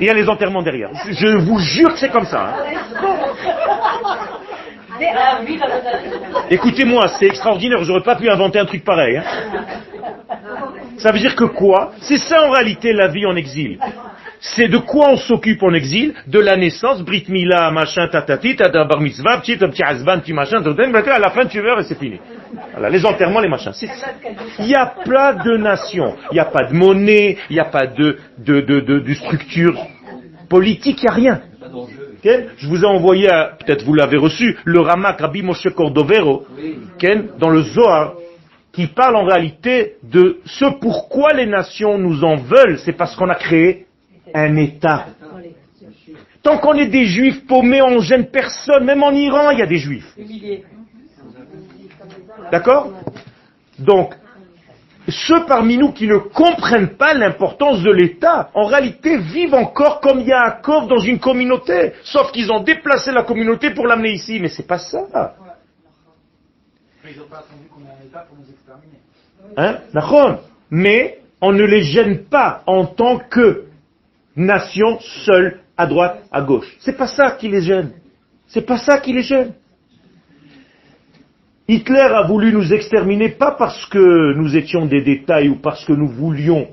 Et 0.00 0.02
il 0.02 0.06
y 0.06 0.10
a 0.10 0.14
les 0.14 0.28
enterrements 0.28 0.62
derrière. 0.62 0.90
Je 1.10 1.38
vous 1.38 1.58
jure 1.58 1.92
que 1.92 1.98
c'est 1.98 2.10
comme 2.10 2.26
ça. 2.26 2.54
Hein. 2.54 2.64
Écoutez-moi, 6.50 7.08
c'est 7.18 7.26
extraordinaire. 7.26 7.82
J'aurais 7.84 8.02
pas 8.02 8.16
pu 8.16 8.28
inventer 8.28 8.58
un 8.58 8.64
truc 8.64 8.84
pareil. 8.84 9.16
Hein. 9.16 9.24
Ça 10.98 11.12
veut 11.12 11.20
dire 11.20 11.36
que 11.36 11.44
quoi? 11.44 11.92
C'est 12.00 12.18
ça 12.18 12.42
en 12.42 12.50
réalité 12.50 12.92
la 12.92 13.08
vie 13.08 13.24
en 13.24 13.36
exil 13.36 13.78
c'est 14.40 14.68
de 14.68 14.78
quoi 14.78 15.10
on 15.10 15.16
s'occupe 15.16 15.62
en 15.62 15.72
exil? 15.74 16.14
De 16.26 16.38
la 16.38 16.56
naissance, 16.56 17.02
Brit 17.02 17.24
Mila, 17.28 17.70
machin, 17.70 18.08
tatati, 18.08 18.56
tata 18.56 18.84
bar 18.84 19.00
mitzvah, 19.00 19.38
petit, 19.38 19.56
petit 19.56 19.82
asban, 19.82 20.20
petit 20.20 20.32
machin, 20.32 20.62
à 20.62 21.18
la 21.18 21.30
fin 21.30 21.46
tu 21.46 21.60
meurs 21.60 21.80
et 21.80 21.84
c'est 21.84 21.98
fini. 21.98 22.18
Voilà, 22.72 22.90
les 22.90 23.04
enterrements, 23.04 23.40
les 23.40 23.48
machins. 23.48 23.72
Il 24.60 24.66
n'y 24.66 24.74
a 24.74 24.86
pas 24.86 25.32
de 25.32 25.56
nation, 25.56 26.14
il 26.30 26.34
n'y 26.34 26.40
a 26.40 26.44
pas 26.44 26.64
de 26.64 26.74
monnaie, 26.74 27.36
il 27.50 27.54
n'y 27.54 27.60
a 27.60 27.64
pas 27.64 27.86
de, 27.86 28.18
de, 28.38 28.60
de, 28.60 28.80
de, 28.80 29.14
structure 29.14 29.76
politique, 30.48 31.00
il 31.02 31.04
n'y 31.04 31.10
a 31.10 31.14
rien. 31.14 31.40
Je 32.24 32.68
vous 32.68 32.82
ai 32.82 32.86
envoyé, 32.86 33.28
peut-être 33.60 33.84
vous 33.84 33.94
l'avez 33.94 34.16
reçu, 34.16 34.56
le 34.64 34.80
Ramak 34.80 35.20
Rabbi 35.20 35.42
Moshe 35.42 35.68
Cordovero, 35.74 36.46
dans 37.38 37.50
le 37.50 37.62
Zohar, 37.62 38.14
qui 38.72 38.86
parle 38.86 39.16
en 39.16 39.24
réalité 39.24 39.94
de 40.04 40.38
ce 40.44 40.66
pourquoi 40.80 41.32
les 41.32 41.46
nations 41.46 41.98
nous 41.98 42.22
en 42.22 42.36
veulent, 42.36 42.78
c'est 42.78 42.92
parce 42.92 43.16
qu'on 43.16 43.28
a 43.28 43.34
créé 43.34 43.87
un 44.34 44.56
État. 44.56 45.06
Tant 46.42 46.58
qu'on 46.58 46.74
est 46.74 46.86
des 46.86 47.04
juifs 47.04 47.46
paumés, 47.46 47.82
on 47.82 48.00
gêne 48.00 48.26
personne. 48.26 48.84
Même 48.84 49.02
en 49.02 49.12
Iran, 49.12 49.50
il 49.50 49.58
y 49.58 49.62
a 49.62 49.66
des 49.66 49.78
juifs. 49.78 50.16
D'accord? 52.50 52.92
Donc, 53.78 54.14
ceux 55.08 55.46
parmi 55.46 55.78
nous 55.78 55.92
qui 55.92 56.06
ne 56.06 56.18
comprennent 56.18 56.96
pas 56.96 57.14
l'importance 57.14 57.82
de 57.82 57.90
l'État, 57.90 58.50
en 58.54 58.66
réalité 58.66 59.16
vivent 59.16 59.54
encore 59.54 60.00
comme 60.00 60.20
Yaakov 60.20 60.86
dans 60.86 60.98
une 60.98 61.18
communauté. 61.18 61.92
Sauf 62.02 62.30
qu'ils 62.32 62.52
ont 62.52 62.60
déplacé 62.62 63.10
la 63.10 63.22
communauté 63.22 63.70
pour 63.70 63.86
l'amener 63.86 64.12
ici. 64.12 64.38
Mais 64.40 64.48
c'est 64.48 64.66
pas 64.66 64.78
ça. 64.78 65.34
Ils 67.10 67.18
n'ont 67.18 67.24
pas 67.24 67.38
attendu 67.38 67.68
qu'on 67.74 67.80
ait 67.80 68.02
un 68.02 68.06
État 68.06 68.26
pour 68.28 68.36
nous 68.36 68.50
exterminer. 68.50 68.98
Hein 69.56 70.38
Mais 70.70 71.20
on 71.40 71.52
ne 71.52 71.64
les 71.64 71.82
gêne 71.82 72.24
pas 72.24 72.62
en 72.66 72.84
tant 72.84 73.18
que 73.18 73.67
nation 74.38 74.98
seule, 75.24 75.60
à 75.76 75.86
droite, 75.86 76.24
à 76.32 76.40
gauche. 76.40 76.74
C'est 76.78 76.96
pas 76.96 77.06
ça 77.06 77.32
qui 77.32 77.48
les 77.48 77.62
gêne. 77.62 77.92
C'est 78.46 78.66
pas 78.66 78.78
ça 78.78 78.98
qui 78.98 79.12
les 79.12 79.22
gêne. 79.22 79.52
Hitler 81.68 82.00
a 82.00 82.22
voulu 82.26 82.50
nous 82.52 82.72
exterminer 82.72 83.28
pas 83.28 83.50
parce 83.50 83.84
que 83.86 84.32
nous 84.34 84.56
étions 84.56 84.86
des 84.86 85.02
détails 85.02 85.50
ou 85.50 85.56
parce 85.56 85.84
que 85.84 85.92
nous 85.92 86.08
voulions, 86.08 86.68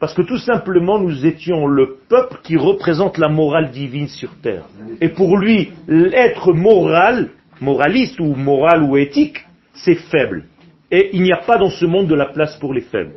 parce 0.00 0.14
que 0.14 0.22
tout 0.22 0.38
simplement 0.38 0.98
nous 0.98 1.24
étions 1.24 1.68
le 1.68 1.98
peuple 2.08 2.38
qui 2.42 2.56
représente 2.56 3.18
la 3.18 3.28
morale 3.28 3.70
divine 3.70 4.08
sur 4.08 4.34
terre. 4.42 4.64
Et 5.00 5.10
pour 5.10 5.38
lui, 5.38 5.70
l'être 5.86 6.52
moral, 6.52 7.28
moraliste 7.60 8.18
ou 8.18 8.34
moral 8.34 8.82
ou 8.82 8.96
éthique, 8.96 9.46
c'est 9.74 9.94
faible. 9.94 10.46
Et 10.90 11.10
il 11.12 11.22
n'y 11.22 11.32
a 11.32 11.42
pas 11.46 11.58
dans 11.58 11.70
ce 11.70 11.86
monde 11.86 12.08
de 12.08 12.16
la 12.16 12.26
place 12.26 12.56
pour 12.56 12.74
les 12.74 12.80
faibles. 12.80 13.12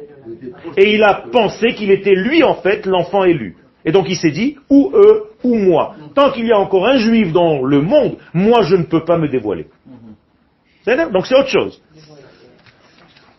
Et 0.77 0.93
il 0.93 1.03
a 1.03 1.23
pensé 1.31 1.73
qu'il 1.73 1.91
était 1.91 2.15
lui 2.15 2.43
en 2.43 2.55
fait 2.55 2.85
l'enfant 2.85 3.23
élu. 3.23 3.55
Et 3.85 3.91
donc 3.91 4.09
il 4.09 4.15
s'est 4.15 4.31
dit, 4.31 4.57
ou 4.69 4.91
eux, 4.93 5.23
ou 5.43 5.55
moi. 5.55 5.95
Tant 6.15 6.31
qu'il 6.31 6.47
y 6.47 6.51
a 6.51 6.57
encore 6.57 6.87
un 6.87 6.97
juif 6.97 7.31
dans 7.33 7.63
le 7.63 7.81
monde, 7.81 8.17
moi 8.33 8.61
je 8.63 8.75
ne 8.75 8.83
peux 8.83 9.03
pas 9.03 9.17
me 9.17 9.27
dévoiler. 9.27 9.67
Donc 10.85 11.25
c'est 11.25 11.35
autre 11.35 11.49
chose. 11.49 11.81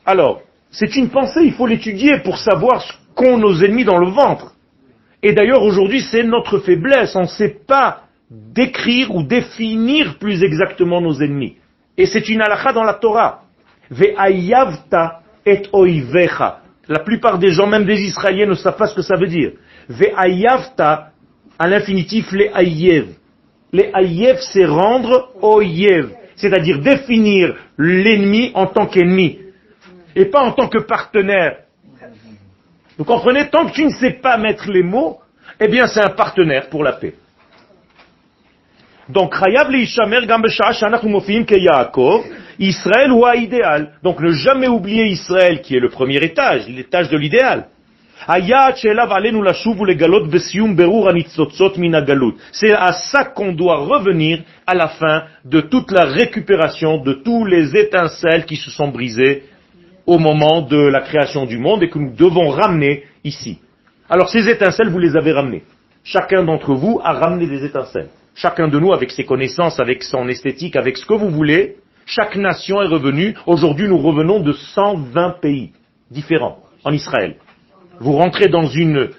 Alors, 0.06 0.42
c'est 0.70 0.96
une 0.96 1.08
pensée, 1.08 1.40
il 1.44 1.52
faut 1.52 1.66
l'étudier 1.66 2.18
pour 2.18 2.38
savoir 2.38 2.82
ce 2.82 2.92
qu'ont 3.14 3.38
nos 3.38 3.62
ennemis 3.62 3.84
dans 3.84 3.98
le 3.98 4.08
ventre. 4.08 4.54
Et 5.22 5.32
d'ailleurs 5.32 5.62
aujourd'hui 5.62 6.00
c'est 6.00 6.24
notre 6.24 6.58
faiblesse, 6.58 7.16
on 7.16 7.22
ne 7.22 7.26
sait 7.26 7.56
pas 7.66 8.02
décrire 8.30 9.14
ou 9.14 9.22
définir 9.22 10.18
plus 10.18 10.42
exactement 10.42 11.00
nos 11.00 11.20
ennemis. 11.22 11.56
Et 11.96 12.06
c'est 12.06 12.28
une 12.28 12.42
halakha 12.42 12.72
dans 12.72 12.82
la 12.82 12.94
Torah. 12.94 13.42
Ve'ayavta 13.90 15.20
et 15.46 15.62
oivecha. 15.72 16.63
La 16.88 16.98
plupart 17.00 17.38
des 17.38 17.50
gens, 17.50 17.66
même 17.66 17.84
des 17.84 18.00
Israéliens, 18.02 18.46
ne 18.46 18.54
savent 18.54 18.76
pas 18.76 18.86
ce 18.86 18.94
que 18.94 19.02
ça 19.02 19.16
veut 19.16 19.26
dire. 19.26 19.52
Ve'ayavta, 19.88 21.10
à 21.58 21.66
l'infinitif, 21.68 22.30
les 22.32 22.50
ayev. 22.54 23.14
Les 23.72 23.90
ayev, 23.94 24.38
c'est 24.40 24.66
rendre 24.66 25.30
oyev. 25.40 26.10
C'est-à-dire 26.36 26.80
définir 26.80 27.54
l'ennemi 27.78 28.50
en 28.54 28.66
tant 28.66 28.86
qu'ennemi. 28.86 29.38
Et 30.14 30.26
pas 30.26 30.40
en 30.40 30.52
tant 30.52 30.68
que 30.68 30.78
partenaire. 30.78 31.58
Vous 32.98 33.04
comprenez? 33.04 33.48
Tant 33.48 33.66
que 33.66 33.72
tu 33.72 33.84
ne 33.84 33.90
sais 33.90 34.12
pas 34.12 34.36
mettre 34.36 34.70
les 34.70 34.82
mots, 34.82 35.18
eh 35.58 35.68
bien 35.68 35.86
c'est 35.86 36.02
un 36.02 36.10
partenaire 36.10 36.68
pour 36.68 36.84
la 36.84 36.92
paix. 36.92 37.14
Donc, 39.08 39.34
Israël 42.58 43.12
ou 43.12 43.26
idéal. 43.26 43.92
Donc, 44.02 44.20
ne 44.20 44.30
jamais 44.30 44.68
oublier 44.68 45.06
Israël 45.06 45.60
qui 45.60 45.76
est 45.76 45.80
le 45.80 45.88
premier 45.88 46.22
étage, 46.22 46.68
l'étage 46.68 47.08
de 47.10 47.16
l'idéal. 47.16 47.66
C'est 52.52 52.72
à 52.72 52.92
ça 52.92 53.24
qu'on 53.24 53.52
doit 53.52 53.76
revenir 53.76 54.42
à 54.66 54.74
la 54.74 54.88
fin 54.88 55.24
de 55.44 55.60
toute 55.60 55.90
la 55.90 56.06
récupération 56.06 56.98
de 56.98 57.12
tous 57.12 57.44
les 57.44 57.76
étincelles 57.76 58.46
qui 58.46 58.56
se 58.56 58.70
sont 58.70 58.88
brisées 58.88 59.42
au 60.06 60.18
moment 60.18 60.62
de 60.62 60.78
la 60.78 61.00
création 61.00 61.44
du 61.44 61.58
monde 61.58 61.82
et 61.82 61.90
que 61.90 61.98
nous 61.98 62.14
devons 62.14 62.48
ramener 62.48 63.04
ici. 63.24 63.58
Alors 64.08 64.28
ces 64.28 64.48
étincelles, 64.48 64.88
vous 64.88 64.98
les 64.98 65.16
avez 65.16 65.32
ramenées. 65.32 65.64
Chacun 66.02 66.44
d'entre 66.44 66.74
vous 66.74 67.00
a 67.02 67.12
ramené 67.12 67.46
des 67.46 67.64
étincelles. 67.64 68.08
Chacun 68.34 68.68
de 68.68 68.78
nous, 68.78 68.92
avec 68.92 69.10
ses 69.10 69.24
connaissances, 69.24 69.80
avec 69.80 70.02
son 70.02 70.28
esthétique, 70.28 70.76
avec 70.76 70.96
ce 70.96 71.06
que 71.06 71.14
vous 71.14 71.30
voulez, 71.30 71.76
chaque 72.06 72.36
nation 72.36 72.82
est 72.82 72.86
revenue. 72.86 73.34
Aujourd'hui, 73.46 73.88
nous 73.88 73.98
revenons 73.98 74.40
de 74.40 74.52
120 74.52 75.40
pays 75.40 75.72
différents 76.10 76.58
en 76.84 76.92
Israël. 76.92 77.36
Vous 78.00 78.12
rentrez 78.12 78.48
dans 78.48 78.66
une 78.66 79.10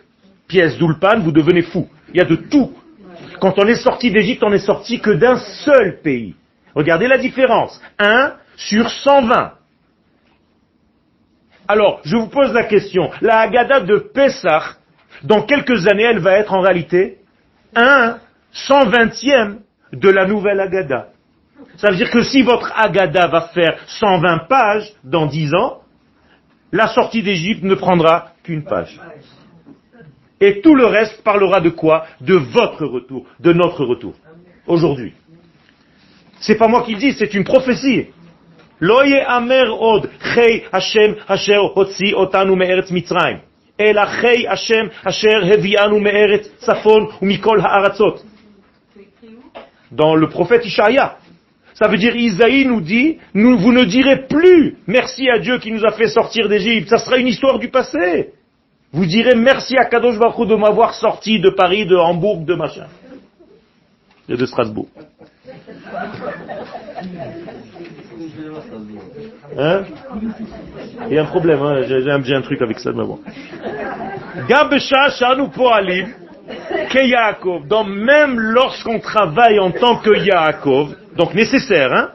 pièce 0.48 0.78
d'Ulpan, 0.78 1.20
vous 1.20 1.32
devenez 1.32 1.64
fou. 1.64 1.88
Il 2.14 2.18
y 2.18 2.22
a 2.22 2.26
de 2.26 2.36
tout. 2.36 2.74
Quand 3.40 3.58
on 3.58 3.68
est 3.68 3.76
sorti 3.76 4.12
d'Égypte, 4.12 4.44
on 4.44 4.50
n'est 4.50 4.60
sorti 4.60 5.00
que 5.00 5.12
d'un 5.12 5.38
seul 5.38 6.00
pays. 6.02 6.36
Regardez 6.74 7.08
la 7.08 7.18
différence. 7.18 7.82
1 8.00 8.34
sur 8.58 8.90
120. 8.90 9.54
Alors, 11.68 12.02
je 12.04 12.16
vous 12.16 12.28
pose 12.28 12.54
la 12.54 12.64
question. 12.64 13.10
La 13.22 13.40
Haggadah 13.40 13.82
de 13.82 13.98
Pessah, 13.98 14.76
dans 15.24 15.42
quelques 15.42 15.88
années, 15.88 16.04
elle 16.04 16.20
va 16.20 16.34
être 16.34 16.54
en 16.54 16.62
réalité 16.62 17.18
1 17.76 18.18
120e 18.54 19.58
de 19.92 20.10
la 20.10 20.26
nouvelle 20.26 20.60
Haggadah. 20.60 21.08
Ça 21.78 21.90
veut 21.90 21.98
dire 21.98 22.10
que 22.10 22.24
si 22.24 22.42
votre 22.42 22.72
Agada 22.76 23.28
va 23.28 23.42
faire 23.54 23.78
120 23.88 24.48
pages 24.48 24.94
dans 25.04 25.26
10 25.26 25.54
ans, 25.56 25.82
la 26.72 26.88
sortie 26.88 27.22
d'Égypte 27.24 27.64
ne 27.64 27.76
prendra 27.76 28.32
qu'une 28.44 28.64
page. 28.64 29.00
Et 30.42 30.62
tout 30.62 30.76
le 30.76 30.86
reste 30.86 31.24
parlera 31.24 31.62
de 31.62 31.70
quoi? 31.70 32.06
De 32.22 32.36
votre 32.36 32.86
retour, 32.86 33.26
de 33.40 33.54
notre 33.54 33.86
retour, 33.86 34.14
aujourd'hui. 34.68 35.14
C'est 36.40 36.56
pas 36.56 36.68
moi 36.68 36.84
qui 36.84 36.94
le 36.94 37.00
dis, 37.00 37.14
c'est 37.14 37.34
une 37.34 37.46
prophétie. 37.46 38.08
Dans 49.92 50.16
le 50.16 50.28
prophète 50.28 50.66
Ishaïa, 50.66 51.18
ça 51.76 51.90
veut 51.90 51.98
dire, 51.98 52.16
Isaïe 52.16 52.66
nous 52.66 52.80
dit, 52.80 53.18
nous, 53.34 53.58
vous 53.58 53.74
ne 53.74 53.84
direz 53.84 54.28
plus 54.28 54.78
merci 54.88 55.30
à 55.30 55.40
Dieu 55.40 55.60
qui 55.60 55.72
nous 55.72 55.86
a 55.86 55.92
fait 55.92 56.08
sortir 56.08 56.48
d'Égypte. 56.48 56.90
Ça 56.90 56.98
sera 56.98 57.18
une 57.18 57.28
histoire 57.28 57.60
du 57.60 57.68
passé. 57.68 58.34
Vous 58.94 59.06
direz 59.06 59.36
merci 59.36 59.78
à 59.78 59.84
Kadosh 59.84 60.18
Baruch 60.18 60.48
de 60.48 60.56
m'avoir 60.56 60.94
sorti 60.94 61.42
de 61.42 61.50
Paris, 61.50 61.86
de 61.86 61.98
Hambourg, 61.98 62.46
de 62.46 62.56
machin. 62.56 62.88
Et 64.30 64.38
de 64.38 64.46
Strasbourg. 64.46 64.88
Hein? 69.58 69.84
Il 71.10 71.14
y 71.14 71.18
a 71.18 71.24
un 71.24 71.26
problème, 71.26 71.62
hein 71.62 71.82
j'ai 71.86 72.10
un, 72.10 72.38
un, 72.38 72.42
truc 72.42 72.62
avec 72.62 72.80
ça, 72.80 72.92
mais 72.94 73.04
bon 73.06 73.20
Donc 77.69 77.89
même 77.89 78.39
lorsqu'on 78.39 78.99
travaille 78.99 79.59
en 79.59 79.71
tant 79.71 79.97
que 79.97 80.11
Yaakov, 80.11 80.97
donc 81.17 81.35
nécessaire, 81.35 81.93
hein, 81.93 82.09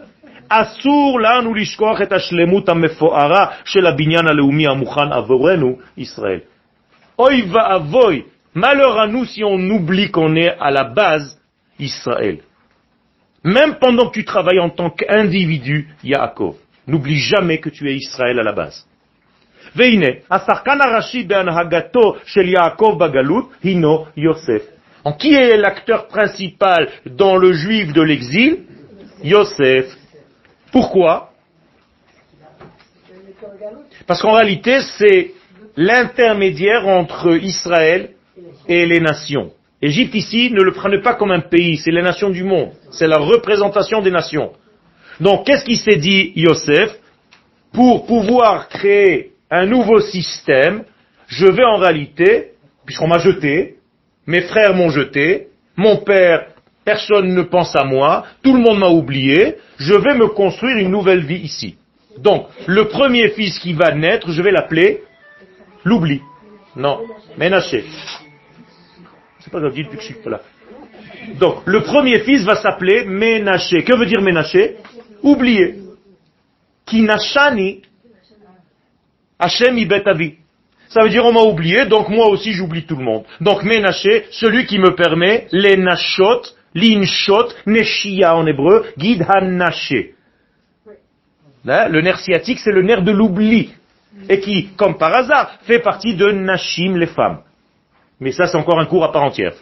אסור 0.50 1.20
לנו 1.20 1.54
לשכוח 1.54 2.02
את 2.02 2.12
השלמות 2.12 2.70
המפוארה 2.70 3.46
של 3.66 3.88
הבניין 3.88 4.28
הלאומי 4.28 4.68
המוכן 4.68 5.12
עבורנו, 5.12 5.78
ישראל. 5.98 6.40
אוי 7.20 7.42
ואבוי, 7.52 8.22
malheur 8.56 9.00
à 9.00 9.08
nous 9.08 9.26
si 9.26 9.44
on 9.44 9.60
oublie 9.70 10.12
qu'on 10.12 10.36
est 10.36 10.56
à 10.60 10.72
la 10.72 10.84
base 10.84 11.38
Israël. 11.80 12.38
Même 13.44 13.76
pendant 13.76 14.08
que 14.08 14.14
tu 14.14 14.26
travailles 14.26 14.60
en 14.60 14.70
tant 14.70 14.90
qu'individu, 14.90 15.90
Yaakov, 16.04 16.56
n'oublie 16.88 17.20
jamais 17.20 17.60
que 17.60 17.70
tu 17.70 17.90
es 17.90 17.96
Israël 17.96 18.40
à 18.40 18.44
la 18.44 18.54
base. 18.54 18.88
En 25.05 25.13
qui 25.13 25.35
est 25.35 25.57
l'acteur 25.57 26.09
principal 26.09 26.89
dans 27.07 27.37
le 27.37 27.53
juif 27.53 27.93
de 27.93 28.03
l'exil? 28.03 28.65
Yosef. 29.23 29.87
Pourquoi? 30.73 31.31
Parce 34.07 34.23
qu'en 34.23 34.33
réalité, 34.33 34.81
c'est 34.99 35.33
l'intermédiaire 35.77 36.87
entre 36.87 37.37
Israël 37.43 38.11
et 38.69 38.87
les 38.87 39.01
nations. 39.01 39.53
Égypte 39.83 40.15
ici, 40.15 40.51
ne 40.51 40.63
le 40.63 40.73
prenez 40.73 41.01
pas 41.01 41.15
comme 41.15 41.31
un 41.31 41.41
pays, 41.41 41.79
c'est 41.79 41.91
les 41.91 42.03
nations 42.03 42.29
du 42.29 42.45
monde. 42.45 42.73
C'est 42.91 43.07
la 43.07 43.19
représentation 43.19 44.03
des 44.03 44.11
nations. 44.11 44.53
Donc, 45.21 45.47
qu'est-ce 45.47 45.65
qui 45.65 45.77
s'est 45.77 45.97
dit 45.97 46.33
Yosef? 46.35 46.99
Pour 47.73 48.05
pouvoir 48.07 48.69
créer 48.69 49.33
un 49.51 49.67
nouveau 49.67 50.01
système, 50.01 50.85
je 51.27 51.47
vais 51.47 51.65
en 51.65 51.77
réalité, 51.77 52.53
puisqu'on 52.87 53.09
m'a 53.09 53.19
jeté, 53.19 53.77
mes 54.27 54.43
frères 54.43 54.75
m'ont 54.75 54.91
jeté, 54.91 55.49
mon 55.77 55.99
père, 55.99 56.47
personne 56.85 57.35
ne 57.35 57.43
pense 57.43 57.75
à 57.75 57.85
moi, 57.85 58.27
tout 58.43 58.53
le 58.53 58.61
monde 58.61 58.79
m'a 58.79 58.89
oublié, 58.89 59.57
je 59.79 59.95
vais 59.95 60.15
me 60.15 60.29
construire 60.29 60.77
une 60.77 60.91
nouvelle 60.91 61.25
vie 61.25 61.41
ici. 61.41 61.77
Donc, 62.19 62.47
le 62.67 62.89
premier 62.89 63.29
fils 63.31 63.59
qui 63.59 63.73
va 63.73 63.95
naître, 63.95 64.31
je 64.31 64.43
vais 64.43 64.51
l'appeler 64.51 65.03
l'oubli. 65.85 66.21
Non, 66.77 67.01
Ménaché. 67.37 67.85
C'est 69.41 69.51
pas 69.51 69.61
grave, 69.61 69.75
depuis 69.75 69.97
que 69.97 70.03
je 70.03 70.13
suis 70.13 70.17
là. 70.27 70.41
Donc, 71.39 71.63
le 71.65 71.83
premier 71.83 72.21
fils 72.21 72.45
va 72.45 72.57
s'appeler 72.57 73.05
Ménaché. 73.05 73.85
Que 73.85 73.97
veut 73.97 74.07
dire 74.07 74.21
Ménaché? 74.21 74.77
Oublié. 75.23 75.77
Kinashani 76.87 77.83
Hachem 79.41 79.79
ibetavi. 79.79 80.35
Ça 80.89 81.03
veut 81.03 81.09
dire 81.09 81.25
on 81.25 81.33
m'a 81.33 81.43
oublié, 81.43 81.87
donc 81.87 82.09
moi 82.09 82.29
aussi 82.29 82.53
j'oublie 82.53 82.85
tout 82.85 82.97
le 82.97 83.05
monde. 83.05 83.25
Donc 83.41 83.63
Ménaché, 83.63 84.27
celui 84.31 84.67
qui 84.67 84.79
me 84.79 84.95
permet, 84.95 85.47
les 85.53 85.77
nashot, 85.77 86.43
l'inshot, 86.75 87.49
neshia 87.67 88.37
en 88.37 88.47
hébreu, 88.47 88.87
guide 88.99 89.25
hanaché. 89.29 90.15
Hein, 91.67 91.89
le 91.89 92.01
nerf 92.01 92.19
sciatique, 92.19 92.59
c'est 92.59 92.73
le 92.73 92.83
nerf 92.83 93.03
de 93.03 93.13
l'oubli. 93.13 93.73
Et 94.29 94.41
qui, 94.41 94.71
comme 94.77 94.99
par 94.99 95.15
hasard, 95.15 95.59
fait 95.63 95.79
partie 95.79 96.15
de 96.15 96.31
Nashim, 96.31 96.97
les 96.97 97.07
femmes. 97.07 97.41
Mais 98.19 98.33
ça, 98.33 98.47
c'est 98.47 98.57
encore 98.57 98.79
un 98.81 98.87
cours 98.87 99.05
à 99.05 99.13
part 99.13 99.23
entière. 99.23 99.53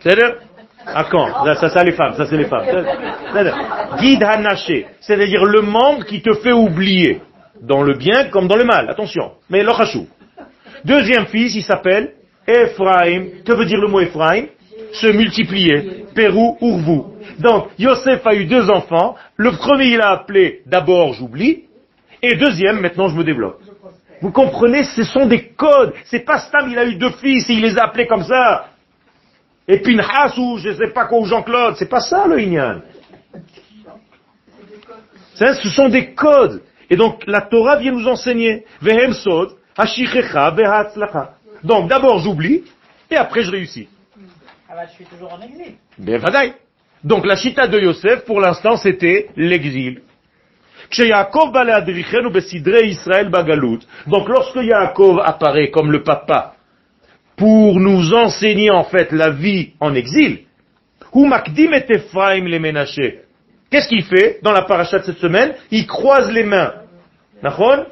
C'est-à-dire 0.00 0.36
À 0.86 1.04
quand? 1.04 1.44
Ça, 1.54 1.68
ça, 1.68 1.84
les 1.84 1.92
femmes, 1.92 2.14
ça, 2.14 2.24
c'est 2.26 2.36
les 2.36 2.46
femmes. 2.46 2.64
Guide 3.98 4.24
hanaché, 4.24 4.86
c'est-à-dire 5.00 5.44
le 5.44 5.60
membre 5.62 6.04
qui 6.06 6.22
te 6.22 6.32
fait 6.34 6.52
oublier 6.52 7.20
dans 7.62 7.82
le 7.82 7.94
bien 7.94 8.28
comme 8.30 8.48
dans 8.48 8.56
le 8.56 8.64
mal, 8.64 8.88
attention. 8.88 9.32
Mais 9.50 9.62
l'ochachou. 9.62 10.06
Deuxième 10.84 11.26
fils, 11.26 11.54
il 11.54 11.62
s'appelle 11.62 12.12
Ephraim. 12.46 13.26
Que 13.44 13.52
veut 13.52 13.66
dire 13.66 13.80
le 13.80 13.88
mot 13.88 14.00
Ephraim? 14.00 14.46
Se 14.92 15.06
multiplier. 15.08 16.06
Pérou, 16.14 16.56
Urvu. 16.60 17.02
Donc, 17.38 17.68
Yosef 17.78 18.26
a 18.26 18.34
eu 18.34 18.46
deux 18.46 18.70
enfants. 18.70 19.16
Le 19.36 19.52
premier, 19.52 19.86
il 19.86 20.00
a 20.00 20.10
appelé 20.10 20.62
d'abord 20.66 21.12
j'oublie. 21.12 21.64
Et 22.22 22.36
deuxième, 22.36 22.80
maintenant 22.80 23.08
je 23.08 23.16
me 23.16 23.24
développe. 23.24 23.60
Vous 24.20 24.32
comprenez, 24.32 24.84
ce 24.84 25.04
sont 25.04 25.26
des 25.26 25.48
codes. 25.48 25.94
C'est 26.04 26.24
pas 26.24 26.38
Stam, 26.38 26.68
il 26.70 26.78
a 26.78 26.84
eu 26.84 26.96
deux 26.96 27.10
fils 27.10 27.48
et 27.48 27.52
il 27.52 27.60
les 27.60 27.78
a 27.78 27.84
appelés 27.84 28.06
comme 28.06 28.24
ça. 28.24 28.70
Et 29.68 29.78
Pinhas 29.78 30.36
ou 30.38 30.58
je 30.58 30.72
sais 30.72 30.88
pas 30.88 31.04
quoi, 31.04 31.18
ou 31.20 31.26
Jean-Claude. 31.26 31.76
C'est 31.76 31.88
pas 31.88 32.00
ça 32.00 32.26
le 32.26 32.40
Inyan. 32.40 32.80
Ce 35.34 35.68
sont 35.68 35.88
des 35.88 36.14
codes. 36.14 36.62
Et 36.90 36.96
donc, 36.96 37.22
la 37.26 37.42
Torah 37.42 37.76
vient 37.76 37.92
nous 37.92 38.06
enseigner. 38.08 38.64
Donc, 41.62 41.88
d'abord, 41.88 42.18
j'oublie, 42.20 42.64
et 43.10 43.16
après, 43.16 43.42
je 43.42 43.50
réussis. 43.50 43.88
Ah 44.68 44.74
bah, 44.74 44.82
je 44.88 44.94
suis 44.94 45.04
toujours 45.04 45.32
en 45.32 45.40
exil. 45.40 45.74
Ben, 45.98 46.20
Donc, 47.04 47.26
la 47.26 47.36
chita 47.36 47.66
de 47.66 47.78
Yosef, 47.78 48.24
pour 48.24 48.40
l'instant, 48.40 48.76
c'était 48.76 49.28
l'exil. 49.36 50.02
Donc, 54.06 54.28
lorsque 54.28 54.56
Yaakov 54.56 55.20
apparaît 55.20 55.70
comme 55.70 55.92
le 55.92 56.02
papa, 56.02 56.54
pour 57.36 57.78
nous 57.78 58.14
enseigner, 58.14 58.70
en 58.70 58.84
fait, 58.84 59.12
la 59.12 59.30
vie 59.30 59.72
en 59.80 59.94
exil, 59.94 60.40
Qu'est-ce 63.70 63.88
qu'il 63.88 64.04
fait 64.04 64.38
dans 64.42 64.52
la 64.52 64.62
paracha 64.62 64.98
de 64.98 65.04
cette 65.04 65.18
semaine? 65.18 65.54
Il 65.70 65.86
croise 65.86 66.30
les 66.30 66.44
mains. 66.44 66.72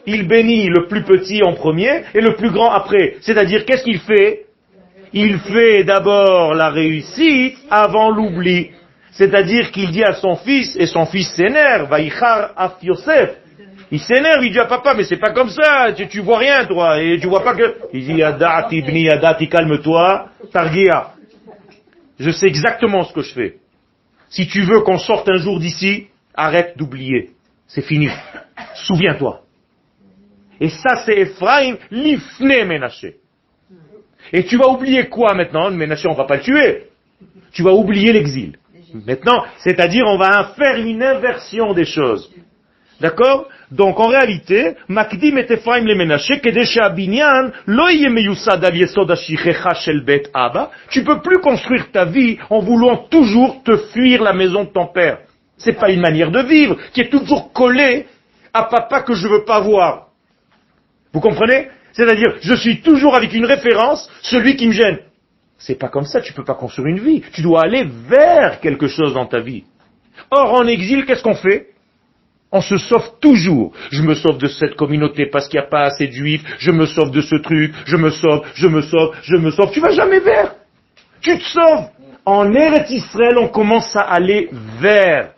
Il 0.07 0.27
bénit 0.27 0.69
le 0.69 0.87
plus 0.89 1.03
petit 1.03 1.43
en 1.45 1.53
premier 1.53 2.03
et 2.15 2.21
le 2.21 2.35
plus 2.35 2.51
grand 2.51 2.71
après. 2.71 3.17
C'est-à-dire, 3.21 3.65
qu'est-ce 3.65 3.85
qu'il 3.85 4.01
fait? 4.01 4.47
Il 5.13 5.39
fait 5.39 5.85
d'abord 5.85 6.55
la 6.55 6.71
réussite 6.71 7.57
avant 7.71 8.11
l'oubli. 8.11 8.71
C'est-à-dire 9.13 9.71
qu'il 9.71 9.91
dit 9.91 10.05
à 10.05 10.15
son 10.15 10.37
fils, 10.37 10.77
et 10.77 10.87
son 10.87 11.07
fils 11.07 11.29
s'énerve, 11.35 11.89
Vaïchar 11.89 12.51
Af 12.57 12.75
Yosef. 12.83 13.31
Il 13.91 14.01
s'énerve, 14.01 14.45
il 14.45 14.53
dit 14.53 14.59
à 14.59 14.67
papa, 14.67 14.95
mais 14.95 15.05
c'est 15.05 15.17
pas 15.17 15.31
comme 15.31 15.49
ça, 15.49 15.93
tu, 15.97 16.09
tu 16.09 16.21
vois 16.21 16.39
rien 16.39 16.65
toi, 16.67 17.01
et 17.01 17.19
tu 17.21 17.29
vois 17.29 17.45
pas 17.45 17.55
que... 17.55 17.77
Il 17.93 18.05
dit, 18.05 18.23
Adati, 18.23 18.79
Ibni, 18.79 19.09
Adati, 19.09 19.49
calme-toi, 19.49 20.27
Targia. 20.53 21.13
Je 22.19 22.31
sais 22.31 22.49
exactement 22.49 23.05
ce 23.05 23.13
que 23.13 23.23
je 23.23 23.33
fais. 23.33 23.55
Si 24.29 24.47
tu 24.49 24.63
veux 24.63 24.81
qu'on 24.81 24.99
sorte 24.99 25.29
un 25.29 25.39
jour 25.39 25.59
d'ici, 25.59 26.09
arrête 26.35 26.77
d'oublier. 26.77 27.31
C'est 27.67 27.83
fini. 27.83 28.09
Souviens-toi. 28.75 29.43
Et 30.61 30.69
ça, 30.69 30.97
c'est 31.05 31.19
Ephraim, 31.19 31.77
l'ifne 31.91 32.65
Ménaché. 32.65 33.17
Et 34.33 34.45
tu 34.45 34.57
vas 34.57 34.69
oublier 34.69 35.09
quoi 35.09 35.35
maintenant? 35.35 35.71
Ménaché, 35.71 36.09
on 36.09 36.15
va 36.15 36.25
pas 36.25 36.37
le 36.37 36.43
tuer. 36.43 36.85
Tu 37.53 37.63
vas 37.63 37.73
oublier 37.73 38.13
l'exil. 38.13 38.59
Maintenant, 39.07 39.45
c'est-à-dire, 39.59 40.05
on 40.07 40.17
va 40.17 40.53
faire 40.57 40.79
une 40.79 41.03
inversion 41.03 41.73
des 41.75 41.85
choses. 41.85 42.33
D'accord? 43.01 43.49
Donc, 43.71 43.99
en 43.99 44.07
réalité, 44.07 44.77
Makdim 44.89 45.37
et 45.39 45.47
Ephraim 45.53 45.85
les 45.85 45.97
Ménaché, 45.97 46.41
Abinyan, 46.81 47.51
shel 49.75 50.05
bet 50.05 50.23
Abba, 50.33 50.71
tu 50.91 51.03
peux 51.03 51.21
plus 51.21 51.39
construire 51.39 51.91
ta 51.91 52.05
vie 52.05 52.39
en 52.49 52.61
voulant 52.61 52.97
toujours 53.11 53.63
te 53.65 53.77
fuir 53.77 54.23
la 54.23 54.33
maison 54.33 54.65
de 54.65 54.71
ton 54.71 54.87
père. 54.87 55.19
C'est 55.59 55.73
pas 55.73 55.91
une 55.91 56.01
manière 56.01 56.31
de 56.31 56.41
vivre 56.43 56.77
qui 56.93 57.01
est 57.01 57.11
toujours 57.11 57.53
collée 57.53 58.07
à 58.53 58.65
papa 58.65 59.03
que 59.03 59.15
je 59.15 59.27
veux 59.27 59.45
pas 59.45 59.61
voir. 59.61 60.09
Vous 61.13 61.21
comprenez? 61.21 61.69
C'est-à-dire, 61.93 62.37
je 62.41 62.55
suis 62.55 62.83
toujours 62.83 63.17
avec 63.17 63.33
une 63.33 63.47
référence, 63.47 64.09
celui 64.23 64.55
qui 64.57 64.69
me 64.69 64.73
gêne. 64.73 64.99
C'est 65.59 65.79
pas 65.79 65.89
comme 65.89 66.05
ça, 66.05 66.21
tu 66.21 66.35
peux 66.35 66.45
pas 66.45 66.55
construire 66.55 66.89
une 66.89 67.01
vie. 67.01 67.23
Tu 67.33 67.43
dois 67.43 67.63
aller 67.63 67.85
vers 67.85 68.61
quelque 68.61 68.87
chose 68.87 69.15
dans 69.15 69.27
ta 69.27 69.41
vie. 69.41 69.65
Or, 70.31 70.53
en 70.55 70.67
exil, 70.67 71.07
qu'est-ce 71.07 71.23
qu'on 71.23 71.35
fait? 71.35 71.69
On 72.53 72.61
se 72.61 72.77
sauve 72.77 73.19
toujours. 73.21 73.73
Je 73.91 74.03
me 74.03 74.15
sauve 74.15 74.39
de 74.39 74.47
cette 74.47 74.77
communauté 74.77 75.27
parce 75.27 75.49
qu'il 75.49 75.59
n'y 75.59 75.67
a 75.67 75.69
pas 75.69 75.83
assez 75.83 76.07
de 76.07 76.13
juifs. 76.13 76.43
Je 76.59 76.71
me 76.71 76.87
sauve 76.87 77.11
de 77.11 77.21
ce 77.21 77.37
truc. 77.37 77.75
Je 77.85 77.97
me 77.97 78.11
sauve, 78.11 78.47
je 78.55 78.69
me 78.69 78.83
sauve, 78.83 79.15
je 79.23 79.37
me 79.37 79.51
sauve. 79.51 79.73
Tu 79.73 79.81
vas 79.81 79.91
jamais 79.91 80.21
vers. 80.21 80.55
Tu 81.21 81.37
te 81.37 81.45
sauves. 81.45 81.89
En 82.25 82.53
Eretz 82.53 82.91
Israël, 82.91 83.39
on 83.39 83.49
commence 83.49 83.95
à 83.95 84.01
aller 84.01 84.49
vers. 84.81 85.31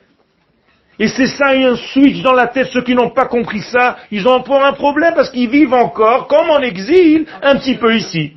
Et 0.98 1.06
c'est 1.08 1.26
ça, 1.26 1.54
il 1.54 1.62
y 1.62 1.64
a 1.64 1.70
un 1.70 1.76
switch 1.76 2.22
dans 2.22 2.32
la 2.32 2.48
tête. 2.48 2.68
Ceux 2.72 2.82
qui 2.82 2.94
n'ont 2.94 3.10
pas 3.10 3.26
compris 3.26 3.60
ça, 3.60 3.98
ils 4.10 4.26
ont 4.26 4.32
encore 4.32 4.64
un 4.64 4.72
problème 4.72 5.14
parce 5.14 5.30
qu'ils 5.30 5.48
vivent 5.48 5.74
encore, 5.74 6.26
comme 6.26 6.50
en 6.50 6.60
exil, 6.60 7.26
un 7.42 7.56
petit 7.56 7.76
peu 7.76 7.94
ici. 7.94 8.32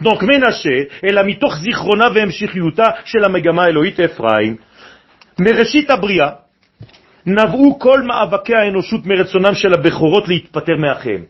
Donc, 0.00 0.22
Ménaché, 0.22 0.88
elle 1.02 1.18
a 1.18 1.24
mis 1.24 1.38
Zichrona 1.62 2.10
Vem 2.10 2.30
Shichiuta 2.30 2.98
chez 3.04 3.18
la 3.18 3.28
Megama 3.28 3.70
Elohit 3.70 3.98
Ephraim. 3.98 4.56
Mereshit 5.38 5.88
Abria, 5.90 6.43
Nav'u 7.26 7.78
kol 7.78 8.02
meretzonam 9.04 9.54
shel 9.54 9.74
me'achem. 10.78 11.26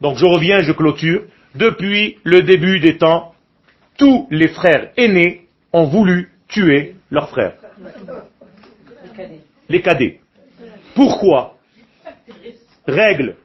Donc 0.00 0.16
je 0.16 0.24
reviens, 0.24 0.60
je 0.60 0.72
clôture. 0.72 1.22
Depuis 1.54 2.18
le 2.24 2.42
début 2.42 2.80
des 2.80 2.96
temps, 2.96 3.34
tous 3.98 4.26
les 4.30 4.48
frères 4.48 4.90
aînés 4.96 5.46
ont 5.72 5.84
voulu 5.84 6.30
tuer 6.48 6.96
leurs 7.10 7.28
frères. 7.28 7.54
Les 9.68 9.82
cadets. 9.82 10.20
Pourquoi? 10.94 11.56
Règle. 12.86 13.36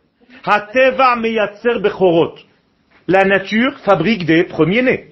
Bechorot. 1.82 2.36
La 3.08 3.26
nature 3.26 3.78
fabrique 3.80 4.26
des 4.26 4.44
premiers-nés. 4.44 5.12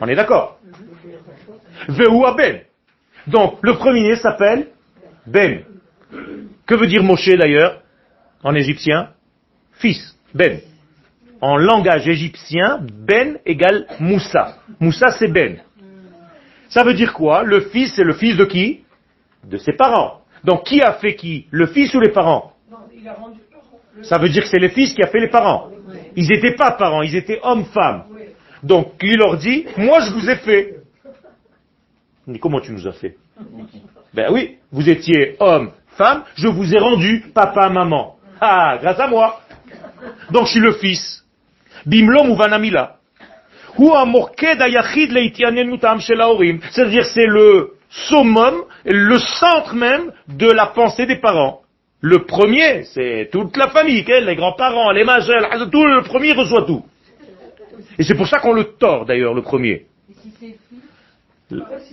On 0.00 0.08
est 0.08 0.14
d'accord 0.14 0.58
Donc 3.26 3.58
le 3.62 3.74
premier-né 3.74 4.16
s'appelle 4.16 4.68
Ben. 5.26 5.62
Que 6.66 6.74
veut 6.74 6.86
dire 6.86 7.02
Moshe 7.02 7.28
d'ailleurs 7.28 7.82
En 8.42 8.54
égyptien 8.54 9.10
Fils. 9.72 10.16
Ben. 10.34 10.60
En 11.40 11.56
langage 11.56 12.08
égyptien, 12.08 12.80
Ben 12.90 13.38
égale 13.46 13.86
Moussa. 14.00 14.58
Moussa 14.80 15.10
c'est 15.10 15.28
Ben. 15.28 15.62
Ça 16.68 16.84
veut 16.84 16.94
dire 16.94 17.14
quoi 17.14 17.44
Le 17.44 17.60
fils 17.60 17.94
c'est 17.94 18.04
le 18.04 18.14
fils 18.14 18.36
de 18.36 18.44
qui 18.44 18.84
De 19.44 19.56
ses 19.56 19.72
parents. 19.72 20.22
Donc 20.44 20.64
qui 20.64 20.82
a 20.82 20.94
fait 20.94 21.14
qui 21.14 21.46
Le 21.50 21.66
fils 21.66 21.94
ou 21.94 22.00
les 22.00 22.10
parents 22.10 22.52
Ça 24.02 24.18
veut 24.18 24.28
dire 24.28 24.42
que 24.42 24.48
c'est 24.48 24.60
le 24.60 24.68
fils 24.68 24.94
qui 24.94 25.02
a 25.02 25.08
fait 25.08 25.20
les 25.20 25.28
parents. 25.30 25.70
Ils 26.16 26.28
n'étaient 26.28 26.54
pas 26.54 26.72
parents, 26.72 27.02
ils 27.02 27.16
étaient 27.16 27.40
hommes-femmes. 27.42 28.04
Donc 28.62 28.94
il 29.02 29.16
leur 29.16 29.36
dit, 29.36 29.66
moi 29.76 30.00
je 30.00 30.12
vous 30.12 30.28
ai 30.28 30.36
fait. 30.36 30.76
Mais 32.26 32.38
comment 32.38 32.60
tu 32.60 32.72
nous 32.72 32.86
as 32.86 32.92
fait 32.92 33.16
Ben 34.12 34.30
oui, 34.32 34.58
vous 34.70 34.88
étiez 34.88 35.36
homme, 35.40 35.70
je 36.36 36.48
vous 36.48 36.74
ai 36.74 36.78
rendu 36.78 37.24
papa, 37.34 37.68
maman. 37.68 38.16
Ah, 38.40 38.78
grâce 38.80 39.00
à 39.00 39.08
moi. 39.08 39.40
Donc 40.30 40.46
je 40.46 40.52
suis 40.52 40.60
le 40.60 40.72
fils. 40.72 41.24
Bimlom 41.86 42.30
ou 42.30 42.36
vanamila. 42.36 42.96
C'est-à-dire 46.70 47.04
c'est 47.04 47.26
le 47.26 47.72
summum, 47.90 48.64
le 48.84 49.18
centre 49.18 49.74
même 49.74 50.12
de 50.28 50.50
la 50.50 50.66
pensée 50.66 51.06
des 51.06 51.16
parents. 51.16 51.60
Le 52.00 52.24
premier, 52.24 52.84
c'est 52.84 53.28
toute 53.32 53.56
la 53.56 53.68
famille, 53.68 54.04
les 54.06 54.36
grands-parents, 54.36 54.90
les 54.92 55.04
majeurs, 55.04 55.48
tout 55.70 55.84
le 55.84 56.02
premier 56.02 56.32
reçoit 56.32 56.64
tout. 56.64 56.84
Et 57.98 58.04
c'est 58.04 58.14
pour 58.14 58.26
ça 58.26 58.38
qu'on 58.38 58.52
le 58.52 58.64
tord 58.64 59.04
d'ailleurs, 59.04 59.34
le 59.34 59.42
premier. 59.42 59.86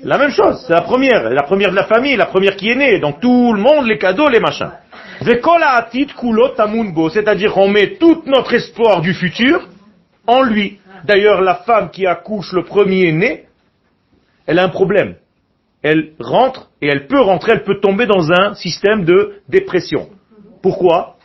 La 0.04 0.18
même 0.18 0.32
chose, 0.32 0.66
c'est 0.68 0.74
la 0.74 0.82
première, 0.82 1.30
la 1.30 1.44
première 1.44 1.72
de 1.72 1.76
la 1.76 1.86
famille, 1.86 2.18
la 2.18 2.26
première 2.26 2.58
qui 2.58 2.70
est 2.70 2.76
née, 2.76 3.00
donc 3.00 3.22
tout 3.22 3.54
le 3.54 3.62
monde, 3.62 3.86
les 3.86 3.98
cadeaux, 3.98 4.28
les 4.28 4.42
machins. 4.42 4.72
C'est-à-dire 5.22 5.42
qu'on 7.54 7.70
met 7.70 7.96
tout 7.96 8.22
notre 8.26 8.54
espoir 8.54 9.00
du 9.02 9.14
futur 9.14 9.66
en 10.28 10.44
lui. 10.44 10.80
D'ailleurs, 11.06 11.42
la 11.42 11.56
femme 11.56 11.90
qui 11.90 12.06
accouche 12.06 12.52
le 12.52 12.64
premier 12.64 13.14
né, 13.14 13.46
elle 14.46 14.60
a 14.60 14.64
un 14.64 14.70
problème. 14.70 15.16
Elle 15.82 16.12
rentre, 16.20 16.70
et 16.82 16.88
elle 16.88 17.08
peut 17.08 17.22
rentrer, 17.22 17.54
elle 17.54 17.64
peut 17.64 17.80
tomber 17.80 18.08
dans 18.08 18.30
un 18.32 18.56
système 18.56 19.06
de 19.06 19.36
dépression. 19.48 20.10
Pourquoi? 20.62 21.16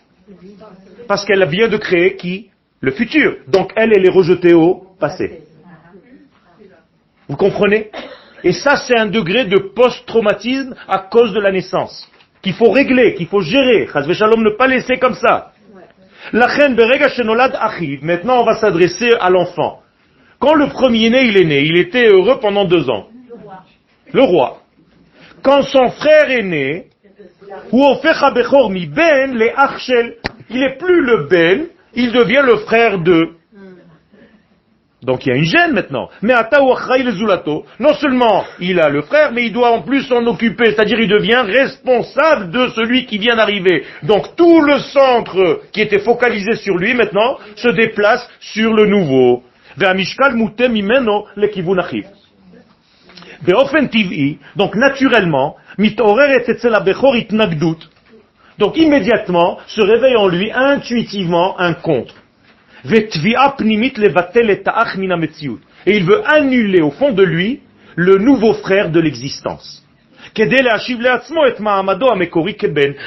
Parce 1.09 1.24
qu'elle 1.24 1.45
vient 1.49 1.68
de 1.68 1.78
créer 1.78 2.14
qui? 2.16 2.51
Le 2.81 2.93
futur. 2.93 3.39
Donc 3.49 3.72
elle, 3.76 3.93
elle 3.93 4.07
est 4.07 4.12
rejetée 4.12 4.55
au 4.55 4.87
passé. 4.99 5.43
Vous 7.28 7.37
comprenez? 7.37 7.91
Et 8.45 8.53
ça, 8.53 8.76
c'est 8.76 8.97
un 8.97 9.07
degré 9.07 9.45
de 9.45 9.59
post-traumatisme 9.59 10.74
à 10.88 10.99
cause 10.99 11.32
de 11.32 11.41
la 11.41 11.53
naissance, 11.53 12.09
qu'il 12.43 12.55
faut 12.55 12.70
régler, 12.70 13.14
qu'il 13.14 13.26
faut 13.26 13.41
gérer. 13.41 13.86
Shalom, 13.86 14.43
ne 14.43 14.51
pas 14.51 14.66
laisser 14.66 14.99
comme 14.99 15.14
ça. 15.14 15.53
La 16.32 16.47
reine 16.47 16.76
maintenant 18.03 18.41
on 18.43 18.45
va 18.45 18.55
s'adresser 18.55 19.11
à 19.20 19.30
l'enfant. 19.30 19.80
Quand 20.38 20.55
le 20.55 20.68
premier-né, 20.68 21.24
il 21.24 21.36
est 21.36 21.45
né, 21.45 21.62
il 21.62 21.76
était 21.78 22.07
heureux 22.07 22.38
pendant 22.41 22.64
deux 22.64 22.88
ans. 22.88 23.09
Le 24.12 24.22
roi. 24.22 24.59
Quand 25.43 25.62
son 25.62 25.91
frère 25.91 26.30
est 26.30 26.43
né, 26.43 26.86
ben 27.72 29.32
il 30.51 30.62
est 30.62 30.78
plus 30.78 31.01
le 31.03 31.26
ben, 31.28 31.66
il 31.95 32.12
devient 32.12 32.43
le 32.45 32.57
frère 32.59 32.99
de. 32.99 33.30
Donc 35.03 35.24
il 35.24 35.30
y 35.30 35.32
a 35.32 35.36
une 35.36 35.44
gêne 35.44 35.72
maintenant. 35.72 36.11
Mais 36.22 36.34
non 37.78 37.94
seulement 37.94 38.44
il 38.61 38.80
a 38.80 38.88
le 38.90 39.03
frère, 39.03 39.32
mais 39.32 39.46
il 39.46 39.53
doit 39.53 39.70
en 39.70 39.82
plus 39.82 40.03
s'en 40.03 40.24
occuper, 40.26 40.72
c'est-à-dire 40.72 41.01
il 41.01 41.09
devient 41.09 41.42
responsable 41.46 42.51
de 42.51 42.68
celui 42.68 43.07
qui 43.07 43.18
vient 43.18 43.36
d'arriver. 43.36 43.84
Donc 44.03 44.36
tout 44.36 44.61
le 44.61 44.78
centre 44.78 45.62
qui 45.72 45.80
était 45.80 46.01
focalisé 46.01 46.55
sur 46.57 46.76
lui 46.76 46.94
maintenant 46.94 47.38
se 47.57 47.68
déplace 47.68 48.28
sur 48.40 48.74
le 48.74 48.86
nouveau. 48.86 49.42
Donc 54.57 54.74
naturellement, 54.74 55.57
donc 58.59 58.76
immédiatement 58.76 59.59
se 59.66 59.80
réveille 59.80 60.16
en 60.16 60.28
lui 60.28 60.53
intuitivement 60.53 61.59
un 61.59 61.72
contre. 61.72 62.20
Et 65.87 65.97
il 65.97 66.05
veut 66.05 66.22
annuler 66.26 66.81
au 66.81 66.91
fond 66.91 67.12
de 67.12 67.22
lui 67.22 67.61
le 67.97 68.18
nouveau 68.18 68.55
frère 68.55 68.91
de 68.91 69.01
l'existence. 69.01 69.85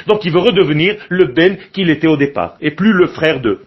Donc 0.06 0.24
il 0.24 0.32
veut 0.32 0.40
redevenir 0.40 0.96
le 1.08 1.26
Ben 1.26 1.56
qu'il 1.72 1.90
était 1.90 2.06
au 2.06 2.16
départ, 2.16 2.56
et 2.60 2.70
plus 2.72 2.92
le 2.92 3.06
frère 3.06 3.40
de. 3.40 3.60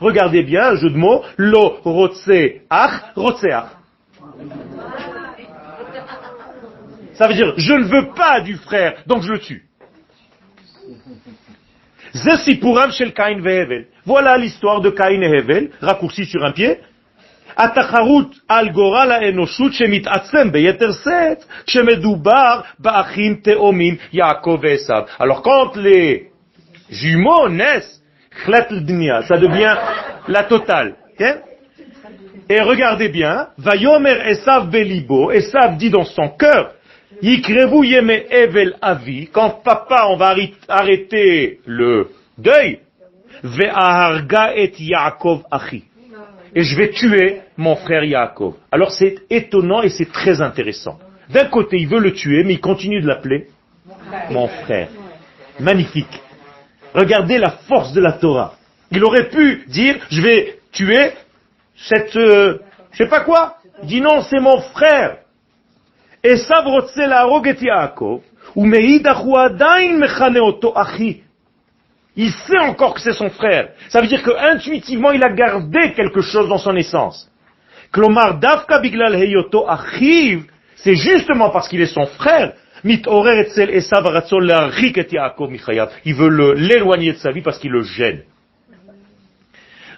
Regardez 0.00 0.42
bien, 0.42 0.76
jeu 0.76 0.90
de 0.90 0.96
mots, 0.96 1.22
lo 1.36 1.76
ach, 2.70 2.92
Ça 7.14 7.28
veut 7.28 7.34
dire, 7.34 7.52
je 7.56 7.72
ne 7.74 7.84
veux 7.84 8.12
pas 8.14 8.40
du 8.40 8.56
frère, 8.56 9.02
donc 9.06 9.22
je 9.22 9.32
le 9.32 9.38
tue. 9.40 9.69
Zesipuram. 12.14 12.90
Voilà 14.04 14.38
l'histoire 14.38 14.80
de 14.80 14.90
Kain 14.90 15.20
et 15.20 15.26
Hevel, 15.26 15.70
raccourci 15.80 16.24
sur 16.26 16.44
un 16.44 16.52
pied. 16.52 16.78
Atacharut 17.56 18.30
al 18.48 18.72
gorala 18.72 19.22
enoshut 19.24 19.72
shemit 19.72 20.06
atsem 20.06 20.50
beyeter 20.50 20.92
shemedubar 21.66 22.64
ba'achim 22.78 23.42
te'omim 23.42 23.96
Yaakov 24.12 24.64
esav. 24.64 25.06
Alors 25.18 25.42
quand 25.42 25.76
les 25.76 26.30
jumeaux 26.88 27.48
naissent, 27.48 28.00
chlet 28.44 28.66
l'dnia, 28.70 29.22
ça 29.22 29.36
devient 29.36 29.76
la 30.28 30.44
totale. 30.44 30.94
Et 32.48 32.60
regardez 32.60 33.08
bien, 33.08 33.48
vayomer 33.58 34.16
esav 34.30 34.70
belibo, 34.70 35.30
esav 35.30 35.76
dit 35.76 35.90
dans 35.90 36.04
son 36.04 36.28
cœur, 36.28 36.72
Yikrevu 37.22 37.84
Yeme 37.84 38.22
Evel 38.30 38.76
Avi, 38.80 39.28
quand 39.28 39.62
papa 39.62 40.06
on 40.08 40.16
va 40.16 40.34
arrêter 40.68 41.60
le 41.66 42.08
deuil, 42.38 42.80
Ve'aharga 43.42 44.56
et 44.56 44.72
Yaakov 44.78 45.42
Achi. 45.50 45.84
Et 46.54 46.62
je 46.62 46.76
vais 46.76 46.90
tuer 46.90 47.40
mon 47.56 47.76
frère 47.76 48.04
Yaakov. 48.04 48.54
Alors 48.72 48.90
c'est 48.90 49.16
étonnant 49.30 49.82
et 49.82 49.90
c'est 49.90 50.10
très 50.10 50.40
intéressant. 50.40 50.98
D'un 51.28 51.44
côté, 51.44 51.76
il 51.78 51.86
veut 51.86 52.00
le 52.00 52.12
tuer, 52.12 52.42
mais 52.44 52.54
il 52.54 52.60
continue 52.60 53.00
de 53.00 53.06
l'appeler 53.06 53.46
mon 54.30 54.48
frère. 54.48 54.88
Magnifique. 55.60 56.20
Regardez 56.94 57.38
la 57.38 57.50
force 57.50 57.92
de 57.92 58.00
la 58.00 58.12
Torah. 58.12 58.54
Il 58.90 59.04
aurait 59.04 59.28
pu 59.28 59.62
dire, 59.68 59.96
je 60.10 60.20
vais 60.22 60.58
tuer 60.72 61.12
cette, 61.76 62.16
euh, 62.16 62.58
je 62.90 62.98
sais 62.98 63.08
pas 63.08 63.20
quoi. 63.20 63.58
Il 63.82 63.88
dit 63.88 64.00
non, 64.00 64.22
c'est 64.22 64.40
mon 64.40 64.60
frère. 64.60 65.18
Et 66.22 66.36
ça, 66.36 66.62
la 66.96 67.26
Yaakov, 67.26 68.20
ou 68.54 68.66
achi. 70.74 71.22
Il 72.16 72.30
sait 72.30 72.58
encore 72.58 72.94
que 72.94 73.00
c'est 73.00 73.12
son 73.12 73.30
frère. 73.30 73.68
Ça 73.88 74.00
veut 74.00 74.08
dire 74.08 74.22
que 74.22 74.30
intuitivement, 74.30 75.12
il 75.12 75.22
a 75.22 75.32
gardé 75.32 75.92
quelque 75.94 76.20
chose 76.20 76.48
dans 76.48 76.58
son 76.58 76.76
essence. 76.76 77.30
Klomar 77.92 78.38
dafka 78.38 78.80
biglal 78.80 79.14
heyoto 79.14 79.68
achiv, 79.68 80.44
C'est 80.76 80.94
justement 80.94 81.50
parce 81.50 81.68
qu'il 81.68 81.80
est 81.80 81.86
son 81.86 82.06
frère. 82.06 82.54
Il 82.82 83.02
veut 86.14 86.54
l'éloigner 86.54 87.12
de 87.12 87.18
sa 87.18 87.30
vie 87.30 87.42
parce 87.42 87.58
qu'il 87.58 87.70
le 87.70 87.82
gêne. 87.82 88.22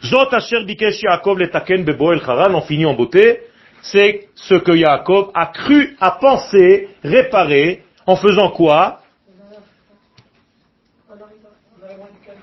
Zot 0.05 0.35
asher 0.35 0.65
bikesh 0.65 1.03
Yaakov 1.03 1.39
letaken 1.39 1.85
bebo 1.85 2.13
el 2.13 2.21
Haran, 2.27 2.55
on 2.55 2.63
finit 2.63 2.87
en 2.87 2.95
beauté, 2.95 3.39
c'est 3.83 4.29
ce 4.37 4.55
que 4.55 4.73
Yaakov 4.73 5.31
a 5.35 5.47
cru, 5.47 5.97
a 6.01 6.13
pensé, 6.13 6.89
réparer, 7.03 7.83
en 8.07 8.17
faisant 8.17 8.51
quoi 8.51 9.01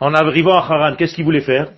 En 0.01 0.13
arrivant 0.13 0.53
à 0.53 0.59
Haran, 0.59 0.95
qu'est-ce 0.95 1.15
qu'il 1.15 1.25
voulait 1.25 1.41
faire 1.41 1.71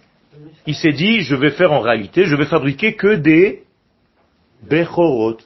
Il 0.68 0.76
s'est 0.76 0.92
dit, 0.92 1.22
je 1.22 1.36
vais 1.36 1.52
faire 1.52 1.72
en 1.72 1.80
réalité, 1.80 2.26
je 2.26 2.36
vais 2.36 2.46
fabriquer 2.46 2.96
que 2.96 3.16
des 3.16 3.64
Bechorot. 4.64 5.38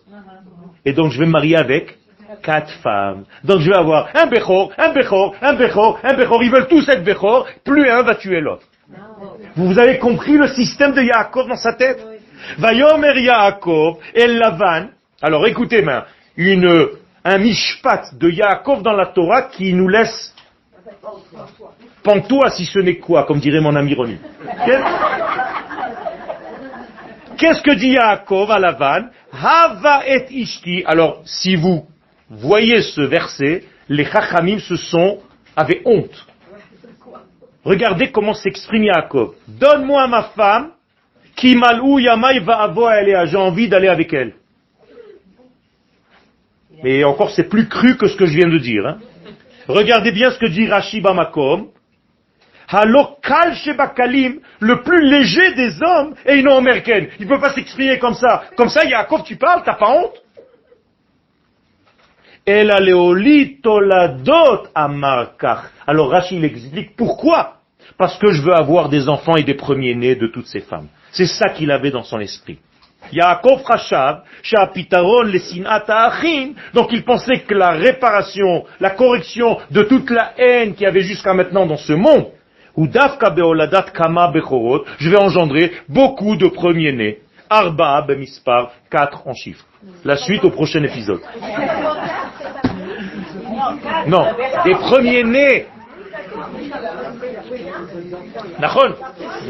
Et 0.86 0.94
donc 0.94 1.12
je 1.12 1.20
vais 1.20 1.26
me 1.26 1.32
marier 1.32 1.58
avec 1.58 1.98
quatre 2.42 2.72
femmes. 2.82 3.26
Donc 3.44 3.60
je 3.60 3.70
vais 3.70 3.78
avoir 3.78 4.10
un 4.14 4.28
Bechor, 4.28 4.72
un 4.78 4.94
Bechor, 4.94 5.36
un 5.42 5.54
Bechor, 5.54 6.00
un 6.04 6.14
Bechor. 6.14 6.44
Ils 6.44 6.52
veulent 6.52 6.68
tous 6.68 6.88
être 6.90 7.04
Bechor, 7.04 7.48
plus 7.64 7.90
un 7.90 8.04
va 8.04 8.16
tuer 8.16 8.42
l'autre. 8.42 8.66
Vous 9.56 9.80
avez 9.80 9.98
compris 9.98 10.38
le 10.38 10.48
système 10.50 10.94
de 10.94 11.02
Yaakov 11.02 11.48
dans 11.48 11.56
sa 11.56 11.74
tête 11.74 12.06
Vayomer 12.58 13.18
Yaakov 13.18 13.98
El 14.14 14.38
Lavan. 14.38 14.90
Alors 15.22 15.48
écoutez, 15.48 15.84
un 17.26 17.38
mishpat 17.38 18.14
de 18.14 18.30
Yaakov 18.30 18.84
dans 18.84 18.94
la 18.94 19.08
Torah 19.08 19.44
qui 19.44 19.74
nous 19.74 19.88
laisse 19.88 20.34
pantois 22.04 22.52
si 22.52 22.66
ce 22.66 22.80
n'est 22.80 22.98
quoi, 22.98 23.26
comme 23.26 23.40
dirait 23.40 23.62
mon 23.62 23.76
ami 23.76 23.96
Rony. 23.96 24.18
Qu'est-ce 27.38 27.62
que 27.62 27.72
dit 27.72 27.90
Yaakov 27.90 28.52
à 28.52 28.60
Lavan? 28.60 29.10
Hava 29.34 30.08
et 30.08 30.28
ishti. 30.30 30.84
Alors, 30.86 31.22
si 31.26 31.56
vous 31.56 31.86
voyez 32.30 32.82
ce 32.82 33.02
verset, 33.02 33.66
les 33.90 34.06
chachamim 34.06 34.60
se 34.60 34.78
sont, 34.78 35.20
avaient 35.56 35.82
honte. 35.86 36.26
Regardez 37.66 38.12
comment 38.12 38.34
s'exprime 38.34 38.84
Yaakov. 38.84 39.34
Donne-moi 39.48 40.08
ma 40.08 40.24
femme, 40.36 40.72
qui 41.36 41.56
yamai 41.56 42.40
va 42.40 42.74
j'ai 43.26 43.38
envie 43.38 43.68
d'aller 43.68 43.88
avec 43.88 44.14
elle. 44.14 44.34
Mais 46.84 47.04
encore, 47.04 47.32
c'est 47.32 47.50
plus 47.50 47.68
cru 47.68 47.98
que 47.98 48.08
ce 48.08 48.16
que 48.16 48.26
je 48.26 48.36
viens 48.38 48.50
de 48.50 48.58
dire. 48.58 48.86
hein. 48.86 48.98
Regardez 49.68 50.12
bien 50.12 50.32
ce 50.32 50.38
que 50.38 50.46
dit 50.46 50.68
Rashi 50.68 51.02
Bamakom. 51.02 51.70
Halokal 52.68 53.56
Shebakalim, 53.56 54.40
le 54.60 54.82
plus 54.82 55.08
léger 55.08 55.54
des 55.54 55.82
hommes, 55.84 56.16
et 56.26 56.36
une 56.36 56.48
américaine. 56.48 57.10
Il 57.20 57.28
ne 57.28 57.30
peut 57.34 57.40
pas 57.40 57.54
s'exprimer 57.54 58.00
comme 58.00 58.16
ça. 58.16 58.46
Comme 58.58 58.70
ça, 58.70 58.84
Yaakov, 58.84 59.24
tu 59.24 59.36
parles, 59.36 59.62
t'as 59.64 59.76
pas 59.76 59.90
honte 59.92 60.16
El. 62.46 62.72
Alors 65.88 66.10
Rashi 66.10 66.36
il 66.36 66.46
explique 66.46 66.96
pourquoi. 66.96 67.54
Parce 67.98 68.18
que 68.18 68.32
je 68.32 68.42
veux 68.42 68.54
avoir 68.54 68.90
des 68.90 69.08
enfants 69.08 69.36
et 69.36 69.44
des 69.44 69.54
premiers-nés 69.54 70.16
de 70.16 70.28
toutes 70.28 70.48
ces 70.48 70.62
femmes. 70.62 70.88
C'est 71.16 71.28
ça 71.28 71.50
qu'il 71.50 71.72
avait 71.72 71.92
dans 71.92 72.04
son 72.04 72.20
esprit. 72.20 72.60
Yaakov 73.14 73.64
Rashav, 73.64 74.24
Shapitaron 74.44 75.24
le 75.24 75.40
achim. 75.90 76.54
Donc 76.74 76.90
il 76.92 77.06
pensait 77.06 77.40
que 77.40 77.54
la 77.54 77.72
réparation, 77.72 78.66
la 78.82 78.90
correction 78.90 79.60
de 79.72 79.84
toute 79.84 80.10
la 80.10 80.34
haine 80.38 80.74
qu'il 80.74 80.84
y 80.84 80.88
avait 80.88 81.04
jusqu'à 81.04 81.34
maintenant 81.34 81.66
dans 81.66 81.78
ce 81.78 81.94
monde, 81.94 82.28
kama 83.94 84.28
bechorot, 84.32 84.84
je 84.98 85.10
vais 85.10 85.18
engendrer 85.18 85.72
beaucoup 85.88 86.36
de 86.36 86.48
premiers-nés. 86.48 87.20
Arba 87.50 88.02
bemispar, 88.02 88.72
quatre 88.92 89.26
en 89.26 89.34
chiffre. 89.34 89.66
La 90.04 90.18
suite 90.18 90.44
au 90.44 90.50
prochain 90.50 90.84
épisode. 90.84 91.22
Non, 94.08 94.28
des 94.64 94.76
premiers-nés. 94.76 95.66
נכון, 98.60 98.92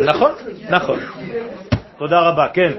נכון, 0.06 0.32
נכון. 0.70 1.00
תודה 1.98 2.20
רבה, 2.20 2.48
כן. 2.54 2.72